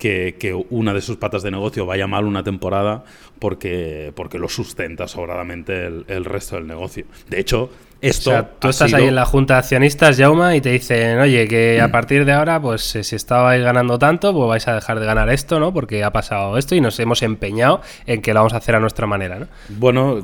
que, 0.03 0.65
una 0.69 0.93
de 0.93 1.01
sus 1.01 1.17
patas 1.17 1.43
de 1.43 1.51
negocio 1.51 1.85
vaya 1.85 2.07
mal 2.07 2.25
una 2.25 2.43
temporada 2.43 3.05
porque, 3.39 4.11
porque 4.15 4.37
lo 4.37 4.49
sustenta 4.49 5.07
sobradamente 5.07 5.85
el, 5.85 6.05
el 6.07 6.25
resto 6.25 6.57
del 6.57 6.67
negocio. 6.67 7.05
De 7.29 7.39
hecho, 7.39 7.69
esto 8.03 8.31
o 8.31 8.33
sea, 8.33 8.49
tú 8.59 8.67
estás 8.67 8.93
ahí 8.93 9.05
en 9.05 9.15
la 9.15 9.25
junta 9.25 9.53
de 9.53 9.59
accionistas, 9.59 10.17
Jauma, 10.17 10.55
y 10.57 10.61
te 10.61 10.71
dicen, 10.71 11.19
oye, 11.19 11.47
que 11.47 11.79
a 11.79 11.87
mm. 11.87 11.91
partir 11.91 12.25
de 12.25 12.33
ahora, 12.33 12.61
pues 12.61 12.95
eh, 12.97 13.03
si 13.03 13.15
estabais 13.15 13.63
ganando 13.63 13.97
tanto, 13.97 14.33
pues 14.33 14.49
vais 14.49 14.67
a 14.67 14.75
dejar 14.75 14.99
de 14.99 15.05
ganar 15.05 15.29
esto, 15.29 15.57
¿no? 15.57 15.73
Porque 15.73 16.03
ha 16.03 16.11
pasado 16.11 16.57
esto 16.57 16.75
y 16.75 16.81
nos 16.81 16.99
hemos 16.99 17.21
empeñado 17.23 17.81
en 18.05 18.21
que 18.21 18.33
lo 18.33 18.41
vamos 18.41 18.53
a 18.53 18.57
hacer 18.57 18.75
a 18.75 18.81
nuestra 18.81 19.07
manera, 19.07 19.39
¿no? 19.39 19.47
Bueno, 19.69 20.19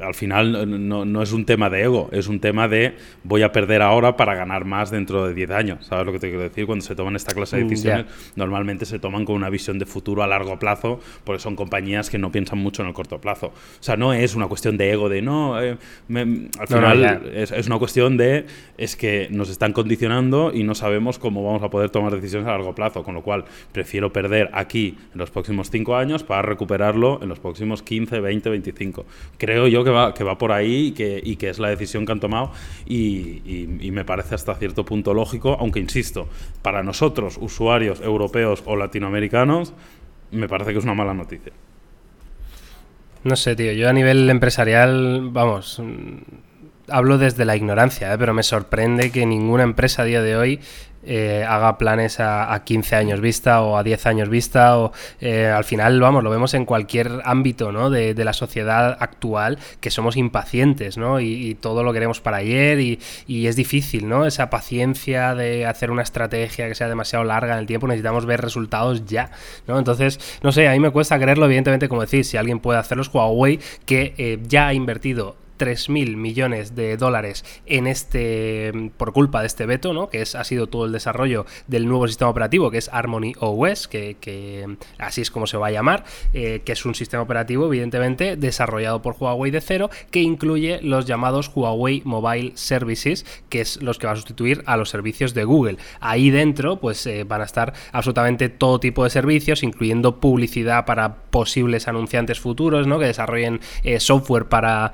al 0.00 0.14
final 0.14 0.88
no, 0.88 1.04
no, 1.04 1.22
es 1.22 1.32
un 1.32 1.44
tema 1.44 1.68
de 1.68 1.82
ego, 1.82 2.08
es 2.12 2.28
un 2.28 2.38
tema 2.38 2.68
de 2.68 2.96
voy 3.24 3.42
a 3.42 3.50
perder 3.50 3.82
ahora 3.82 4.16
para 4.16 4.36
ganar 4.36 4.64
más 4.64 4.92
dentro 4.92 5.26
de 5.26 5.34
10 5.34 5.50
años. 5.50 5.86
¿Sabes 5.86 6.06
lo 6.06 6.12
que 6.12 6.20
te 6.20 6.28
quiero 6.28 6.44
decir? 6.44 6.64
Cuando 6.66 6.84
se 6.84 6.94
toman 6.94 7.16
esta 7.16 7.34
clase 7.34 7.56
de 7.56 7.64
mm, 7.64 7.68
decisiones, 7.68 8.06
normalmente 8.36 8.86
se 8.86 9.00
toman 9.00 9.24
con 9.24 9.34
una 9.34 9.50
visión 9.50 9.80
de 9.80 9.86
futuro 9.86 10.22
a 10.22 10.28
largo 10.28 10.60
plazo, 10.60 11.00
porque 11.24 11.42
son 11.42 11.56
compañías 11.56 12.08
que 12.08 12.18
no 12.18 12.30
piensan 12.30 12.60
mucho 12.60 12.82
en 12.82 12.88
el 12.88 12.94
corto 12.94 13.20
plazo. 13.20 13.48
O 13.48 13.82
sea, 13.82 13.96
no 13.96 14.12
es 14.12 14.36
una 14.36 14.46
cuestión 14.46 14.76
de 14.76 14.92
ego, 14.92 15.08
de 15.08 15.22
no, 15.22 15.60
eh, 15.60 15.76
al 16.08 16.68
final 16.68 17.15
Claro. 17.20 17.36
es, 17.36 17.50
es 17.52 17.66
una 17.66 17.78
cuestión 17.78 18.16
de 18.16 18.46
es 18.78 18.96
que 18.96 19.28
nos 19.30 19.48
están 19.50 19.72
condicionando 19.72 20.52
y 20.52 20.62
no 20.64 20.74
sabemos 20.74 21.18
cómo 21.18 21.44
vamos 21.44 21.62
a 21.62 21.70
poder 21.70 21.90
tomar 21.90 22.12
decisiones 22.14 22.48
a 22.48 22.52
largo 22.52 22.74
plazo, 22.74 23.02
con 23.02 23.14
lo 23.14 23.22
cual 23.22 23.44
prefiero 23.72 24.12
perder 24.12 24.50
aquí 24.52 24.96
en 25.12 25.18
los 25.18 25.30
próximos 25.30 25.70
5 25.70 25.96
años 25.96 26.24
para 26.24 26.42
recuperarlo 26.42 27.20
en 27.22 27.28
los 27.28 27.38
próximos 27.38 27.82
15, 27.82 28.20
20, 28.20 28.50
25. 28.50 29.06
Creo 29.38 29.66
yo 29.68 29.84
que 29.84 29.90
va, 29.90 30.14
que 30.14 30.24
va 30.24 30.38
por 30.38 30.52
ahí 30.52 30.86
y 30.88 30.92
que, 30.92 31.20
y 31.22 31.36
que 31.36 31.48
es 31.50 31.58
la 31.58 31.68
decisión 31.68 32.04
que 32.06 32.12
han 32.12 32.20
tomado 32.20 32.52
y, 32.86 32.96
y- 33.44 33.78
y 33.80 33.90
me 33.90 34.04
parece 34.04 34.34
hasta 34.34 34.54
cierto 34.54 34.84
punto 34.84 35.14
lógico, 35.14 35.56
aunque 35.60 35.80
insisto, 35.80 36.28
para 36.62 36.82
nosotros, 36.82 37.38
usuarios 37.40 38.00
europeos 38.00 38.62
o 38.66 38.76
latinoamericanos, 38.76 39.72
me 40.32 40.48
parece 40.48 40.72
que 40.72 40.78
es 40.78 40.84
una 40.84 40.94
mala 40.94 41.14
noticia. 41.14 41.52
No 43.24 43.34
sé, 43.36 43.56
tío, 43.56 43.72
yo 43.72 43.88
a 43.88 43.92
nivel 43.92 44.28
empresarial, 44.30 45.30
vamos, 45.32 45.80
hablo 46.88 47.18
desde 47.18 47.44
la 47.44 47.56
ignorancia, 47.56 48.12
¿eh? 48.12 48.18
pero 48.18 48.34
me 48.34 48.42
sorprende 48.42 49.10
que 49.10 49.26
ninguna 49.26 49.62
empresa 49.62 50.02
a 50.02 50.04
día 50.04 50.22
de 50.22 50.36
hoy 50.36 50.60
eh, 51.08 51.44
haga 51.48 51.78
planes 51.78 52.18
a, 52.18 52.52
a 52.52 52.64
15 52.64 52.96
años 52.96 53.20
vista 53.20 53.62
o 53.62 53.76
a 53.76 53.84
10 53.84 54.06
años 54.06 54.28
vista. 54.28 54.76
O, 54.76 54.92
eh, 55.20 55.46
al 55.46 55.62
final, 55.64 56.00
vamos, 56.00 56.24
lo 56.24 56.30
vemos 56.30 56.52
en 56.54 56.64
cualquier 56.64 57.20
ámbito 57.24 57.70
¿no? 57.70 57.90
de, 57.90 58.14
la 58.24 58.32
sociedad 58.32 58.96
actual, 58.98 59.58
que 59.80 59.92
somos 59.92 60.16
impacientes, 60.16 60.98
¿no? 60.98 61.20
Y, 61.20 61.54
todo 61.60 61.84
lo 61.84 61.92
queremos 61.92 62.20
para 62.20 62.38
ayer 62.38 62.80
y, 62.80 63.46
es 63.46 63.54
difícil, 63.54 64.08
¿no? 64.08 64.26
Esa 64.26 64.50
paciencia 64.50 65.36
de 65.36 65.64
hacer 65.64 65.92
una 65.92 66.02
estrategia 66.02 66.66
que 66.66 66.74
sea 66.74 66.88
demasiado 66.88 67.24
larga 67.24 67.54
en 67.54 67.60
el 67.60 67.66
tiempo, 67.66 67.86
necesitamos 67.86 68.26
ver 68.26 68.40
resultados 68.40 69.06
ya, 69.06 69.30
¿no? 69.68 69.78
Entonces, 69.78 70.18
no 70.42 70.50
sé, 70.50 70.66
a 70.66 70.72
mí 70.72 70.80
me 70.80 70.90
cuesta 70.90 71.18
creerlo, 71.20 71.46
evidentemente, 71.46 71.88
como 71.88 72.00
decís, 72.00 72.28
si 72.28 72.36
alguien 72.36 72.58
puede 72.58 72.80
hacerlo 72.80 73.02
es 73.02 73.14
Huawei, 73.14 73.60
que 73.84 74.14
eh, 74.18 74.38
ya 74.48 74.66
ha 74.66 74.74
invertido 74.74 75.36
3.000 75.58 76.16
millones 76.16 76.74
de 76.74 76.96
dólares 76.96 77.44
en 77.66 77.86
este 77.86 78.90
por 78.96 79.12
culpa 79.12 79.40
de 79.40 79.46
este 79.46 79.66
veto, 79.66 79.92
¿no? 79.92 80.08
que 80.08 80.22
es, 80.22 80.34
ha 80.34 80.44
sido 80.44 80.66
todo 80.66 80.86
el 80.86 80.92
desarrollo 80.92 81.46
del 81.66 81.86
nuevo 81.86 82.06
sistema 82.06 82.30
operativo, 82.30 82.70
que 82.70 82.78
es 82.78 82.88
Harmony 82.92 83.32
OS, 83.38 83.88
que, 83.88 84.76
así 84.98 85.20
es 85.20 85.30
como 85.30 85.46
se 85.46 85.56
va 85.56 85.68
a 85.68 85.70
llamar, 85.70 86.04
eh, 86.32 86.62
que 86.64 86.72
es 86.72 86.84
un 86.84 86.94
sistema 86.94 87.22
operativo, 87.22 87.66
evidentemente, 87.66 88.36
desarrollado 88.36 89.02
por 89.02 89.16
Huawei 89.18 89.50
de 89.50 89.60
cero, 89.60 89.90
que 90.10 90.20
incluye 90.20 90.80
los 90.82 91.06
llamados 91.06 91.50
Huawei 91.54 92.02
Mobile 92.04 92.52
Services, 92.54 93.24
que 93.48 93.60
es 93.60 93.82
los 93.82 93.98
que 93.98 94.06
va 94.06 94.12
a 94.12 94.16
sustituir 94.16 94.62
a 94.66 94.76
los 94.76 94.90
servicios 94.90 95.34
de 95.34 95.44
Google. 95.44 95.78
Ahí 96.00 96.30
dentro, 96.30 96.76
pues 96.76 97.06
eh, 97.06 97.24
van 97.24 97.40
a 97.40 97.44
estar 97.44 97.72
absolutamente 97.92 98.48
todo 98.48 98.80
tipo 98.80 99.04
de 99.04 99.10
servicios, 99.10 99.62
incluyendo 99.62 100.20
publicidad 100.20 100.84
para 100.84 101.16
posibles 101.30 101.88
anunciantes 101.88 102.40
futuros, 102.40 102.86
¿no? 102.86 102.98
Que 102.98 103.06
desarrollen 103.06 103.60
eh, 103.82 104.00
software 104.00 104.46
para 104.46 104.92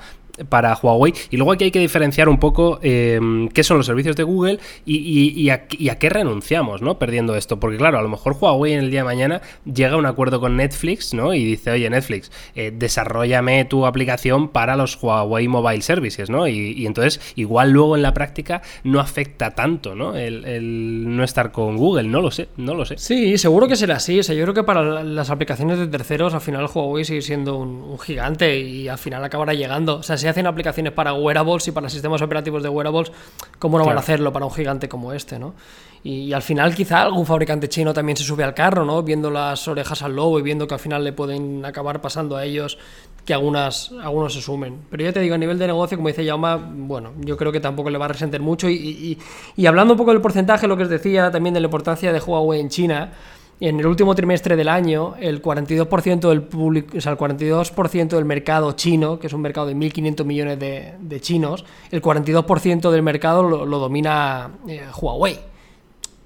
para 0.49 0.75
Huawei. 0.81 1.13
Y 1.31 1.37
luego 1.37 1.53
aquí 1.53 1.65
hay 1.65 1.71
que 1.71 1.79
diferenciar 1.79 2.29
un 2.29 2.39
poco 2.39 2.79
eh, 2.83 3.21
qué 3.53 3.63
son 3.63 3.77
los 3.77 3.87
servicios 3.87 4.17
de 4.17 4.23
Google 4.23 4.59
y, 4.87 5.49
a, 5.51 5.67
qué 5.67 6.09
renunciamos, 6.11 6.83
¿no? 6.83 6.99
Perdiendo 6.99 7.37
esto. 7.37 7.61
Porque 7.61 7.77
claro, 7.77 7.99
a 7.99 8.03
lo 8.03 8.09
mejor 8.09 8.37
Huawei 8.41 8.73
en 8.73 8.81
el 8.81 8.91
día 8.91 9.01
de 9.01 9.05
mañana 9.05 9.43
llega 9.65 9.95
a 9.95 9.97
un 9.97 10.07
acuerdo 10.07 10.41
con 10.41 10.57
Netflix, 10.57 11.15
¿no? 11.15 11.35
Y 11.35 11.45
dice, 11.45 11.71
oye, 11.71 11.89
Netflix, 11.91 12.31
eh, 12.55 12.73
desarrollame 12.75 13.65
tu 13.67 13.87
aplicación 13.87 14.49
para 14.49 14.77
los 14.77 15.01
Huawei 15.03 15.49
Mobile 15.49 15.83
Services, 15.83 16.31
¿no? 16.31 16.49
Y, 16.49 16.87
entonces, 16.87 17.21
igual 17.37 17.71
luego 17.71 17.97
en 17.97 18.03
la 18.03 18.15
práctica 18.15 18.63
no 18.85 19.01
afecta 19.01 19.51
tanto, 19.53 19.95
¿no? 19.95 20.17
El, 20.17 21.15
no 21.17 21.25
estar 21.25 21.53
con 21.53 21.77
Google, 21.77 22.09
no 22.09 22.21
lo 22.21 22.31
sé, 22.31 22.49
no 22.57 22.75
lo 22.75 22.85
sé. 22.85 22.97
Sí, 22.99 23.37
seguro 23.39 23.69
que 23.69 23.77
será 23.77 23.97
así. 23.97 24.19
O 24.21 24.23
sea, 24.23 24.35
yo 24.35 24.43
creo 24.45 24.55
que 24.55 24.65
para 24.65 24.83
la- 24.83 25.03
las 25.05 25.31
aplicaciones 25.31 25.79
de 25.79 25.87
terceros, 25.89 26.35
al 26.35 26.41
final 26.41 26.67
Huawei 26.73 27.05
sigue 27.05 27.23
siendo 27.23 27.57
un, 27.57 27.83
un 27.83 27.99
gigante 27.99 28.59
y 28.61 28.89
al 28.89 28.99
final 28.99 29.23
acabará 29.25 29.55
llegando. 29.55 29.97
O 29.97 30.03
sea, 30.03 30.17
si 30.23 30.29
hacen 30.29 30.47
aplicaciones 30.47 30.93
para 30.93 31.13
wearables 31.13 31.69
y 31.69 31.73
para 31.73 31.91
sistemas 31.91 32.23
operativos 32.23 32.63
de 32.63 32.71
wearables, 32.71 33.13
¿cómo 33.59 33.79
no 33.79 33.85
van 33.85 33.97
a 33.97 34.01
hacerlo 34.01 34.33
para 34.33 34.47
un 34.47 34.53
gigante 34.53 34.89
como 34.89 35.13
este, 35.13 35.39
no? 35.39 35.55
Y, 36.03 36.21
y 36.23 36.33
al 36.33 36.43
final 36.43 36.75
quizá 36.75 37.03
algún 37.03 37.27
fabricante 37.27 37.69
chino 37.69 37.93
también 37.93 38.17
se 38.17 38.25
sube 38.25 38.43
al 38.43 38.55
carro, 38.55 38.85
¿no? 38.85 39.03
Viendo 39.03 39.31
las 39.31 39.69
orejas 39.69 40.03
al 40.03 40.17
lobo 40.17 40.39
y 40.39 40.43
viendo 40.43 40.67
que 40.67 40.75
al 40.75 40.81
final 40.81 41.05
le 41.05 41.13
pueden 41.13 41.65
acabar 41.65 42.01
pasando 42.01 42.37
a 42.37 42.45
ellos 42.45 42.79
que 43.25 43.33
algunas, 43.35 43.93
algunos 44.03 44.35
se 44.35 44.41
sumen. 44.41 44.79
Pero 44.91 45.05
ya 45.05 45.13
te 45.13 45.21
digo, 45.21 45.37
a 45.37 45.39
nivel 45.39 45.57
de 45.59 45.69
negocio, 45.69 45.97
como 45.97 46.09
dice 46.09 46.25
Yauma, 46.25 46.57
bueno, 46.57 47.13
yo 47.21 47.37
creo 47.37 47.53
que 47.53 47.61
tampoco 47.61 47.89
le 47.91 47.99
va 47.99 48.07
a 48.07 48.09
resentir 48.09 48.41
mucho. 48.41 48.69
Y, 48.69 48.75
y- 48.75 49.19
y 49.57 49.67
hablando 49.67 49.95
un 49.95 49.99
poco 49.99 50.11
del 50.11 50.21
porcentaje, 50.21 50.67
lo 50.67 50.77
que 50.77 50.83
os 50.85 50.89
decía 50.89 51.31
también 51.31 51.55
de 51.55 51.61
la 51.61 51.67
importancia 51.67 52.13
de 52.13 52.19
Huawei 52.19 52.59
en 52.61 52.69
China, 52.69 53.13
en 53.61 53.79
el 53.79 53.87
último 53.87 54.15
trimestre 54.15 54.57
del 54.57 54.69
año, 54.69 55.15
el 55.21 55.41
42% 55.41 56.29
del 56.29 56.43
público, 56.43 56.97
o 56.99 57.01
sea, 57.01 57.13
el 57.13 57.19
42% 57.19 58.09
del 58.09 58.25
mercado 58.25 58.73
chino, 58.73 59.19
que 59.19 59.29
es 59.29 59.33
un 59.33 59.41
mercado 59.41 59.69
de 59.69 59.77
1.500 59.77 60.25
millones 60.25 60.59
de, 60.59 60.95
de 61.01 61.21
chinos, 61.21 61.65
el 61.91 62.03
42% 62.03 62.91
del 62.91 63.03
mercado 63.03 63.43
lo, 63.43 63.65
lo 63.65 63.79
domina 63.79 64.51
eh, 64.67 64.83
Huawei. 65.01 65.53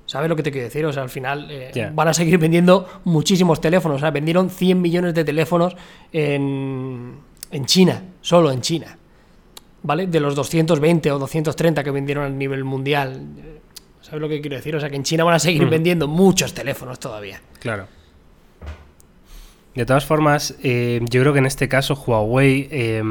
¿Sabes 0.06 0.28
lo 0.28 0.36
que 0.36 0.44
te 0.44 0.52
quiero 0.52 0.66
decir? 0.66 0.86
O 0.86 0.92
sea, 0.92 1.02
al 1.02 1.10
final 1.10 1.48
eh, 1.50 1.90
van 1.92 2.08
a 2.08 2.14
seguir 2.14 2.38
vendiendo 2.38 2.86
muchísimos 3.04 3.60
teléfonos. 3.60 3.96
O 3.96 4.00
sea, 4.00 4.12
vendieron 4.12 4.50
100 4.50 4.80
millones 4.80 5.14
de 5.14 5.24
teléfonos 5.24 5.76
en, 6.12 7.16
en 7.50 7.66
China, 7.66 8.04
solo 8.20 8.52
en 8.52 8.60
China. 8.60 8.96
¿Vale? 9.82 10.06
De 10.06 10.20
los 10.20 10.36
220 10.36 11.10
o 11.10 11.18
230 11.18 11.82
que 11.82 11.90
vendieron 11.90 12.24
a 12.24 12.28
nivel 12.28 12.62
mundial. 12.62 13.20
¿Sabes 14.06 14.20
lo 14.20 14.28
que 14.28 14.40
quiero 14.40 14.54
decir? 14.54 14.76
O 14.76 14.78
sea, 14.78 14.88
que 14.88 14.94
en 14.94 15.02
China 15.02 15.24
van 15.24 15.34
a 15.34 15.40
seguir 15.40 15.66
vendiendo 15.66 16.06
muchos 16.06 16.54
teléfonos 16.54 17.00
todavía. 17.00 17.40
Claro. 17.58 17.88
De 19.74 19.84
todas 19.84 20.04
formas, 20.06 20.54
eh, 20.62 21.00
yo 21.10 21.22
creo 21.22 21.32
que 21.32 21.40
en 21.40 21.46
este 21.46 21.68
caso 21.68 21.94
Huawei 21.94 22.68
eh, 22.70 23.02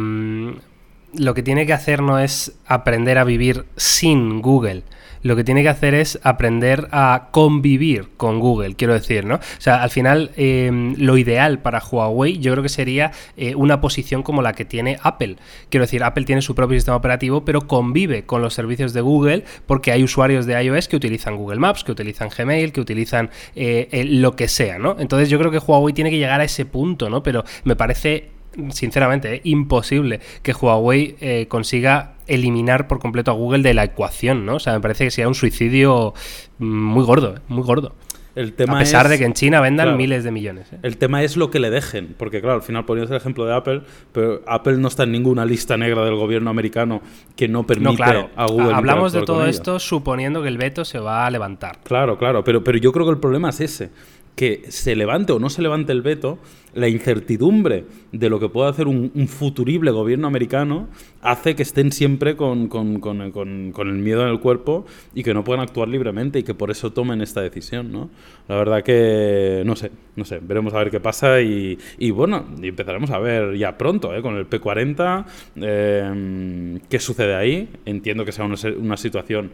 lo 1.13 1.33
que 1.33 1.43
tiene 1.43 1.65
que 1.65 1.73
hacer 1.73 2.01
no 2.01 2.17
es 2.17 2.57
aprender 2.65 3.17
a 3.17 3.25
vivir 3.25 3.65
sin 3.75 4.41
Google. 4.41 4.83
Lo 5.25 5.35
que 5.35 5.43
tiene 5.43 5.63
que 5.63 5.69
hacer 5.69 5.95
es 5.95 6.19
aprender 6.21 6.87
a 6.91 7.29
convivir 7.31 8.09
con 8.15 8.39
Google, 8.39 8.75
quiero 8.75 8.93
decir, 8.93 9.25
¿no? 9.25 9.37
O 9.37 9.39
sea, 9.57 9.81
al 9.81 9.89
final, 9.89 10.29
eh, 10.37 10.93
lo 10.99 11.17
ideal 11.17 11.57
para 11.57 11.79
Huawei 11.83 12.37
yo 12.37 12.51
creo 12.51 12.61
que 12.61 12.69
sería 12.69 13.11
eh, 13.35 13.55
una 13.55 13.81
posición 13.81 14.21
como 14.21 14.43
la 14.43 14.53
que 14.53 14.65
tiene 14.65 14.99
Apple. 15.01 15.37
Quiero 15.69 15.85
decir, 15.85 16.03
Apple 16.03 16.25
tiene 16.25 16.43
su 16.43 16.53
propio 16.53 16.77
sistema 16.77 16.95
operativo, 16.95 17.43
pero 17.43 17.61
convive 17.61 18.27
con 18.27 18.43
los 18.43 18.53
servicios 18.53 18.93
de 18.93 19.01
Google 19.01 19.45
porque 19.65 19.91
hay 19.91 20.03
usuarios 20.03 20.45
de 20.45 20.63
iOS 20.63 20.87
que 20.87 20.95
utilizan 20.95 21.37
Google 21.37 21.57
Maps, 21.57 21.83
que 21.83 21.91
utilizan 21.91 22.29
Gmail, 22.29 22.71
que 22.71 22.81
utilizan 22.81 23.31
eh, 23.55 24.05
lo 24.07 24.35
que 24.35 24.47
sea, 24.47 24.77
¿no? 24.77 24.95
Entonces 24.99 25.27
yo 25.31 25.39
creo 25.39 25.49
que 25.49 25.57
Huawei 25.57 25.95
tiene 25.95 26.11
que 26.11 26.19
llegar 26.19 26.39
a 26.39 26.43
ese 26.43 26.67
punto, 26.67 27.09
¿no? 27.09 27.23
Pero 27.23 27.43
me 27.63 27.75
parece 27.75 28.29
sinceramente, 28.69 29.33
eh, 29.33 29.41
imposible 29.43 30.19
que 30.43 30.53
Huawei 30.53 31.47
consiga 31.47 32.14
eliminar 32.27 32.87
por 32.87 32.99
completo 32.99 33.31
a 33.31 33.33
Google 33.33 33.63
de 33.63 33.73
la 33.73 33.83
ecuación, 33.83 34.45
¿no? 34.45 34.55
O 34.55 34.59
sea, 34.59 34.73
me 34.73 34.79
parece 34.81 35.05
que 35.05 35.11
sería 35.11 35.27
un 35.27 35.35
suicidio 35.35 36.13
mm, 36.59 36.65
muy 36.65 37.03
gordo, 37.05 37.35
eh, 37.35 37.39
muy 37.47 37.63
gordo. 37.63 37.93
El 38.35 38.51
tema 38.51 38.75
a 38.75 38.79
pesar 38.79 39.05
es- 39.05 39.11
de 39.11 39.17
que 39.19 39.23
en 39.23 39.31
China 39.33 39.61
vendan 39.61 39.85
claro. 39.85 39.97
miles 39.97 40.25
de 40.25 40.31
millones. 40.31 40.67
eh. 40.73 40.77
El 40.83 40.97
tema 40.97 41.23
es 41.23 41.37
lo 41.37 41.49
que 41.49 41.59
le 41.59 41.69
dejen, 41.69 42.15
porque 42.17 42.41
claro, 42.41 42.55
al 42.57 42.63
final 42.63 42.83
ponías 42.83 43.09
el 43.09 43.15
ejemplo 43.15 43.45
de 43.45 43.53
Apple, 43.55 43.83
pero 44.11 44.41
Apple 44.45 44.75
no 44.75 44.89
está 44.89 45.03
en 45.03 45.13
ninguna 45.13 45.45
lista 45.45 45.77
negra 45.77 46.03
del 46.03 46.15
gobierno 46.15 46.49
americano 46.49 47.01
que 47.37 47.47
no 47.47 47.65
permite 47.65 47.91
No, 47.91 47.95
claro. 47.95 48.29
a 48.35 48.45
Google. 48.47 48.73
Hablamos 48.73 49.13
de 49.13 49.21
todo 49.21 49.45
esto 49.45 49.79
suponiendo 49.79 50.41
que 50.41 50.49
el 50.49 50.57
veto 50.57 50.83
se 50.83 50.99
va 50.99 51.25
a 51.25 51.31
levantar. 51.31 51.79
Claro, 51.85 52.17
claro, 52.17 52.43
pero, 52.43 52.61
pero 52.61 52.77
yo 52.77 52.91
creo 52.91 53.05
que 53.05 53.11
el 53.13 53.19
problema 53.19 53.49
es 53.51 53.61
ese, 53.61 53.91
que 54.35 54.63
se 54.69 54.95
levante 54.95 55.31
o 55.33 55.39
no 55.39 55.49
se 55.49 55.61
levante 55.61 55.91
el 55.93 56.01
veto, 56.01 56.39
la 56.73 56.89
incertidumbre 56.89 57.85
de 58.11 58.29
lo 58.29 58.37
que 58.37 58.49
puede 58.49 58.69
hacer 58.69 58.85
un, 58.87 59.09
futurible 59.29 59.91
gobierno 59.91 60.27
americano 60.27 60.89
hace 61.21 61.55
que 61.55 61.63
estén 61.63 61.93
siempre 61.93 62.35
con, 62.35 62.67
con- 62.67 62.99
con- 62.99 63.31
con- 63.31 63.87
el 63.87 63.93
miedo 63.95 64.23
en 64.23 64.27
el 64.27 64.41
cuerpo 64.41 64.85
y 65.13 65.23
que 65.23 65.33
no 65.33 65.45
puedan 65.45 65.61
actuar 65.63 65.87
libremente 65.87 66.39
y 66.39 66.43
que 66.43 66.53
por 66.53 66.69
eso 66.71 66.91
tomen 66.91 67.21
esta 67.21 67.39
decisión, 67.41 67.93
¿no? 67.93 68.09
La 68.49 68.57
verdad 68.57 68.83
que, 68.83 69.63
no 69.65 69.77
sé, 69.77 69.89
no 70.17 70.25
sé, 70.25 70.39
veremos 70.41 70.73
a 70.73 70.79
ver 70.79 70.91
qué 70.91 70.99
pasa 70.99 71.39
y, 71.41 71.77
y 71.97 72.11
bueno, 72.11 72.45
empezaremos 72.61 73.11
a 73.11 73.19
ver 73.19 73.55
ya 73.57 73.77
pronto, 73.77 74.13
¿eh? 74.13 74.21
Con 74.21 74.35
el 74.35 74.49
P40, 74.49 75.25
eh, 75.55 76.79
qué 76.89 76.99
sucede 76.99 77.35
ahí, 77.35 77.69
entiendo 77.85 78.25
que 78.25 78.33
sea 78.33 78.43
una, 78.43 78.55
una 78.77 78.97
situación 78.97 79.49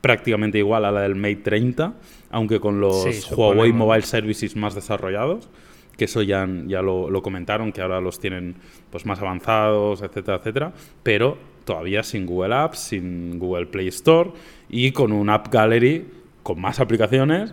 prácticamente 0.00 0.58
igual 0.58 0.84
a 0.84 0.92
la 0.92 1.02
del 1.02 1.14
Mate 1.16 1.36
30, 1.36 1.94
aunque 2.30 2.60
con 2.60 2.80
los 2.80 3.02
Sí, 3.04 3.34
Huawei. 3.34 3.72
Mobile 3.72 4.02
Services 4.02 4.56
más 4.56 4.74
desarrollados, 4.74 5.48
que 5.96 6.04
eso 6.04 6.22
ya, 6.22 6.48
ya 6.66 6.82
lo, 6.82 7.10
lo 7.10 7.22
comentaron, 7.22 7.72
que 7.72 7.80
ahora 7.80 8.00
los 8.00 8.20
tienen 8.20 8.56
pues 8.90 9.04
más 9.06 9.20
avanzados, 9.20 10.02
etcétera, 10.02 10.38
etcétera, 10.38 10.72
pero 11.02 11.36
todavía 11.64 12.02
sin 12.02 12.24
Google 12.24 12.54
Apps, 12.54 12.78
sin 12.78 13.38
Google 13.38 13.66
Play 13.66 13.88
Store 13.88 14.30
y 14.68 14.92
con 14.92 15.12
un 15.12 15.28
App 15.28 15.52
Gallery 15.52 16.06
con 16.42 16.60
más 16.60 16.80
aplicaciones 16.80 17.52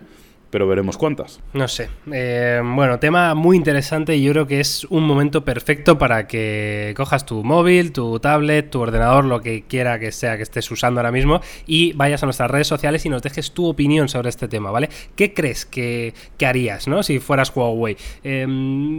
pero 0.50 0.66
veremos 0.66 0.96
cuántas. 0.96 1.40
No 1.52 1.68
sé. 1.68 1.88
Eh, 2.12 2.62
bueno, 2.64 2.98
tema 2.98 3.34
muy 3.34 3.56
interesante 3.56 4.16
y 4.16 4.22
yo 4.22 4.32
creo 4.32 4.46
que 4.46 4.60
es 4.60 4.84
un 4.84 5.04
momento 5.04 5.44
perfecto 5.44 5.98
para 5.98 6.26
que 6.26 6.94
cojas 6.96 7.26
tu 7.26 7.42
móvil, 7.42 7.92
tu 7.92 8.20
tablet, 8.20 8.70
tu 8.70 8.80
ordenador, 8.80 9.24
lo 9.24 9.40
que 9.40 9.64
quiera 9.64 9.98
que 9.98 10.12
sea 10.12 10.36
que 10.36 10.42
estés 10.42 10.70
usando 10.70 11.00
ahora 11.00 11.12
mismo 11.12 11.40
y 11.66 11.92
vayas 11.94 12.22
a 12.22 12.26
nuestras 12.26 12.50
redes 12.50 12.68
sociales 12.68 13.04
y 13.06 13.08
nos 13.08 13.22
dejes 13.22 13.52
tu 13.52 13.66
opinión 13.66 14.08
sobre 14.08 14.28
este 14.28 14.48
tema, 14.48 14.70
¿vale? 14.70 14.88
¿Qué 15.14 15.34
crees 15.34 15.66
que, 15.66 16.14
que 16.36 16.46
harías, 16.46 16.86
¿no? 16.88 17.02
Si 17.02 17.18
fueras 17.18 17.52
Huawei. 17.54 17.96
Eh, 18.22 18.46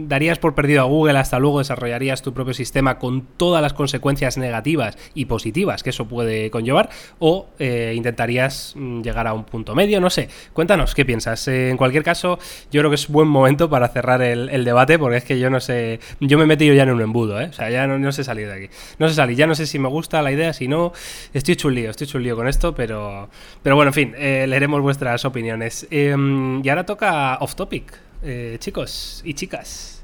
¿Darías 0.06 0.38
por 0.38 0.54
perdido 0.54 0.82
a 0.82 0.84
Google 0.84 1.18
hasta 1.18 1.38
luego 1.38 1.58
desarrollarías 1.60 2.22
tu 2.22 2.34
propio 2.34 2.54
sistema 2.54 2.98
con 2.98 3.22
todas 3.36 3.62
las 3.62 3.72
consecuencias 3.72 4.38
negativas 4.38 4.98
y 5.14 5.24
positivas 5.24 5.82
que 5.82 5.90
eso 5.90 6.06
puede 6.06 6.50
conllevar? 6.50 6.90
¿O 7.18 7.48
eh, 7.58 7.94
intentarías 7.96 8.74
mm, 8.76 9.02
llegar 9.02 9.26
a 9.26 9.32
un 9.32 9.44
punto 9.44 9.74
medio? 9.74 10.00
No 10.00 10.10
sé. 10.10 10.28
Cuéntanos, 10.52 10.94
¿qué 10.94 11.04
piensas? 11.04 11.37
Eh, 11.46 11.70
en 11.70 11.76
cualquier 11.76 12.02
caso, 12.02 12.38
yo 12.72 12.80
creo 12.80 12.90
que 12.90 12.96
es 12.96 13.06
buen 13.08 13.28
momento 13.28 13.70
para 13.70 13.86
cerrar 13.88 14.22
el, 14.22 14.48
el 14.48 14.64
debate 14.64 14.98
porque 14.98 15.18
es 15.18 15.24
que 15.24 15.38
yo 15.38 15.50
no 15.50 15.60
sé, 15.60 16.00
yo 16.20 16.38
me 16.38 16.44
he 16.44 16.46
metido 16.48 16.74
ya 16.74 16.82
en 16.84 16.90
un 16.90 17.00
embudo, 17.02 17.40
¿eh? 17.40 17.46
O 17.50 17.52
sea, 17.52 17.70
ya 17.70 17.86
no, 17.86 17.98
no 17.98 18.10
sé 18.10 18.24
salir 18.24 18.48
de 18.48 18.54
aquí. 18.54 18.74
No 18.98 19.08
sé 19.08 19.14
salir, 19.14 19.36
ya 19.36 19.46
no 19.46 19.54
sé 19.54 19.66
si 19.66 19.78
me 19.78 19.88
gusta 19.88 20.22
la 20.22 20.32
idea, 20.32 20.52
si 20.52 20.66
no, 20.66 20.92
estoy 21.32 21.52
hecho 21.52 21.68
un 21.68 21.74
lío, 21.74 21.90
estoy 21.90 22.06
hecho 22.06 22.18
un 22.18 22.24
lío 22.24 22.34
con 22.34 22.48
esto, 22.48 22.74
pero, 22.74 23.28
pero 23.62 23.76
bueno, 23.76 23.90
en 23.90 23.94
fin, 23.94 24.14
eh, 24.16 24.46
leeremos 24.48 24.80
vuestras 24.80 25.24
opiniones. 25.24 25.86
Em, 25.90 26.64
y 26.64 26.68
ahora 26.70 26.84
toca 26.86 27.36
off 27.40 27.54
topic, 27.54 27.92
eh, 28.22 28.56
chicos 28.58 29.22
y 29.24 29.34
chicas. 29.34 30.02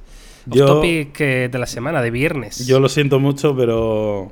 Off 0.51 0.57
Yo- 0.57 0.67
topic 0.67 1.17
de 1.19 1.59
la 1.59 1.67
semana, 1.67 2.03
de 2.03 2.11
viernes. 2.11 2.67
Yo 2.67 2.79
lo 2.79 2.89
siento 2.91 3.19
mucho, 3.19 3.57
pero 3.57 4.31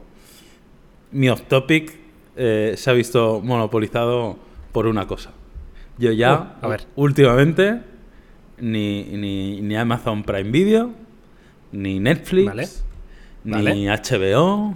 mi 1.11 1.29
off 1.31 1.43
topic 1.49 1.97
eh, 2.37 2.75
se 2.77 2.91
ha 2.91 2.93
visto 2.93 3.41
monopolizado 3.43 4.37
por 4.73 4.87
una 4.87 5.07
cosa. 5.07 5.33
Yo 6.03 6.11
ya, 6.11 6.33
Uh, 6.61 6.65
a 6.65 6.69
ver. 6.69 6.81
últimamente, 6.97 7.81
ni, 8.59 9.05
ni, 9.05 9.61
ni 9.61 9.77
Amazon 9.77 10.25
Prime 10.25 10.51
Video, 10.51 10.91
ni 11.71 12.01
Netflix, 12.01 12.47
Vale. 12.47 12.69
ni 13.45 13.53
Vale. 13.87 14.01
HBO, 14.03 14.75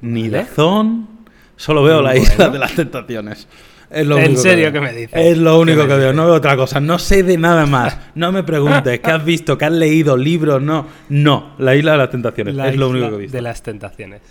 ni 0.00 0.30
Vale. 0.30 0.46
DAZN, 0.56 1.08
solo 1.56 1.82
veo 1.82 2.00
la 2.00 2.16
isla 2.16 2.48
de 2.48 2.58
las 2.58 2.74
tentaciones. 2.74 3.46
Es 3.90 4.06
lo 4.06 4.16
¿En 4.18 4.24
único 4.28 4.40
serio 4.40 4.72
qué 4.72 4.80
me 4.80 4.92
dices? 4.92 5.12
Es 5.14 5.36
lo 5.38 5.56
¿Qué 5.56 5.60
único 5.60 5.86
que 5.86 5.94
veo, 5.94 6.12
no 6.14 6.24
veo 6.24 6.34
otra 6.36 6.56
cosa. 6.56 6.80
No 6.80 6.98
sé 6.98 7.22
de 7.22 7.36
nada 7.36 7.66
más. 7.66 7.96
No 8.16 8.32
me 8.32 8.42
preguntes 8.42 8.98
qué 9.00 9.10
has 9.10 9.24
visto, 9.24 9.56
qué 9.58 9.66
has 9.66 9.72
leído, 9.72 10.16
libros, 10.16 10.60
no. 10.62 10.86
No, 11.10 11.54
la 11.58 11.76
isla 11.76 11.92
de 11.92 11.98
las 11.98 12.10
tentaciones. 12.10 12.54
La 12.56 12.68
es 12.68 12.76
lo 12.76 12.88
único 12.88 13.10
que 13.10 13.14
he 13.14 13.18
visto. 13.18 13.36
De 13.36 13.42
las 13.42 13.62
tentaciones. 13.62 14.22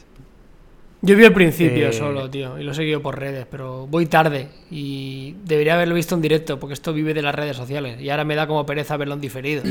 Yo 1.05 1.15
vi 1.15 1.23
el 1.23 1.33
principio 1.33 1.89
Eh, 1.89 1.93
solo, 1.93 2.29
tío, 2.31 2.57
y 2.57 2.63
lo 2.63 2.71
he 2.71 2.75
seguido 2.75 2.99
por 2.99 3.19
redes, 3.19 3.45
pero 3.49 3.85
voy 3.85 4.07
tarde 4.07 4.47
y 4.71 5.35
debería 5.43 5.75
haberlo 5.75 5.93
visto 5.93 6.15
en 6.15 6.21
directo, 6.21 6.59
porque 6.59 6.73
esto 6.73 6.93
vive 6.93 7.13
de 7.13 7.21
las 7.21 7.35
redes 7.35 7.55
sociales 7.55 8.01
y 8.01 8.09
ahora 8.09 8.23
me 8.23 8.33
da 8.33 8.47
como 8.47 8.65
pereza 8.65 8.97
verlo 8.97 9.13
en 9.13 9.21
diferido. 9.21 9.61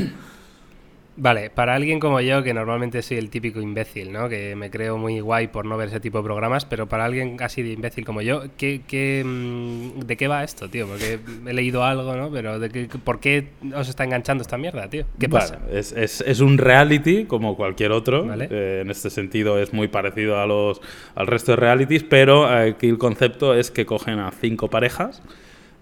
Vale, 1.17 1.49
para 1.49 1.75
alguien 1.75 2.01
como 2.01 2.19
yo, 2.19 2.43
que 2.43 2.53
normalmente 2.53 3.01
soy 3.01 3.15
el 3.17 3.29
típico 3.29 3.61
imbécil, 3.61 4.11
¿no? 4.11 4.27
Que 4.27 4.53
me 4.57 4.69
creo 4.69 4.97
muy 4.97 5.21
guay 5.21 5.47
por 5.47 5.65
no 5.65 5.77
ver 5.77 5.87
ese 5.87 6.01
tipo 6.01 6.17
de 6.17 6.25
programas, 6.25 6.65
pero 6.65 6.87
para 6.89 7.05
alguien 7.05 7.37
así 7.39 7.63
de 7.63 7.69
imbécil 7.71 8.03
como 8.03 8.21
yo, 8.21 8.43
¿qué, 8.57 8.81
qué, 8.85 9.23
mm, 9.25 10.01
¿de 10.01 10.17
qué 10.17 10.27
va 10.27 10.43
esto, 10.43 10.69
tío? 10.69 10.87
Porque 10.87 11.19
he 11.47 11.53
leído 11.53 11.85
algo, 11.85 12.15
¿no? 12.17 12.29
Pero 12.31 12.59
¿de 12.59 12.69
qué, 12.69 12.89
¿por 13.01 13.21
qué 13.21 13.47
os 13.73 13.87
está 13.87 14.03
enganchando 14.03 14.41
esta 14.41 14.57
mierda, 14.57 14.89
tío? 14.89 15.05
¿Qué 15.17 15.27
Vale, 15.27 15.45
pasa? 15.51 15.59
es, 15.71 15.93
es- 15.93 16.19
es 16.19 16.39
un 16.41 16.57
reality 16.57 17.23
como 17.23 17.55
cualquier 17.55 17.93
otro. 17.93 18.25
Vale. 18.25 18.49
Eh, 18.51 18.79
en 18.81 18.91
este 18.91 19.09
sentido 19.09 19.57
es 19.57 19.71
muy 19.73 19.87
parecido 19.87 20.39
a 20.41 20.45
los, 20.45 20.81
al 21.15 21.27
resto 21.27 21.53
de 21.53 21.55
realities, 21.55 22.03
pero 22.03 22.45
aquí 22.45 22.89
el 22.89 22.97
concepto 22.97 23.53
es 23.55 23.71
que 23.71 23.85
cogen 23.85 24.19
a 24.19 24.31
cinco 24.31 24.69
parejas. 24.69 25.21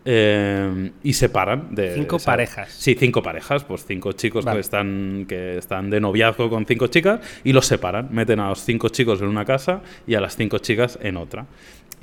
Eh, 0.06 0.92
y 1.04 1.14
separan 1.14 1.74
de 1.74 1.96
Cinco 1.96 2.20
parejas. 2.20 2.70
Sí, 2.72 2.96
cinco 3.00 3.22
parejas, 3.24 3.64
pues 3.64 3.86
cinco 3.86 4.12
chicos 4.12 4.44
Vale. 4.44 4.58
que 4.58 4.62
están 4.62 5.26
que 5.28 5.58
están 5.58 5.90
de 5.90 6.02
noviazgo 6.02 6.50
con 6.50 6.66
cinco 6.66 6.88
chicas 6.88 7.20
y 7.44 7.54
los 7.54 7.66
separan, 7.66 8.10
meten 8.12 8.40
a 8.40 8.50
los 8.50 8.60
cinco 8.64 8.90
chicos 8.90 9.22
en 9.22 9.28
una 9.28 9.46
casa 9.46 9.82
y 10.06 10.16
a 10.16 10.22
las 10.22 10.36
cinco 10.36 10.58
chicas 10.58 11.00
en 11.02 11.18
otra. 11.18 11.46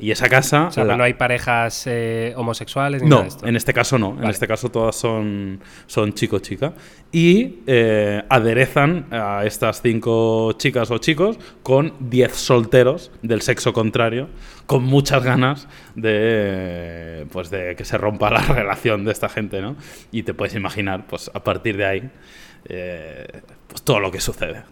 Y 0.01 0.11
esa 0.11 0.29
casa 0.29 0.67
O 0.69 0.71
sea, 0.71 0.85
la- 0.85 0.97
no 0.97 1.05
hay 1.05 1.15
parejas 1.15 1.85
eh, 1.87 2.33
homosexuales 2.37 3.03
ni 3.03 3.09
no, 3.09 3.17
nada 3.17 3.23
de 3.25 3.29
esto. 3.29 3.47
en 3.47 3.57
este 3.57 3.73
caso 3.75 3.99
no. 3.99 4.17
En 4.23 4.29
este 4.31 4.47
caso 4.49 4.71
todas 4.71 4.97
son, 4.97 5.61
son 5.87 6.13
chico-chica. 6.15 6.73
Y 7.13 7.61
eh, 7.67 8.23
aderezan 8.29 9.07
a 9.11 9.45
estas 9.45 9.83
cinco 9.83 10.53
chicas 10.53 10.91
o 10.91 10.99
chicos 10.99 11.39
con 11.63 11.93
diez 12.01 12.33
solteros 12.37 13.11
del 13.23 13.43
sexo 13.43 13.73
contrario, 13.73 14.29
con 14.67 14.85
muchas 14.85 15.23
ganas 15.25 15.69
de, 16.31 17.27
pues 17.33 17.51
de 17.51 17.75
que 17.77 17.85
se 17.85 17.99
rompa 17.99 18.31
la 18.31 18.41
relación 18.49 19.05
de 19.05 19.13
esta 19.13 19.29
gente, 19.29 19.61
¿no? 19.61 19.77
Y 20.13 20.23
te 20.23 20.35
puedes 20.35 20.55
imaginar, 20.55 21.07
pues 21.07 21.31
a 21.35 21.43
partir 21.43 21.77
de 21.77 21.85
ahí, 21.87 22.11
eh, 22.69 23.27
pues 23.67 23.83
todo 23.83 24.01
lo 24.01 24.11
que 24.11 24.21
sucede. 24.21 24.63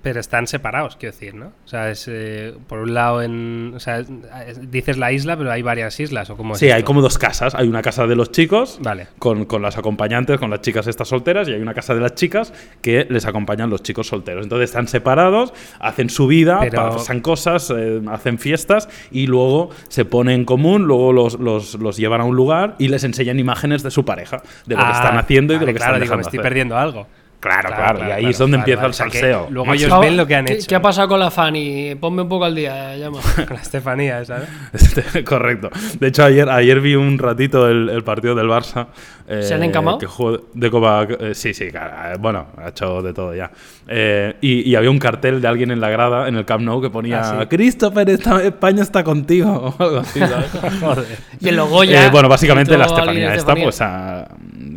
Pero 0.00 0.20
están 0.20 0.46
separados, 0.46 0.94
quiero 0.96 1.12
decir, 1.12 1.34
¿no? 1.34 1.46
O 1.64 1.68
sea, 1.68 1.90
es 1.90 2.06
eh, 2.08 2.54
por 2.68 2.78
un 2.78 2.94
lado 2.94 3.20
en. 3.20 3.72
O 3.74 3.80
sea, 3.80 3.98
es- 3.98 4.08
es- 4.46 4.70
dices 4.70 4.96
la 4.96 5.10
isla, 5.10 5.36
pero 5.36 5.50
hay 5.50 5.60
varias 5.62 5.98
islas, 5.98 6.30
¿o 6.30 6.36
cómo 6.36 6.54
es 6.54 6.60
Sí, 6.60 6.70
hay 6.70 6.84
como 6.84 7.02
dos 7.02 7.18
casas. 7.18 7.54
Hay 7.56 7.66
una 7.68 7.82
casa 7.82 8.06
de 8.06 8.14
los 8.14 8.30
chicos 8.30 8.78
Vale. 8.80 9.08
con, 9.18 9.44
con 9.46 9.60
las 9.60 9.76
acompañantes, 9.76 10.38
con 10.38 10.50
las 10.50 10.60
chicas 10.60 10.86
estas 10.86 11.08
solteras, 11.08 11.48
y 11.48 11.52
hay 11.54 11.60
una 11.60 11.74
casa 11.74 11.94
de 11.94 12.00
las 12.00 12.14
chicas 12.14 12.52
que 12.80 13.06
les 13.10 13.26
acompañan 13.26 13.70
los 13.70 13.82
chicos 13.82 14.06
solteros. 14.06 14.44
Entonces 14.44 14.70
están 14.70 14.86
separados, 14.86 15.52
hacen 15.80 16.10
su 16.10 16.26
vida, 16.28 16.58
Pero- 16.60 16.90
pasan 16.90 17.20
cosas, 17.20 17.72
eh, 17.76 18.00
hacen 18.08 18.38
fiestas 18.38 18.88
y 19.10 19.26
luego 19.26 19.70
se 19.88 20.04
ponen 20.04 20.34
en 20.40 20.44
común, 20.44 20.84
luego 20.84 21.12
los, 21.12 21.40
los- 21.40 21.74
los 21.74 21.96
llevan 21.96 22.20
a 22.20 22.24
un 22.24 22.36
lugar 22.36 22.76
y 22.78 22.86
les 22.88 23.02
enseñan 23.02 23.38
imágenes 23.40 23.82
de 23.82 23.90
su 23.90 24.04
pareja, 24.04 24.42
de 24.66 24.76
lo 24.76 24.80
que 24.82 24.86
Ah, 24.86 24.92
están 24.94 25.18
haciendo 25.18 25.54
y 25.54 25.58
de 25.58 25.66
lo 25.66 25.72
que 25.72 25.78
claro, 25.78 25.94
están 25.96 26.02
digo, 26.02 26.14
me 26.14 26.18
dejando 26.22 26.28
estoy 26.28 26.38
hacer. 26.38 26.48
perdiendo 26.48 26.76
algo. 26.78 27.06
Claro, 27.40 27.68
claro, 27.68 28.00
y 28.08 28.10
ahí 28.10 28.26
es 28.26 28.38
donde 28.38 28.56
empieza 28.56 28.84
el 28.84 28.90
O 28.90 28.92
sea, 28.92 29.06
que 29.06 29.12
salseo. 29.20 29.46
luego 29.50 29.72
ellos 29.72 30.00
ven 30.00 30.16
lo 30.16 30.26
que 30.26 30.34
han 30.34 30.44
¿Qué, 30.44 30.54
hecho. 30.54 30.66
qué 30.68 30.74
ha 30.74 30.82
pasado 30.82 31.06
con 31.06 31.20
la 31.20 31.30
Fanny? 31.30 31.94
Ponme 31.94 32.22
un 32.22 32.28
poco 32.28 32.44
al 32.44 32.54
día, 32.56 32.96
llama. 32.96 33.20
Con 33.46 33.54
la 33.56 33.62
Estefanía, 33.62 34.24
¿sabes? 34.24 34.48
Este, 34.72 35.22
Correcto. 35.22 35.70
De 36.00 36.08
hecho, 36.08 36.24
ayer, 36.24 36.48
ayer 36.48 36.80
vi 36.80 36.96
un 36.96 37.16
ratito 37.16 37.68
el, 37.68 37.90
el 37.90 38.02
partido 38.02 38.34
del 38.34 38.48
Barça. 38.48 38.88
eh, 39.28 39.42
¿Se 39.44 39.54
han 39.54 39.62
encamado? 39.62 39.98
Que 39.98 40.06
jugó 40.06 40.38
de 40.52 40.70
Copa. 40.70 41.06
eh, 41.20 41.32
sí, 41.34 41.54
sí, 41.54 41.70
claro, 41.70 42.12
eh, 42.12 42.16
bueno, 42.18 42.48
ha 42.56 42.70
hecho 42.70 43.02
de 43.02 43.12
todo 43.14 43.32
ya. 43.34 43.52
Eh, 43.86 44.34
y, 44.40 44.68
y 44.68 44.74
había 44.74 44.90
un 44.90 44.98
cartel 44.98 45.40
de 45.40 45.46
alguien 45.46 45.70
en 45.70 45.80
la 45.80 45.90
grada, 45.90 46.26
en 46.28 46.34
el 46.34 46.44
Camp 46.44 46.64
Nou, 46.64 46.80
que 46.82 46.90
ponía: 46.90 47.20
Ah, 47.20 47.38
sí. 47.42 47.46
Christopher, 47.46 48.10
España 48.10 48.82
está 48.82 49.04
contigo. 49.04 49.74
O 49.78 49.82
algo 49.84 49.98
así, 49.98 50.18
¿sabes? 50.18 50.50
Joder. 50.80 51.04
Y 51.40 51.48
el 51.50 51.56
Logoya. 51.56 52.06
Eh, 52.06 52.10
bueno, 52.10 52.28
básicamente 52.28 52.76
la 52.76 52.86
Estefanía 52.86 53.26
esta, 53.28 53.36
Estefanía. 53.36 53.64
pues 53.64 53.80
ha- 53.80 54.28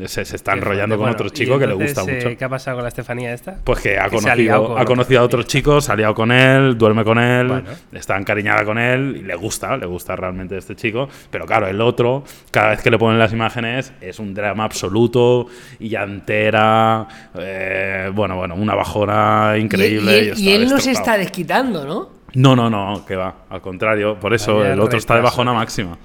se, 0.08 0.26
se 0.26 0.36
está 0.36 0.54
enrollando 0.54 0.98
con 0.98 1.10
otro 1.10 1.30
chico 1.30 1.58
que 1.60 1.68
le 1.68 1.74
gusta 1.74 2.02
eh, 2.02 2.14
mucho. 2.16 2.38
¿Qué 2.38 2.46
ha 2.46 2.50
pasado 2.50 2.78
con 2.78 2.84
la 2.84 2.90
Estefanía 2.90 3.34
esta? 3.34 3.56
Pues 3.64 3.80
que 3.82 3.98
ha 4.00 4.06
Que 4.10 4.16
conocido, 4.18 4.68
con 4.68 4.80
ha 4.80 4.86
conocido 4.86 5.20
a 5.22 5.24
otro 5.24 5.44
chico, 5.44 5.82
se 5.82 5.92
ha 5.92 5.96
liado 5.96 6.14
con 6.16 6.32
él, 6.32 6.78
duerme 6.78 7.04
con 7.04 7.18
él, 7.20 7.48
Bueno. 7.48 7.70
está 7.92 8.18
encariñada 8.18 8.64
con 8.66 8.78
él 8.78 9.18
y 9.22 9.24
le 9.24 9.36
gusta, 9.36 9.78
le 9.78 9.86
gusta 9.86 10.16
realmente 10.16 10.58
este 10.58 10.76
chico. 10.76 11.08
Pero 11.30 11.46
claro, 11.46 11.68
el 11.68 11.80
otro, 11.82 12.24
cada 12.52 12.70
vez 12.70 12.82
que 12.82 12.92
le 12.92 12.98
ponen 12.98 13.20
las 13.20 13.34
imágenes, 13.34 13.94
es 14.02 14.20
un 14.20 14.34
drama 14.34 14.64
absoluto 14.66 15.48
y 15.80 15.90
llantera. 15.90 17.08
eh, 17.38 18.12
bueno, 18.14 18.36
bueno, 18.36 18.56
una 18.56 18.76
bajona 18.76 19.54
Y, 19.58 19.62
increíble. 19.62 20.18
y- 20.18 20.26
y 20.26 20.50
está 20.50 20.52
él 20.56 20.70
no 20.70 20.78
se 20.80 20.92
está 20.92 21.18
desquitando, 21.18 21.86
¿no? 21.86 22.10
No, 22.34 22.56
no, 22.56 22.70
no, 22.70 23.06
que 23.06 23.16
va. 23.16 23.36
Al 23.50 23.60
contrario, 23.62 24.18
por 24.20 24.34
eso 24.34 24.60
Vaya 24.60 24.74
el 24.74 24.80
otro 24.80 24.98
está 24.98 25.16
de 25.16 25.22
bajona 25.22 25.54
máxima. 25.54 25.98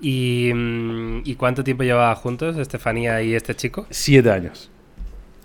¿Y, 0.00 0.50
mm, 0.54 1.22
¿Y 1.24 1.34
cuánto 1.34 1.62
tiempo 1.64 1.82
llevaba 1.82 2.14
juntos 2.16 2.56
Estefanía 2.56 3.20
y 3.22 3.34
este 3.34 3.54
chico? 3.54 3.86
Siete 3.90 4.30
años. 4.30 4.70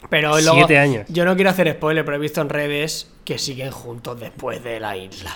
Pero 0.10 0.40
luego, 0.40 0.56
Siete 0.58 0.78
años. 0.78 1.06
Yo 1.10 1.26
no 1.26 1.36
quiero 1.36 1.50
hacer 1.50 1.72
spoiler, 1.74 2.06
pero 2.06 2.18
he 2.18 2.20
visto 2.20 2.40
en 2.42 2.50
redes 2.50 3.12
que 3.26 3.38
siguen 3.40 3.72
juntos 3.72 4.20
después 4.20 4.64
de 4.64 4.80
la 4.80 4.96
isla. 4.96 5.32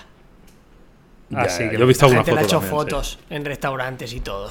Ah, 1.33 1.43
Ya, 1.43 1.49
sí, 1.49 1.63
ya, 1.63 1.69
que 1.71 1.77
yo 1.77 1.83
he 1.83 1.87
visto 1.87 2.05
La 2.05 2.11
alguna 2.19 2.23
gente 2.25 2.31
le 2.31 2.39
ha 2.39 2.43
foto 2.43 2.45
hecho 2.45 2.59
también, 2.59 2.69
sí. 2.69 2.91
fotos 2.91 3.19
en 3.29 3.45
restaurantes 3.45 4.13
y 4.13 4.19
todo. 4.19 4.49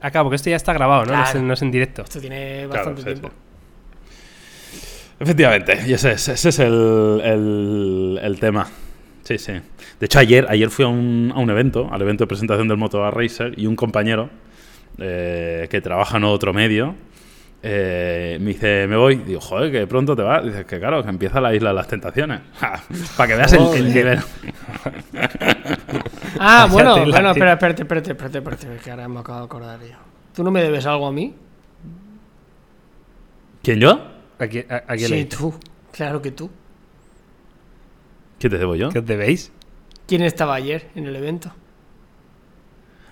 Acá, 0.00 0.22
porque 0.22 0.36
esto 0.36 0.50
ya 0.50 0.56
está 0.56 0.72
grabado, 0.72 1.06
¿no? 1.06 1.16
No, 1.16 1.22
es, 1.24 1.34
en- 1.34 1.46
no 1.48 1.54
es 1.54 1.62
en 1.62 1.70
directo. 1.70 2.02
Esto 2.02 2.20
tiene 2.20 2.66
Claro, 2.70 2.90
bastante 2.90 3.00
sí, 3.02 3.04
tiempo. 3.06 3.28
sí. 3.28 3.34
Efectivamente, 5.20 5.78
y 5.86 5.92
ese 5.92 6.12
es, 6.12 6.28
ese 6.28 6.48
es 6.48 6.58
el, 6.58 7.20
el- 7.24 8.20
el 8.22 8.40
tema. 8.40 8.68
Sí, 9.22 9.38
sí. 9.38 9.52
De 9.52 10.06
hecho, 10.06 10.18
ayer, 10.18 10.46
ayer 10.48 10.68
fui 10.70 10.84
a 10.84 10.88
un, 10.88 11.32
a 11.34 11.38
un 11.38 11.48
evento, 11.50 11.88
al 11.92 12.02
evento 12.02 12.24
de 12.24 12.28
presentación 12.28 12.66
del 12.68 12.76
Moto 12.76 13.08
Racer, 13.10 13.54
y 13.56 13.66
un 13.66 13.76
compañero 13.76 14.30
eh, 14.98 15.68
que 15.70 15.80
trabaja 15.80 16.16
en 16.18 16.24
otro 16.24 16.52
medio 16.52 16.94
eh, 17.64 18.38
me 18.40 18.48
dice, 18.48 18.86
me 18.88 18.96
voy. 18.96 19.16
Digo, 19.18 19.40
joder, 19.40 19.70
que 19.70 19.86
pronto 19.86 20.16
te 20.16 20.22
vas. 20.22 20.44
Dice, 20.44 20.64
que 20.66 20.80
claro, 20.80 21.02
que 21.04 21.08
empieza 21.10 21.40
la 21.40 21.54
isla 21.54 21.68
de 21.70 21.76
las 21.76 21.86
tentaciones. 21.86 22.40
Para 23.16 23.28
que 23.28 23.36
veas 23.36 23.52
el, 23.52 23.62
el 23.74 23.94
nivel. 23.94 24.18
Ah, 26.44 26.66
bueno, 26.72 26.94
bueno, 27.06 27.30
espera, 27.30 27.52
espérate, 27.52 27.82
espérate, 27.82 28.10
espérate, 28.12 28.38
espérate, 28.38 28.66
que 28.82 28.90
ahora 28.90 29.06
me 29.06 29.20
acabo 29.20 29.38
de 29.38 29.44
acordar 29.44 29.80
yo. 29.80 29.94
¿Tú 30.34 30.42
no 30.42 30.50
me 30.50 30.62
debes 30.62 30.86
algo 30.86 31.06
a 31.06 31.12
mí? 31.12 31.34
¿Quién 33.62 33.78
yo? 33.78 34.00
A 34.38 34.48
quién 34.48 34.66
Sí, 34.98 35.08
le- 35.08 35.24
tú. 35.26 35.54
Claro 35.92 36.20
que 36.20 36.32
tú. 36.32 36.50
¿Qué 38.42 38.50
te 38.50 38.58
debo 38.58 38.74
yo? 38.74 38.88
¿Qué 38.88 38.98
os 38.98 39.06
debéis? 39.06 39.52
¿Quién 40.08 40.22
estaba 40.22 40.54
ayer 40.56 40.90
en 40.96 41.06
el 41.06 41.14
evento? 41.14 41.52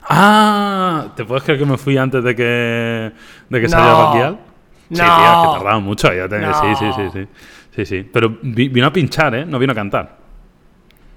Ah, 0.02 1.12
¿te 1.14 1.24
puedes 1.24 1.44
creer 1.44 1.60
que 1.60 1.66
me 1.66 1.78
fui 1.78 1.96
antes 1.96 2.24
de 2.24 2.34
que, 2.34 3.12
de 3.48 3.60
que 3.60 3.62
No. 3.62 3.68
saliera 3.68 3.92
Baquial? 3.94 4.38
Sí, 4.90 4.98
No. 5.00 5.04
tío, 5.04 5.04
es 5.04 5.46
que 5.46 5.58
tardaba 5.58 5.78
mucho. 5.78 6.12
Ya 6.12 6.28
te- 6.28 6.40
No. 6.40 6.52
Sí, 6.60 6.66
sí, 6.80 6.90
sí, 6.96 7.02
sí. 7.12 7.28
Sí, 7.76 7.86
sí. 7.86 8.10
Pero 8.12 8.38
vi- 8.42 8.68
vino 8.70 8.88
a 8.88 8.92
pinchar, 8.92 9.32
¿eh? 9.36 9.46
No 9.46 9.60
vino 9.60 9.70
a 9.70 9.76
cantar. 9.76 10.16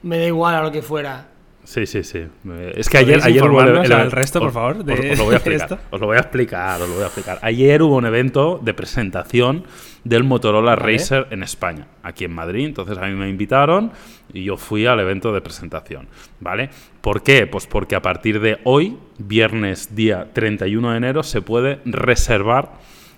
Me 0.04 0.20
da 0.20 0.26
igual 0.28 0.54
a 0.54 0.62
lo 0.62 0.72
que 0.72 0.84
fuera. 0.84 1.26
Sí, 1.66 1.86
sí, 1.86 2.04
sí. 2.04 2.18
Eh, 2.20 2.74
Es 2.76 2.90
que 2.90 2.98
ayer, 2.98 3.20
¿Podéis 3.20 3.26
ayer 3.26 3.42
hubo 3.44 3.48
el- 3.48 3.68
informarnos 3.68 3.86
el- 3.86 3.94
al 3.94 4.12
resto, 4.12 4.40
por 4.42 4.52
favor, 4.52 4.84
de- 4.84 4.94
os, 4.94 5.00
os 5.12 5.18
lo 5.18 5.24
voy 5.26 5.34
a 5.34 5.38
explicar. 5.38 5.62
esto? 5.72 5.80
Os 5.92 6.02
lo 6.02 6.08
voy 6.08 6.18
a 6.18 6.20
explicar, 6.20 6.82
os 6.82 6.90
lo 6.90 6.96
voy 6.96 7.04
a 7.04 7.08
explicar. 7.08 7.40
Ayer 7.42 7.82
hubo 7.82 7.96
un 7.96 8.06
evento 8.06 8.60
de 8.62 8.74
presentación 8.74 9.64
del 10.04 10.24
Motorola 10.26 10.76
Vale. 10.76 10.94
Racer 10.98 11.28
en 11.32 11.42
España, 11.44 11.88
aquí 12.04 12.26
en 12.26 12.34
Madrid. 12.34 12.66
Entonces 12.66 12.98
a 12.98 13.06
mí 13.08 13.14
me 13.14 13.30
invitaron 13.30 13.92
y 14.34 14.44
yo 14.44 14.58
fui 14.58 14.86
al 14.86 15.00
evento 15.00 15.32
de 15.34 15.40
presentación, 15.40 16.08
¿vale? 16.42 16.70
¿Por 17.00 17.24
qué? 17.24 17.48
Pues 17.48 17.66
porque 17.66 17.96
a 17.96 18.02
partir 18.02 18.42
de 18.42 18.60
hoy, 18.66 18.98
viernes 19.18 19.96
día 19.96 20.28
31 20.34 20.92
de 20.92 20.98
enero, 20.98 21.24
se 21.24 21.42
puede 21.42 21.80
reservar 21.86 22.74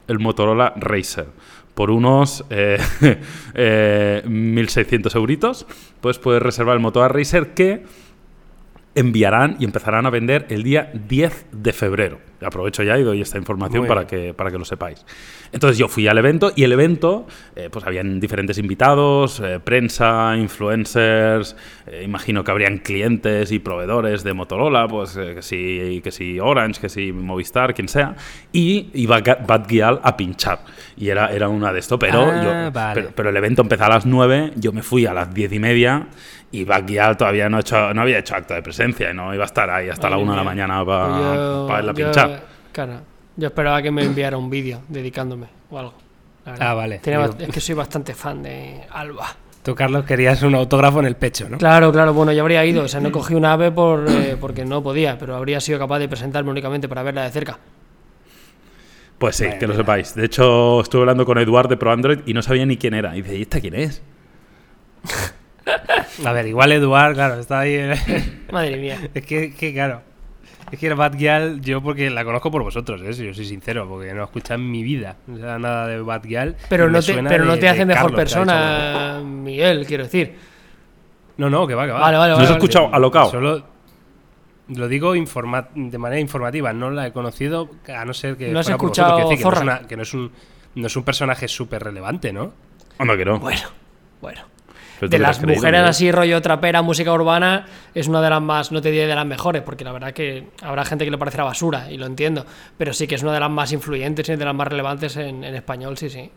el 0.08 0.20
Motorola 0.20 0.74
Racer. 0.76 1.26
Por 1.74 1.90
unos 1.92 2.46
eh, 2.52 2.78
eh, 3.56 4.22
1.600 4.26 5.16
euritos, 5.16 5.66
pues 6.00 6.20
puedes 6.20 6.42
reservar 6.42 6.76
el 6.76 6.82
Motorola 6.82 7.10
Racer 7.10 7.54
que 7.54 7.84
enviarán 8.96 9.58
y 9.60 9.66
empezarán 9.66 10.06
a 10.06 10.10
vender 10.10 10.46
el 10.50 10.64
día 10.64 10.90
10 10.94 11.48
de 11.52 11.74
febrero. 11.74 12.20
Aprovecho 12.42 12.84
ya 12.84 12.98
y 12.98 13.04
doy 13.04 13.22
esta 13.22 13.38
información 13.38 13.88
para 13.88 14.06
que, 14.06 14.34
para 14.34 14.52
que 14.52 14.58
lo 14.58 14.66
sepáis. 14.66 15.06
Entonces 15.52 15.78
yo 15.78 15.88
fui 15.88 16.08
al 16.08 16.18
evento 16.18 16.52
y 16.56 16.64
el 16.64 16.72
evento, 16.74 17.26
eh, 17.56 17.70
pues 17.72 17.86
habían 17.86 18.20
diferentes 18.20 18.58
invitados, 18.58 19.40
eh, 19.40 19.60
prensa, 19.64 20.36
influencers, 20.38 21.56
eh, 21.88 22.04
imagino 22.04 22.44
que 22.44 22.52
habrían 22.52 22.80
clientes 22.80 23.52
y 23.52 23.60
proveedores 23.60 24.24
de 24.24 24.34
Motorola, 24.34 24.88
pues 24.88 25.12
que 25.16 25.42
si, 25.42 26.02
que 26.04 26.12
si 26.12 26.40
Orange, 26.40 26.82
que 26.82 26.90
si 26.90 27.12
Movistar, 27.12 27.74
quien 27.74 27.88
sea, 27.88 28.16
y 28.52 28.90
iba 28.94 29.22
Bad 29.22 29.68
Gyal 29.68 30.00
a 30.04 30.16
pinchar. 30.18 30.60
Y 30.98 31.10
era, 31.10 31.32
era 31.32 31.48
una 31.50 31.74
de 31.74 31.80
esto, 31.80 31.98
pero, 31.98 32.30
Ah, 32.32 32.44
yo, 32.44 32.72
vale. 32.72 33.02
pero, 33.02 33.14
pero 33.16 33.30
el 33.30 33.38
evento 33.38 33.62
empezó 33.62 33.86
a 33.86 33.90
las 33.90 34.06
9, 34.06 34.52
yo 34.58 34.72
me 34.72 34.84
fui 34.84 35.06
a 35.06 35.14
las 35.14 35.34
10 35.34 35.54
y 35.54 35.60
media 35.60 36.08
y 36.60 36.64
Backyal 36.66 37.18
todavía 37.18 37.50
no, 37.50 37.58
ha 37.58 37.60
hecho, 37.62 37.94
no 37.94 38.02
había 38.02 38.20
hecho 38.20 38.36
acto 38.36 38.54
de 38.54 38.62
presencia 38.62 39.12
y 39.12 39.14
no 39.14 39.34
iba 39.34 39.44
a 39.44 39.48
estar 39.48 39.70
ahí 39.70 39.90
hasta 39.90 40.10
la 40.10 40.16
Madre 40.18 40.24
1 40.24 40.32
de 40.32 40.38
la 40.38 40.44
mañana 40.44 40.86
para 40.86 41.08
Pues 41.08 41.20
Yo- 41.20 41.68
verla 41.68 41.94
yo- 41.94 42.06
pinchar. 42.06 42.44
Claro. 42.72 42.94
Yo 43.38 43.48
esperaba 43.48 43.82
que 43.82 43.92
me 43.92 44.04
enviara 44.04 44.38
un 44.38 44.50
vídeo 44.50 44.82
dedicándome 44.88 45.48
o 45.70 45.80
algo. 45.80 45.94
la. 46.46 46.54
Ah, 46.60 46.74
vale. 46.74 47.00
Tenía 47.00 47.20
Digo- 47.20 47.34
bast- 47.34 47.42
es 47.42 47.50
que 47.50 47.60
soy 47.60 47.76
bastante 47.76 48.14
fan 48.14 48.44
de 48.44 48.82
Alba. 48.92 49.28
Tú, 49.64 49.74
Carlos, 49.74 50.06
querías 50.06 50.44
un 50.44 50.54
autógrafo 50.54 51.00
en 51.00 51.08
el 51.08 51.16
pecho, 51.16 51.50
¿no? 51.50 51.58
Claro, 51.58 51.92
claro, 51.92 52.14
bueno, 52.14 52.32
yo 52.32 52.42
habría 52.44 52.64
ido. 52.66 52.84
O 52.84 52.88
sea, 52.88 53.00
no 53.00 53.12
cogí 53.12 53.34
una 53.34 53.54
ave 53.54 53.72
por, 53.72 54.06
eh, 54.08 54.38
porque 54.40 54.64
no 54.64 54.84
podía, 54.84 55.18
pero 55.18 55.36
habría 55.36 55.60
sido 55.60 55.80
capaz 55.80 55.98
de 56.00 56.08
presentarme 56.08 56.52
únicamente 56.52 56.88
para 56.88 57.02
verla 57.02 57.24
de 57.24 57.32
cerca. 57.32 57.58
Pues 59.18 59.38
sí, 59.38 59.46
Vale, 59.46 59.58
que 59.58 59.66
lo 59.66 59.74
sepáis. 59.76 60.14
De 60.14 60.26
hecho, 60.26 60.82
estuve 60.82 61.02
hablando 61.02 61.26
con 61.26 61.38
Eduard 61.40 61.68
de 61.68 61.78
Pro 61.78 61.92
Android 61.92 62.20
y 62.28 62.34
no 62.36 62.42
sabía 62.44 62.66
ni 62.68 62.78
quién 62.78 62.94
era. 62.94 63.18
Y 63.18 63.22
dice, 63.24 63.36
¿y 63.38 63.42
esta 63.42 63.60
quién 63.60 63.74
es? 63.74 64.02
A 66.26 66.32
ver, 66.32 66.48
igual 66.48 66.72
Eduard, 66.72 67.14
claro, 67.16 67.40
está 67.40 67.60
ahí. 67.60 67.76
en- 67.76 68.46
Madre 68.52 68.78
mía. 68.78 68.98
es 69.14 69.26
que, 69.26 69.54
que, 69.54 69.74
claro. 69.74 70.02
Es 70.72 70.80
que 70.80 70.92
Bad 70.94 71.16
Gyal, 71.16 71.62
yo 71.62 71.82
porque 71.82 72.10
la 72.10 72.26
conozco 72.26 72.50
por 72.50 72.64
vosotros, 72.64 73.00
¿eh? 73.04 73.14
si 73.14 73.26
yo 73.26 73.34
soy 73.34 73.46
sincero, 73.46 73.88
porque 73.88 74.14
no 74.14 74.22
he 74.22 74.26
escuchado 74.26 74.60
en 74.60 74.72
mi 74.72 74.82
vida 74.82 75.16
o 75.32 75.38
sea, 75.38 75.60
nada 75.60 75.88
de 75.88 76.02
Bad 76.02 76.24
Gyal. 76.24 76.56
Pero 76.70 76.90
no 76.90 77.02
te, 77.02 77.14
pero 77.24 77.46
no 77.46 77.58
te 77.60 77.70
hace 77.70 77.86
mejor 77.86 78.04
Carlos, 78.16 78.20
persona, 78.20 79.22
Miguel, 79.24 79.86
quiero 79.86 80.04
decir. 80.06 80.36
No, 81.38 81.50
no, 81.50 81.68
que 81.68 81.76
va, 81.76 81.86
que 81.86 81.92
va. 81.92 82.00
Vale, 82.00 82.18
vale, 82.18 82.30
¿No 82.32 82.36
vale. 82.38 82.44
has 82.46 82.50
vale. 82.54 82.64
escuchado 82.66 82.94
alocao? 82.94 83.30
Solo 83.30 83.64
lo 84.70 84.88
digo 84.88 85.16
informa- 85.16 85.68
de 85.76 85.98
manera 86.00 86.20
informativa, 86.20 86.74
no 86.74 86.90
la 86.90 87.06
he 87.08 87.12
conocido, 87.12 87.70
a 87.96 88.04
no 88.06 88.14
ser 88.14 88.36
que. 88.36 88.50
¿No 88.50 88.60
has 88.60 88.66
fuera 88.66 88.78
por 88.78 88.88
escuchado 88.88 89.12
vosotros, 89.20 89.30
decir 89.30 89.44
que 89.44 89.50
no 89.52 89.56
es 89.56 89.62
una- 89.62 89.88
que 89.88 89.98
no 89.98 90.02
es 90.04 90.14
un, 90.16 90.32
no 90.76 90.88
es 90.88 90.96
un 90.96 91.04
personaje 91.04 91.48
súper 91.48 91.84
relevante, 91.84 92.34
¿no? 92.34 92.54
Anda 92.98 93.16
que 93.18 93.26
no. 93.26 93.40
Bueno, 93.40 93.62
bueno. 94.22 94.42
Pero 95.10 95.22
De 95.22 95.28
las 95.28 95.42
mujeres 95.42 95.64
Miguel. 95.80 95.86
así, 95.90 96.12
rollo 96.12 96.42
trapera, 96.42 96.82
música 96.82 97.12
urbana, 97.14 97.66
es 97.94 98.08
una 98.08 98.22
de 98.22 98.30
las 98.30 98.42
más, 98.42 98.72
no 98.72 98.82
te 98.82 98.92
diré 98.92 99.08
de 99.08 99.16
las 99.16 99.26
mejores, 99.26 99.62
porque 99.62 99.84
la 99.84 99.92
verdad 99.92 100.14
que 100.14 100.48
habrá 100.62 100.86
gente 100.86 101.06
que 101.06 101.12
le 101.12 101.18
parecerá 101.18 101.44
basura, 101.44 101.92
y 101.92 101.98
lo 101.98 102.06
entiendo, 102.06 102.46
pero 102.78 102.94
sí 102.94 103.08
que 103.08 103.16
es 103.16 103.24
una 103.24 103.34
de 103.34 103.40
las 103.40 103.50
más 103.52 103.72
influyentes 103.72 104.28
y 104.30 104.36
de 104.36 104.46
las 104.46 104.56
más 104.56 104.68
relevantes 104.68 105.16
en, 105.18 105.44
en 105.44 105.56
español, 105.56 105.98
sí, 105.98 106.10
sí. 106.10 106.30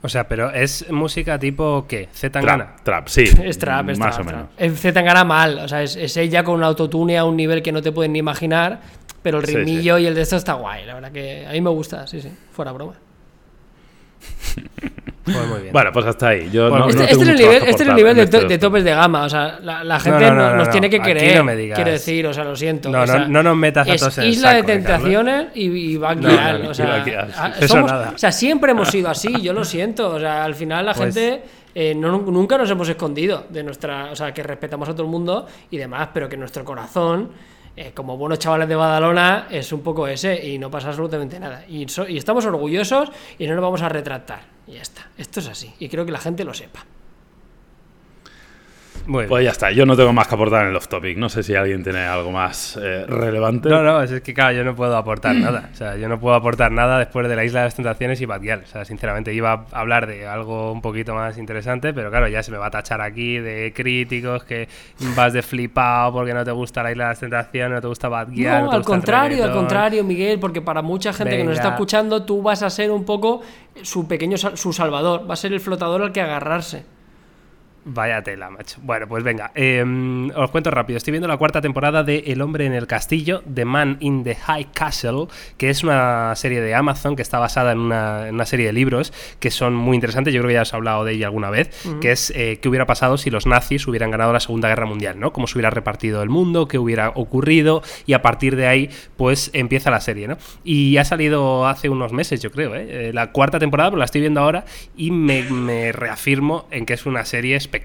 O 0.00 0.08
sea, 0.08 0.28
pero 0.28 0.50
es 0.52 0.88
música 0.92 1.38
tipo 1.40 1.84
¿qué? 1.88 2.08
Z 2.12 2.30
Tangana. 2.30 2.76
Trap, 2.76 2.84
trap, 2.84 3.08
sí. 3.08 3.24
Es 3.42 3.58
trap, 3.58 3.88
es 3.90 3.98
Más 3.98 4.14
trap, 4.16 4.26
o 4.26 4.28
trap. 4.30 4.36
menos. 4.36 4.50
Es 4.56 4.80
Z 4.80 4.92
Tangana 4.94 5.24
mal, 5.24 5.58
o 5.58 5.66
sea, 5.68 5.82
es, 5.82 5.96
es 5.96 6.16
ella 6.16 6.44
con 6.44 6.54
un 6.54 6.62
autotune 6.62 7.18
a 7.18 7.24
un 7.24 7.36
nivel 7.36 7.62
que 7.62 7.72
no 7.72 7.82
te 7.82 7.90
pueden 7.90 8.12
ni 8.12 8.20
imaginar, 8.20 8.80
pero 9.22 9.38
el 9.40 9.46
Sí, 9.46 9.56
ritmillo 9.56 9.98
y 9.98 10.06
el 10.06 10.14
de 10.14 10.20
esto 10.22 10.36
está 10.36 10.52
guay, 10.52 10.84
la 10.86 10.94
verdad 10.94 11.10
que 11.10 11.46
a 11.48 11.50
mí 11.50 11.60
me 11.60 11.70
gusta, 11.70 12.06
sí, 12.06 12.20
sí, 12.20 12.30
fuera 12.52 12.70
broma. 12.70 12.94
Pues 15.24 15.46
muy 15.46 15.60
bien. 15.60 15.72
Bueno, 15.74 15.90
pues 15.92 16.06
hasta 16.06 16.28
ahí. 16.28 16.48
Yo 16.50 16.70
Bueno, 16.70 16.86
no, 16.86 16.90
este, 16.90 17.02
no 17.02 17.08
este 17.10 17.22
es 17.22 17.28
el 17.28 17.36
nivel, 17.36 17.56
este 17.56 17.68
es 17.70 17.80
el 17.82 17.88
aportar 17.90 17.96
nivel 17.96 18.16
de, 18.16 18.26
to- 18.28 18.48
de 18.48 18.58
topes 18.58 18.82
de 18.84 18.90
gama. 18.92 19.24
O 19.24 19.28
sea, 19.28 19.58
la, 19.62 19.84
la 19.84 20.00
gente 20.00 20.24
no, 20.24 20.34
no- 20.34 20.50
no, 20.50 20.56
nos 20.56 20.66
no, 20.68 20.72
tiene 20.72 20.88
que 20.88 20.96
digas. 21.54 21.76
Quiero 21.76 21.90
decir, 21.90 22.26
o 22.26 22.32
sea, 22.32 22.44
lo 22.44 22.56
siento. 22.56 22.88
No, 22.88 23.02
o 23.02 23.06
sea, 23.06 23.28
no 23.28 23.42
nos 23.42 23.54
metas 23.54 23.86
a 23.90 23.96
todos 23.96 24.16
en 24.18 24.24
Isla 24.24 24.52
saco, 24.52 24.66
de. 24.66 24.72
Tentaciones 24.72 25.46
y, 25.54 25.66
y 25.92 25.96
no, 25.98 26.70
o 26.70 26.74
sea, 26.74 27.02
a- 27.36 27.66
somos- 27.68 27.90
nada. 27.92 28.12
o 28.14 28.18
sea, 28.18 28.32
siempre 28.32 28.70
hemos 28.72 28.88
sido 28.88 29.10
así, 29.10 29.38
yo 29.42 29.52
lo 29.52 29.66
siento. 29.66 30.08
O 30.14 30.18
sea, 30.18 30.44
al 30.44 30.54
final 30.54 30.86
la 30.86 30.94
Pues- 30.94 31.14
gente 31.14 31.42
eh, 31.74 31.94
no- 31.94 32.22
nunca 32.22 32.56
nos 32.56 32.70
hemos 32.70 32.88
escondido 32.88 33.44
de 33.50 33.62
nuestra. 33.64 34.06
O 34.10 34.16
sea, 34.16 34.32
que 34.32 34.42
respetamos 34.42 34.88
a 34.88 34.92
todo 34.92 35.02
el 35.02 35.10
mundo 35.10 35.46
y 35.70 35.76
demás, 35.76 36.08
pero 36.14 36.26
que 36.30 36.38
nuestro 36.38 36.64
corazón. 36.64 37.32
Eh, 37.80 37.92
como 37.94 38.16
buenos 38.16 38.40
chavales 38.40 38.68
de 38.68 38.74
Badalona, 38.74 39.46
es 39.50 39.72
un 39.72 39.82
poco 39.82 40.08
ese 40.08 40.44
y 40.48 40.58
no 40.58 40.68
pasa 40.68 40.88
absolutamente 40.88 41.38
nada. 41.38 41.64
Y, 41.68 41.86
y 42.08 42.16
estamos 42.16 42.44
orgullosos 42.44 43.12
y 43.38 43.46
no 43.46 43.54
nos 43.54 43.62
vamos 43.62 43.82
a 43.82 43.88
retractar. 43.88 44.40
Y 44.66 44.72
ya 44.72 44.82
está. 44.82 45.06
Esto 45.16 45.38
es 45.38 45.48
así. 45.48 45.72
Y 45.78 45.88
creo 45.88 46.04
que 46.04 46.10
la 46.10 46.18
gente 46.18 46.42
lo 46.42 46.52
sepa. 46.54 46.84
Muy 49.08 49.20
bien. 49.22 49.28
Pues 49.30 49.44
ya 49.44 49.50
está, 49.50 49.70
yo 49.72 49.86
no 49.86 49.96
tengo 49.96 50.12
más 50.12 50.28
que 50.28 50.34
aportar 50.34 50.62
en 50.64 50.68
el 50.68 50.76
off-topic. 50.76 51.16
No 51.16 51.28
sé 51.30 51.42
si 51.42 51.54
alguien 51.54 51.82
tiene 51.82 52.00
algo 52.04 52.30
más 52.30 52.78
eh, 52.80 53.06
relevante. 53.08 53.68
No, 53.70 53.82
no, 53.82 54.02
es 54.02 54.20
que 54.20 54.34
claro, 54.34 54.54
yo 54.56 54.62
no 54.64 54.76
puedo 54.76 54.96
aportar 54.96 55.34
nada. 55.34 55.70
O 55.72 55.74
sea, 55.74 55.96
yo 55.96 56.08
no 56.08 56.20
puedo 56.20 56.36
aportar 56.36 56.70
nada 56.72 56.98
después 56.98 57.26
de 57.26 57.34
la 57.34 57.42
Isla 57.44 57.60
de 57.60 57.66
las 57.66 57.74
Tentaciones 57.74 58.20
y 58.20 58.26
Bad 58.26 58.42
Gyal. 58.42 58.62
O 58.64 58.66
sea, 58.66 58.84
sinceramente 58.84 59.32
iba 59.32 59.64
a 59.72 59.80
hablar 59.80 60.06
de 60.06 60.26
algo 60.26 60.72
un 60.72 60.82
poquito 60.82 61.14
más 61.14 61.38
interesante, 61.38 61.94
pero 61.94 62.10
claro, 62.10 62.28
ya 62.28 62.42
se 62.42 62.50
me 62.52 62.58
va 62.58 62.66
a 62.66 62.70
tachar 62.70 63.00
aquí 63.00 63.38
de 63.38 63.72
críticos 63.74 64.44
que 64.44 64.68
vas 65.16 65.32
de 65.32 65.40
flipado 65.42 66.12
porque 66.12 66.34
no 66.34 66.44
te 66.44 66.50
gusta 66.52 66.82
la 66.82 66.92
Isla 66.92 67.04
de 67.04 67.10
las 67.10 67.20
Tentaciones, 67.20 67.76
no 67.76 67.80
te 67.80 67.88
gusta 67.88 68.08
Bad 68.10 68.28
Gyal. 68.28 68.64
No, 68.64 68.68
te 68.70 68.76
al 68.76 68.80
gusta 68.82 68.92
contrario, 68.92 69.44
al 69.44 69.52
contrario, 69.52 70.04
Miguel, 70.04 70.38
porque 70.38 70.60
para 70.60 70.82
mucha 70.82 71.14
gente 71.14 71.34
que 71.36 71.44
nos 71.44 71.54
está 71.56 71.70
escuchando, 71.70 72.24
tú 72.24 72.42
vas 72.42 72.62
a 72.62 72.68
ser 72.68 72.90
un 72.90 73.04
poco 73.06 73.40
su 73.82 74.06
pequeño 74.06 74.36
sal- 74.36 74.58
su 74.58 74.74
salvador, 74.74 75.28
va 75.28 75.32
a 75.32 75.36
ser 75.36 75.54
el 75.54 75.60
flotador 75.60 76.02
al 76.02 76.12
que 76.12 76.20
agarrarse. 76.20 76.97
Vaya 77.90 78.22
tela, 78.22 78.50
macho. 78.50 78.78
Bueno, 78.82 79.08
pues 79.08 79.24
venga, 79.24 79.50
eh, 79.54 79.82
os 80.36 80.50
cuento 80.50 80.70
rápido. 80.70 80.98
Estoy 80.98 81.12
viendo 81.12 81.26
la 81.26 81.38
cuarta 81.38 81.62
temporada 81.62 82.04
de 82.04 82.18
El 82.26 82.42
hombre 82.42 82.66
en 82.66 82.74
el 82.74 82.86
castillo, 82.86 83.42
The 83.52 83.64
Man 83.64 83.96
in 84.00 84.24
the 84.24 84.34
High 84.34 84.72
Castle, 84.74 85.28
que 85.56 85.70
es 85.70 85.82
una 85.82 86.34
serie 86.36 86.60
de 86.60 86.74
Amazon 86.74 87.16
que 87.16 87.22
está 87.22 87.38
basada 87.38 87.72
en 87.72 87.78
una, 87.78 88.28
en 88.28 88.34
una 88.34 88.44
serie 88.44 88.66
de 88.66 88.74
libros 88.74 89.14
que 89.40 89.50
son 89.50 89.74
muy 89.74 89.94
interesantes. 89.94 90.34
Yo 90.34 90.40
creo 90.40 90.48
que 90.48 90.54
ya 90.54 90.62
os 90.62 90.72
he 90.74 90.76
hablado 90.76 91.02
de 91.06 91.14
ella 91.14 91.28
alguna 91.28 91.48
vez, 91.48 91.70
que 92.02 92.12
es 92.12 92.30
eh, 92.36 92.58
qué 92.60 92.68
hubiera 92.68 92.84
pasado 92.84 93.16
si 93.16 93.30
los 93.30 93.46
nazis 93.46 93.86
hubieran 93.88 94.10
ganado 94.10 94.34
la 94.34 94.40
Segunda 94.40 94.68
Guerra 94.68 94.84
Mundial, 94.84 95.18
¿no? 95.18 95.32
Cómo 95.32 95.46
se 95.46 95.56
hubiera 95.56 95.70
repartido 95.70 96.22
el 96.22 96.28
mundo, 96.28 96.68
qué 96.68 96.78
hubiera 96.78 97.08
ocurrido, 97.14 97.82
y 98.04 98.12
a 98.12 98.20
partir 98.20 98.54
de 98.56 98.66
ahí, 98.66 98.90
pues 99.16 99.50
empieza 99.54 99.90
la 99.90 100.02
serie, 100.02 100.28
¿no? 100.28 100.36
Y 100.62 100.98
ha 100.98 101.06
salido 101.06 101.66
hace 101.66 101.88
unos 101.88 102.12
meses, 102.12 102.42
yo 102.42 102.50
creo, 102.50 102.74
¿eh? 102.74 103.08
Eh, 103.08 103.12
La 103.14 103.32
cuarta 103.32 103.58
temporada, 103.58 103.88
pero 103.88 103.98
la 103.98 104.04
estoy 104.04 104.20
viendo 104.20 104.40
ahora 104.40 104.66
y 104.94 105.10
me, 105.10 105.42
me 105.44 105.90
reafirmo 105.92 106.66
en 106.70 106.84
que 106.84 106.92
es 106.92 107.06
una 107.06 107.24
serie 107.24 107.56
espectacular. 107.56 107.77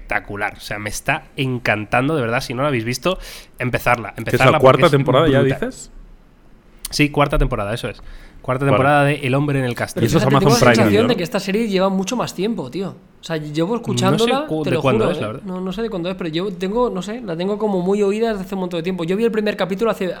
O 0.56 0.60
sea, 0.60 0.78
me 0.78 0.90
está 0.90 1.24
encantando, 1.36 2.14
de 2.16 2.22
verdad. 2.22 2.40
Si 2.40 2.54
no 2.54 2.62
la 2.62 2.68
habéis 2.68 2.84
visto, 2.84 3.18
empezarla. 3.58 4.08
¿Que 4.10 4.14
es 4.14 4.18
empezarla 4.26 4.52
la 4.52 4.58
cuarta 4.58 4.86
es 4.86 4.90
temporada 4.92 5.28
ya 5.28 5.42
dices? 5.42 5.90
Sí, 6.90 7.10
cuarta 7.10 7.38
temporada, 7.38 7.74
eso 7.74 7.88
es. 7.88 8.00
Cuarta 8.42 8.64
Vale. 8.66 8.72
temporada 8.76 9.04
de 9.04 9.14
El 9.26 9.34
hombre 9.34 9.58
en 9.58 9.64
el 9.64 9.70
Pero 9.70 9.78
castillo. 9.78 10.06
eso 10.06 10.18
es 10.18 10.24
Amazon 10.24 10.40
tengo 10.40 10.52
la 10.52 10.74
sensación 10.74 11.08
de 11.08 11.14
¿no? 11.14 11.16
que 11.16 11.22
esta 11.24 11.40
serie 11.40 11.66
lleva 11.66 11.88
mucho 11.88 12.14
más 12.16 12.34
tiempo, 12.34 12.70
tío. 12.70 12.90
O 13.20 13.24
sea, 13.24 13.38
llevo 13.38 13.74
escuchándola, 13.76 14.44
cu- 14.46 14.62
te 14.64 14.70
de 14.70 14.76
lo 14.76 14.82
cuándo 14.82 15.04
juro, 15.04 15.12
es, 15.16 15.20
la 15.20 15.24
¿eh? 15.24 15.32
verdad. 15.32 15.42
No, 15.46 15.60
no 15.60 15.72
sé 15.72 15.80
de 15.80 15.88
cuándo 15.90 16.10
es, 16.10 16.14
pero 16.14 16.28
yo 16.28 16.52
tengo, 16.52 16.90
no 16.90 17.00
sé, 17.00 17.22
la 17.22 17.36
tengo 17.36 17.56
como 17.58 17.80
muy 17.80 18.02
oída 18.02 18.28
desde 18.30 18.42
hace 18.42 18.54
un 18.54 18.60
montón 18.60 18.78
de 18.78 18.84
tiempo. 18.84 19.04
Yo 19.04 19.16
vi 19.16 19.24
el 19.24 19.30
primer 19.32 19.56
capítulo 19.56 19.90
hace 19.90 20.14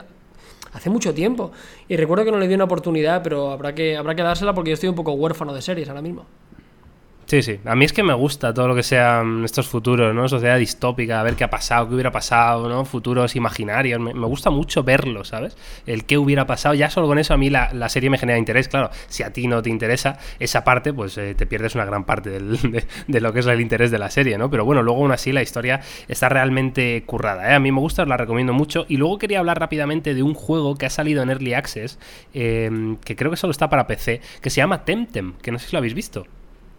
hace 0.72 0.90
mucho 0.90 1.14
tiempo 1.14 1.52
y 1.86 1.96
recuerdo 1.96 2.24
que 2.24 2.32
no 2.32 2.38
le 2.38 2.48
di 2.48 2.54
una 2.54 2.64
oportunidad, 2.64 3.22
pero 3.22 3.52
habrá 3.52 3.74
que 3.76 3.96
habrá 3.96 4.14
que 4.16 4.22
dársela 4.22 4.54
porque 4.54 4.70
yo 4.70 4.74
estoy 4.74 4.88
un 4.88 4.96
poco 4.96 5.12
huérfano 5.12 5.52
de 5.54 5.62
series 5.62 5.88
ahora 5.88 6.02
mismo. 6.02 6.24
Sí, 7.26 7.42
sí. 7.42 7.58
A 7.64 7.74
mí 7.74 7.86
es 7.86 7.92
que 7.94 8.02
me 8.02 8.12
gusta 8.12 8.52
todo 8.52 8.68
lo 8.68 8.74
que 8.74 8.82
sean 8.82 9.44
estos 9.44 9.66
futuros, 9.66 10.14
¿no? 10.14 10.28
Sociedad 10.28 10.58
distópica, 10.58 11.20
a 11.20 11.22
ver 11.22 11.36
qué 11.36 11.44
ha 11.44 11.50
pasado, 11.50 11.88
qué 11.88 11.94
hubiera 11.94 12.12
pasado, 12.12 12.68
¿no? 12.68 12.84
Futuros 12.84 13.34
imaginarios. 13.34 13.98
Me, 13.98 14.12
gusta 14.12 14.50
mucho 14.50 14.82
verlo, 14.82 15.24
¿sabes? 15.24 15.56
El 15.86 16.04
qué 16.04 16.18
hubiera 16.18 16.46
pasado. 16.46 16.74
Ya 16.74 16.90
solo 16.90 17.06
con 17.06 17.18
eso 17.18 17.32
a 17.32 17.38
mí 17.38 17.48
la, 17.48 17.72
la 17.72 17.88
serie 17.88 18.10
me 18.10 18.18
genera 18.18 18.38
interés. 18.38 18.68
Claro, 18.68 18.90
si 19.08 19.22
a 19.22 19.32
ti 19.32 19.46
no 19.46 19.62
te 19.62 19.70
interesa 19.70 20.18
esa 20.38 20.64
parte, 20.64 20.92
pues 20.92 21.16
eh, 21.16 21.34
te 21.34 21.46
pierdes 21.46 21.74
una 21.74 21.86
gran 21.86 22.04
parte 22.04 22.30
de, 23.08 23.20
lo 23.20 23.32
que 23.32 23.40
es 23.40 23.46
el 23.46 23.60
interés 23.60 23.90
de 23.90 23.98
la 23.98 24.10
serie, 24.10 24.36
¿no? 24.36 24.50
Pero 24.50 24.66
bueno, 24.66 24.82
luego 24.82 25.00
aún 25.00 25.12
así 25.12 25.32
la 25.32 25.42
historia 25.42 25.80
está 26.08 26.28
realmente 26.28 27.04
currada, 27.06 27.50
¿eh? 27.50 27.54
A 27.54 27.60
mí 27.60 27.72
me 27.72 27.80
gusta, 27.80 28.02
os 28.02 28.08
la 28.08 28.18
recomiendo 28.18 28.52
mucho. 28.52 28.84
Y 28.86 28.98
luego 28.98 29.18
quería 29.18 29.38
hablar 29.38 29.58
rápidamente 29.58 30.14
de 30.14 30.22
un 30.22 30.34
juego 30.34 30.76
que 30.76 30.84
ha 30.84 30.90
salido 30.90 31.22
en 31.22 31.30
Early 31.30 31.54
Access, 31.54 31.98
eh, 32.34 32.96
que 33.02 33.16
creo 33.16 33.30
que 33.30 33.38
solo 33.38 33.52
está 33.52 33.70
para 33.70 33.86
PC, 33.86 34.20
que 34.42 34.50
se 34.50 34.56
llama 34.58 34.84
Temtem, 34.84 35.32
que 35.40 35.50
no 35.50 35.58
sé 35.58 35.68
si 35.68 35.72
lo 35.72 35.78
habéis 35.78 35.94
visto. 35.94 36.26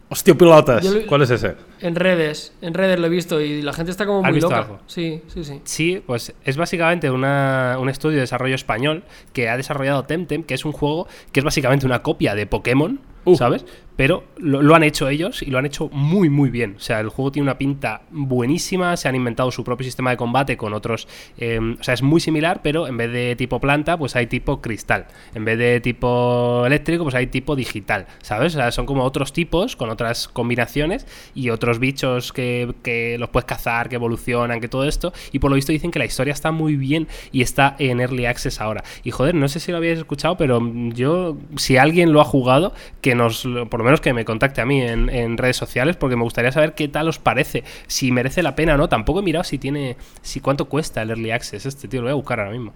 Hostia, 0.07 0.35
pilotas. 0.35 0.83
Yo 0.83 0.91
lo- 0.93 1.05
¿Cuál 1.07 1.23
es 1.23 1.31
ese? 1.31 1.55
En 1.81 1.95
redes, 1.95 2.53
en 2.61 2.73
redes 2.75 2.99
lo 2.99 3.07
he 3.07 3.09
visto 3.09 3.41
y 3.41 3.61
la 3.63 3.73
gente 3.73 3.91
está 3.91 4.05
como 4.05 4.19
¿Has 4.19 4.25
muy 4.25 4.33
visto 4.33 4.49
loca. 4.49 4.61
algo? 4.61 4.79
Sí, 4.85 5.21
sí, 5.27 5.43
sí. 5.43 5.61
Sí, 5.63 6.03
pues 6.05 6.33
es 6.43 6.57
básicamente 6.57 7.09
una- 7.09 7.77
un 7.79 7.89
estudio 7.89 8.15
de 8.17 8.21
desarrollo 8.21 8.53
español 8.55 9.03
que 9.33 9.49
ha 9.49 9.57
desarrollado 9.57 10.03
Temtem, 10.03 10.43
que 10.43 10.53
es 10.53 10.63
un 10.63 10.73
juego 10.73 11.07
que 11.31 11.39
es 11.39 11.43
básicamente 11.43 11.85
una 11.87 12.03
copia 12.03 12.35
de 12.35 12.45
Pokémon, 12.45 12.99
Uh. 13.25 13.35
¿sabes? 13.35 13.65
Pero 13.95 14.25
lo, 14.37 14.75
han 14.75 14.83
hecho 14.83 15.07
ellos 15.09 15.41
y 15.41 15.51
lo 15.51 15.57
han 15.57 15.65
hecho 15.65 15.89
muy, 15.91 16.29
muy 16.29 16.49
bien. 16.49 16.75
O 16.77 16.79
sea, 16.79 16.99
el 16.99 17.09
juego 17.09 17.31
tiene 17.31 17.43
una 17.43 17.57
pinta 17.57 18.01
buenísima, 18.11 18.97
se 18.97 19.07
han 19.07 19.15
inventado 19.15 19.51
su 19.51 19.63
propio 19.63 19.85
sistema 19.85 20.11
de 20.11 20.17
combate 20.17 20.57
con 20.57 20.73
otros... 20.73 21.07
eh, 21.37 21.59
o 21.79 21.83
sea, 21.83 21.93
es 21.93 22.01
muy 22.01 22.19
similar, 22.19 22.61
pero 22.61 22.87
en 22.87 22.97
vez 22.97 23.11
de 23.11 23.35
tipo 23.35 23.59
planta, 23.59 23.97
pues 23.97 24.15
hay 24.15 24.27
tipo 24.27 24.61
cristal. 24.61 25.07
En 25.33 25.45
vez 25.45 25.57
de 25.57 25.79
tipo 25.79 26.65
eléctrico, 26.65 27.03
pues 27.03 27.15
hay 27.15 27.27
tipo 27.27 27.55
digital, 27.55 28.07
¿sabes? 28.21 28.55
O 28.55 28.57
sea, 28.57 28.71
son 28.71 28.85
como 28.85 29.03
otros 29.03 29.33
tipos 29.33 29.75
con 29.75 29.89
otras 29.89 30.27
combinaciones 30.27 31.07
y 31.33 31.49
otros 31.49 31.79
bichos 31.79 32.33
que, 32.33 32.73
que 32.83 33.17
los 33.17 33.29
puedes 33.29 33.45
cazar, 33.45 33.89
que 33.89 33.95
evolucionan, 33.95 34.59
que 34.59 34.67
todo 34.67 34.83
esto. 34.85 35.13
Y 35.31 35.39
por 35.39 35.49
lo 35.49 35.55
visto 35.55 35.71
dicen 35.71 35.91
que 35.91 35.99
la 35.99 36.05
historia 36.05 36.33
está 36.33 36.51
muy 36.51 36.75
bien 36.75 37.07
y 37.31 37.41
está 37.41 37.75
en 37.79 37.99
Early 37.99 38.25
Access 38.25 38.61
ahora. 38.61 38.83
Y 39.03 39.11
joder, 39.11 39.35
no 39.35 39.47
sé 39.47 39.59
si 39.59 39.71
lo 39.71 39.77
habéis 39.77 39.99
escuchado, 39.99 40.37
pero 40.37 40.61
yo, 40.89 41.37
si 41.55 41.77
alguien 41.77 42.11
lo 42.11 42.21
ha 42.21 42.25
jugado, 42.25 42.73
que 43.01 43.15
nos, 43.15 43.47
por 43.69 43.84
menos 43.85 44.01
que 44.01 44.13
me 44.13 44.25
contacte 44.25 44.61
a 44.61 44.65
mí 44.65 44.81
en, 44.81 45.09
en 45.09 45.37
redes 45.37 45.57
sociales, 45.57 45.95
porque 45.95 46.15
me 46.15 46.23
gustaría 46.23 46.51
saber 46.51 46.73
qué 46.73 46.87
tal 46.87 47.07
os 47.07 47.19
parece, 47.19 47.63
si 47.87 48.11
merece 48.11 48.43
la 48.43 48.55
pena 48.55 48.75
o 48.75 48.77
no. 48.77 48.89
Tampoco 48.89 49.19
he 49.19 49.23
mirado 49.23 49.43
si 49.43 49.57
tiene, 49.57 49.97
si 50.21 50.39
cuánto 50.39 50.65
cuesta 50.65 51.01
el 51.01 51.11
Early 51.11 51.31
Access 51.31 51.65
este, 51.65 51.87
tío, 51.87 52.01
lo 52.01 52.05
voy 52.05 52.11
a 52.11 52.15
buscar 52.15 52.39
ahora 52.39 52.51
mismo. 52.51 52.73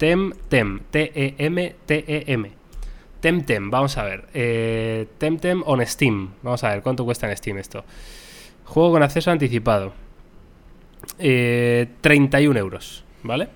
Temtem, 0.00 0.80
E 0.92 1.34
T-E-M-T-E-M. 1.36 2.50
Temtem, 3.20 3.70
vamos 3.70 3.98
a 3.98 4.04
ver. 4.04 4.28
Eh, 4.32 5.06
Temtem 5.18 5.62
on 5.66 5.86
Steam. 5.86 6.30
Vamos 6.42 6.64
a 6.64 6.70
ver 6.70 6.82
cuánto 6.82 7.04
cuesta 7.04 7.28
en 7.28 7.36
Steam 7.36 7.58
esto. 7.58 7.84
Juego 8.64 8.92
con 8.92 9.02
acceso 9.02 9.30
anticipado. 9.30 9.92
Eh, 11.18 11.86
31 12.00 12.58
euros, 12.58 13.04
¿vale? 13.22 13.48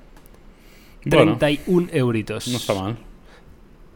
Bueno. 1.07 1.39
31 1.39 1.89
euritos. 1.93 2.49
No 2.49 2.57
está 2.59 2.75
mal. 2.75 2.97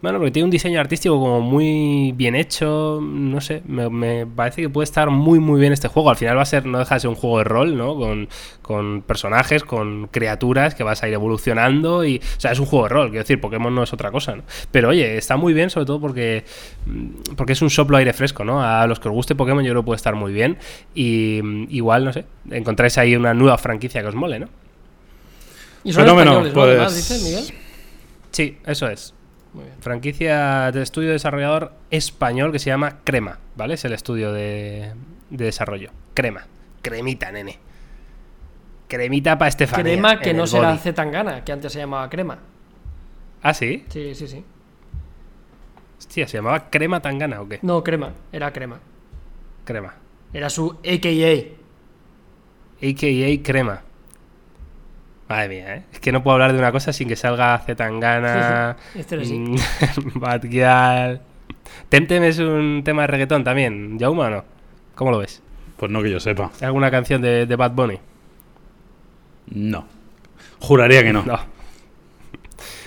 Bueno, 0.00 0.18
porque 0.18 0.30
tiene 0.30 0.44
un 0.44 0.50
diseño 0.52 0.78
artístico 0.78 1.18
como 1.18 1.40
muy 1.40 2.12
bien 2.12 2.36
hecho, 2.36 3.00
no 3.02 3.40
sé, 3.40 3.62
me, 3.66 3.90
me 3.90 4.26
parece 4.26 4.62
que 4.62 4.68
puede 4.68 4.84
estar 4.84 5.10
muy 5.10 5.40
muy 5.40 5.58
bien 5.58 5.72
este 5.72 5.88
juego. 5.88 6.08
Al 6.10 6.14
final 6.16 6.36
va 6.38 6.42
a 6.42 6.46
ser, 6.46 6.66
no 6.66 6.78
deja 6.78 6.94
de 6.94 7.00
ser 7.00 7.10
un 7.10 7.16
juego 7.16 7.38
de 7.38 7.44
rol, 7.44 7.76
¿no? 7.76 7.96
Con, 7.96 8.28
con 8.62 9.02
personajes, 9.02 9.64
con 9.64 10.06
criaturas 10.06 10.76
que 10.76 10.84
vas 10.84 11.02
a 11.02 11.08
ir 11.08 11.14
evolucionando 11.14 12.04
y... 12.04 12.18
O 12.18 12.40
sea, 12.40 12.52
es 12.52 12.60
un 12.60 12.66
juego 12.66 12.84
de 12.84 12.90
rol, 12.90 13.08
quiero 13.08 13.24
decir, 13.24 13.40
Pokémon 13.40 13.74
no 13.74 13.82
es 13.82 13.92
otra 13.92 14.12
cosa, 14.12 14.36
¿no? 14.36 14.44
Pero 14.70 14.90
oye, 14.90 15.16
está 15.16 15.36
muy 15.36 15.52
bien, 15.52 15.68
sobre 15.68 15.86
todo 15.86 16.00
porque, 16.00 16.44
mm, 16.86 17.34
porque 17.36 17.54
es 17.54 17.62
un 17.62 17.70
soplo 17.70 17.96
aire 17.96 18.12
fresco, 18.12 18.44
¿no? 18.44 18.62
A 18.62 18.86
los 18.86 19.00
que 19.00 19.08
os 19.08 19.14
guste 19.14 19.34
Pokémon 19.34 19.64
yo 19.64 19.72
creo 19.72 19.82
que 19.82 19.86
puede 19.86 19.96
estar 19.96 20.14
muy 20.14 20.32
bien 20.32 20.58
y 20.94 21.40
mm, 21.42 21.66
igual, 21.70 22.04
no 22.04 22.12
sé, 22.12 22.24
encontráis 22.52 22.96
ahí 22.98 23.16
una 23.16 23.34
nueva 23.34 23.58
franquicia 23.58 24.00
que 24.00 24.06
os 24.06 24.14
mole, 24.14 24.38
¿no? 24.38 24.48
Y 25.82 25.92
son 25.92 26.04
Fenómeno, 26.04 26.46
españoles, 26.46 26.54
¿no? 26.54 26.60
pues- 26.62 26.68
Además, 26.76 27.22
Miguel. 27.24 27.44
Sí, 28.30 28.58
eso 28.64 28.86
es. 28.88 29.14
Muy 29.58 29.64
bien. 29.64 29.76
Franquicia 29.80 30.70
de 30.70 30.82
estudio 30.82 31.10
desarrollador 31.10 31.72
español 31.90 32.52
que 32.52 32.60
se 32.60 32.70
llama 32.70 32.98
Crema, 33.02 33.40
¿vale? 33.56 33.74
Es 33.74 33.84
el 33.84 33.92
estudio 33.92 34.32
de, 34.32 34.92
de 35.30 35.44
desarrollo. 35.44 35.90
Crema. 36.14 36.46
Cremita, 36.80 37.32
nene. 37.32 37.58
Cremita 38.86 39.36
para 39.36 39.48
Estefanía. 39.48 39.94
Crema 39.94 40.20
que 40.20 40.32
no 40.32 40.46
será. 40.46 40.76
Zetangana, 40.78 41.42
que 41.44 41.50
antes 41.50 41.72
se 41.72 41.80
llamaba 41.80 42.08
Crema. 42.08 42.38
Ah, 43.42 43.52
sí. 43.52 43.84
Sí, 43.88 44.14
sí, 44.14 44.28
sí. 44.28 44.44
Hostia, 45.98 46.28
¿se 46.28 46.36
llamaba 46.36 46.70
Crema 46.70 47.02
Tangana 47.02 47.40
o 47.40 47.48
qué? 47.48 47.58
No, 47.62 47.82
Crema, 47.82 48.12
era 48.30 48.52
Crema. 48.52 48.78
Crema. 49.64 49.94
Era 50.32 50.50
su 50.50 50.70
AKA. 50.70 51.56
AKA 52.80 53.42
Crema. 53.42 53.82
Madre 55.28 55.48
mía, 55.48 55.76
¿eh? 55.76 55.82
Es 55.92 56.00
que 56.00 56.10
no 56.10 56.22
puedo 56.22 56.34
hablar 56.34 56.52
de 56.52 56.58
una 56.58 56.72
cosa 56.72 56.92
sin 56.92 57.08
que 57.08 57.16
salga 57.16 57.58
Zetangana. 57.58 58.76
Este 58.94 59.16
mm, 59.16 59.56
Bad 60.14 60.42
Gyal. 60.46 61.20
Temtem 61.88 62.24
es 62.24 62.38
un 62.38 62.82
tema 62.84 63.02
de 63.02 63.08
reggaetón 63.08 63.44
también. 63.44 63.98
¿Jauma 63.98 64.26
o 64.26 64.30
no? 64.30 64.44
¿Cómo 64.94 65.10
lo 65.10 65.18
ves? 65.18 65.42
Pues 65.76 65.92
no 65.92 66.02
que 66.02 66.10
yo 66.10 66.18
sepa. 66.18 66.50
¿Alguna 66.62 66.90
canción 66.90 67.20
de, 67.20 67.46
de 67.46 67.56
Bad 67.56 67.72
Bunny? 67.72 67.98
No. 69.50 69.86
Juraría 70.60 71.02
que 71.02 71.12
no. 71.12 71.22
No. 71.22 71.38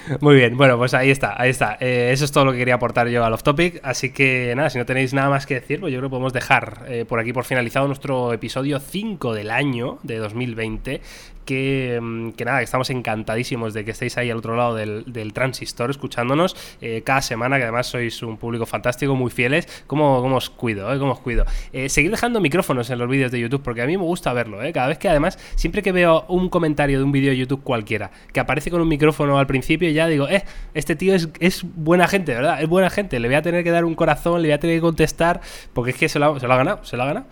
Muy 0.20 0.36
bien, 0.36 0.58
bueno, 0.58 0.78
pues 0.78 0.94
ahí 0.94 1.10
está, 1.12 1.40
ahí 1.40 1.50
está. 1.50 1.78
Eh, 1.80 2.10
eso 2.12 2.26
es 2.26 2.32
todo 2.32 2.46
lo 2.46 2.52
que 2.52 2.58
quería 2.58 2.76
aportar 2.76 3.08
yo 3.08 3.24
al 3.24 3.34
off 3.34 3.44
topic. 3.44 3.80
Así 3.84 4.12
que 4.12 4.54
nada, 4.56 4.70
si 4.70 4.78
no 4.78 4.86
tenéis 4.86 5.14
nada 5.14 5.30
más 5.30 5.46
que 5.46 5.56
decir, 5.56 5.80
pues 5.80 5.94
yo 5.94 6.00
creo 6.00 6.10
que 6.10 6.12
podemos 6.12 6.34
dejar 6.34 6.86
eh, 6.88 7.06
por 7.08 7.20
aquí 7.20 7.34
por 7.34 7.46
finalizado 7.46 7.88
nuestro 7.88 8.34
episodio 8.34 8.80
5 8.80 9.34
del 9.34 9.52
año 9.52 10.00
de 10.04 10.18
2020. 10.18 11.02
Que, 11.46 12.00
mm, 12.02 12.32
que 12.32 12.46
nada, 12.46 12.62
estamos 12.62 12.90
encantadísimos 12.92 13.74
de 13.74 13.84
que 13.84 13.92
estéis 13.92 14.18
ahí 14.18 14.30
al 14.30 14.38
otro 14.38 14.56
lado 14.56 14.76
del, 14.76 15.06
del 15.08 15.34
transistor 15.34 15.90
escuchándonos 15.90 16.56
eh, 16.82 17.02
cada 17.04 17.22
semana, 17.22 17.58
que 17.58 17.64
además 17.64 17.88
sois 17.88 18.22
un 18.24 18.38
público 18.38 18.66
fantástico, 18.66 19.16
muy 19.16 19.32
fieles. 19.32 19.68
¿Cómo, 19.88 20.22
cómo 20.22 20.38
os 20.38 20.50
cuido? 20.50 20.94
eh? 20.94 21.00
¿Cómo 21.00 21.14
os 21.14 21.20
cuido? 21.20 21.46
Eh, 21.74 21.88
dejando 22.12 22.42
micrófonos 22.42 22.90
en 22.90 23.00
los 23.00 23.10
vídeos 23.10 23.32
de 23.32 23.40
YouTube, 23.40 23.62
porque 23.64 23.82
a 23.82 23.86
mí 23.86 23.98
me 23.98 24.04
gusta 24.04 24.34
verlo. 24.34 24.62
eh. 24.64 24.72
Cada 24.74 24.88
vez 24.88 24.98
que 24.98 25.10
además, 25.10 25.40
siempre 25.56 25.82
que 25.82 25.92
veo 25.92 26.26
un 26.28 26.50
comentario 26.50 26.98
de 27.00 27.04
un 27.04 27.12
vídeo 27.12 27.32
de 27.32 27.38
YouTube 27.38 27.64
cualquiera 27.64 28.12
que 28.34 28.40
aparece 28.40 28.70
con 28.70 28.82
un 28.82 28.88
micrófono 28.88 29.38
al 29.40 29.48
principio, 29.48 29.90
ya 29.90 30.08
digo, 30.08 30.28
eh, 30.28 30.44
este 30.74 30.96
tío 30.96 31.16
es, 31.16 31.30
es 31.40 31.64
buena 31.64 32.08
gente, 32.08 32.34
¿verdad? 32.34 32.62
Es 32.62 32.68
buena 32.68 32.90
gente. 32.90 33.20
Le 33.20 33.28
voy 33.28 33.36
a 33.36 33.42
tener 33.42 33.64
que 33.64 33.72
dar 33.72 33.86
un 33.86 33.96
corazón, 33.96 34.42
le 34.42 34.50
voy 34.50 34.54
a 34.54 34.60
tener 34.60 34.78
que 34.78 34.82
contestar, 34.82 35.42
porque 35.74 35.92
es 35.92 35.98
que 35.98 36.10
se 36.10 36.14
se 36.14 36.20
lo 36.20 36.54
ha 36.54 36.58
ganado, 36.58 36.84
se 36.84 36.98
lo 36.98 37.04
ha 37.04 37.06
ganado. 37.08 37.26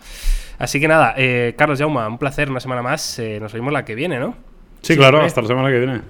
Así 0.60 0.78
que 0.78 0.86
nada, 0.86 1.14
eh, 1.16 1.54
Carlos 1.56 1.78
Jauma, 1.78 2.06
un 2.06 2.18
placer 2.18 2.50
una 2.50 2.60
semana 2.60 2.82
más. 2.82 3.18
eh, 3.18 3.38
nos 3.40 3.50
vemos 3.50 3.72
la 3.72 3.82
que 3.82 3.94
viene, 3.94 4.18
¿no? 4.20 4.36
Sí, 4.82 4.94
claro, 4.94 5.16
hombre. 5.16 5.28
hasta 5.28 5.40
la 5.40 5.48
semana 5.48 5.70
que 5.70 5.78
viene. 5.78 6.00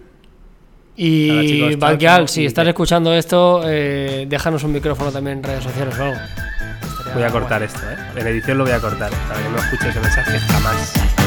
Y 0.97 1.79
chao. 1.79 2.27
si 2.27 2.43
Y 2.43 2.47
estás 2.47 2.67
escuchando 2.67 3.15
esto, 3.15 3.63
eh, 3.65 4.27
déjanos 4.29 4.65
un 4.65 4.73
micrófono 4.73 5.13
también 5.13 5.39
en 5.39 5.45
redes 5.45 5.63
sociales 5.63 5.97
o 6.01 6.03
algo. 6.03 6.17
Estaría 6.17 7.15
Voy 7.15 7.23
a 7.23 7.31
cortar 7.31 7.63
esto, 7.63 7.81
¿eh? 7.91 7.97
En 8.17 8.27
edición 8.27 8.59
lo 8.59 8.65
voy 8.65 8.73
a 8.73 8.81
cortar, 8.81 9.13
para 9.29 9.41
que 9.41 9.49
no 9.51 9.57
escuches 9.57 9.95
el 9.95 10.03
mensaje 10.03 10.39
jamás. 10.41 11.20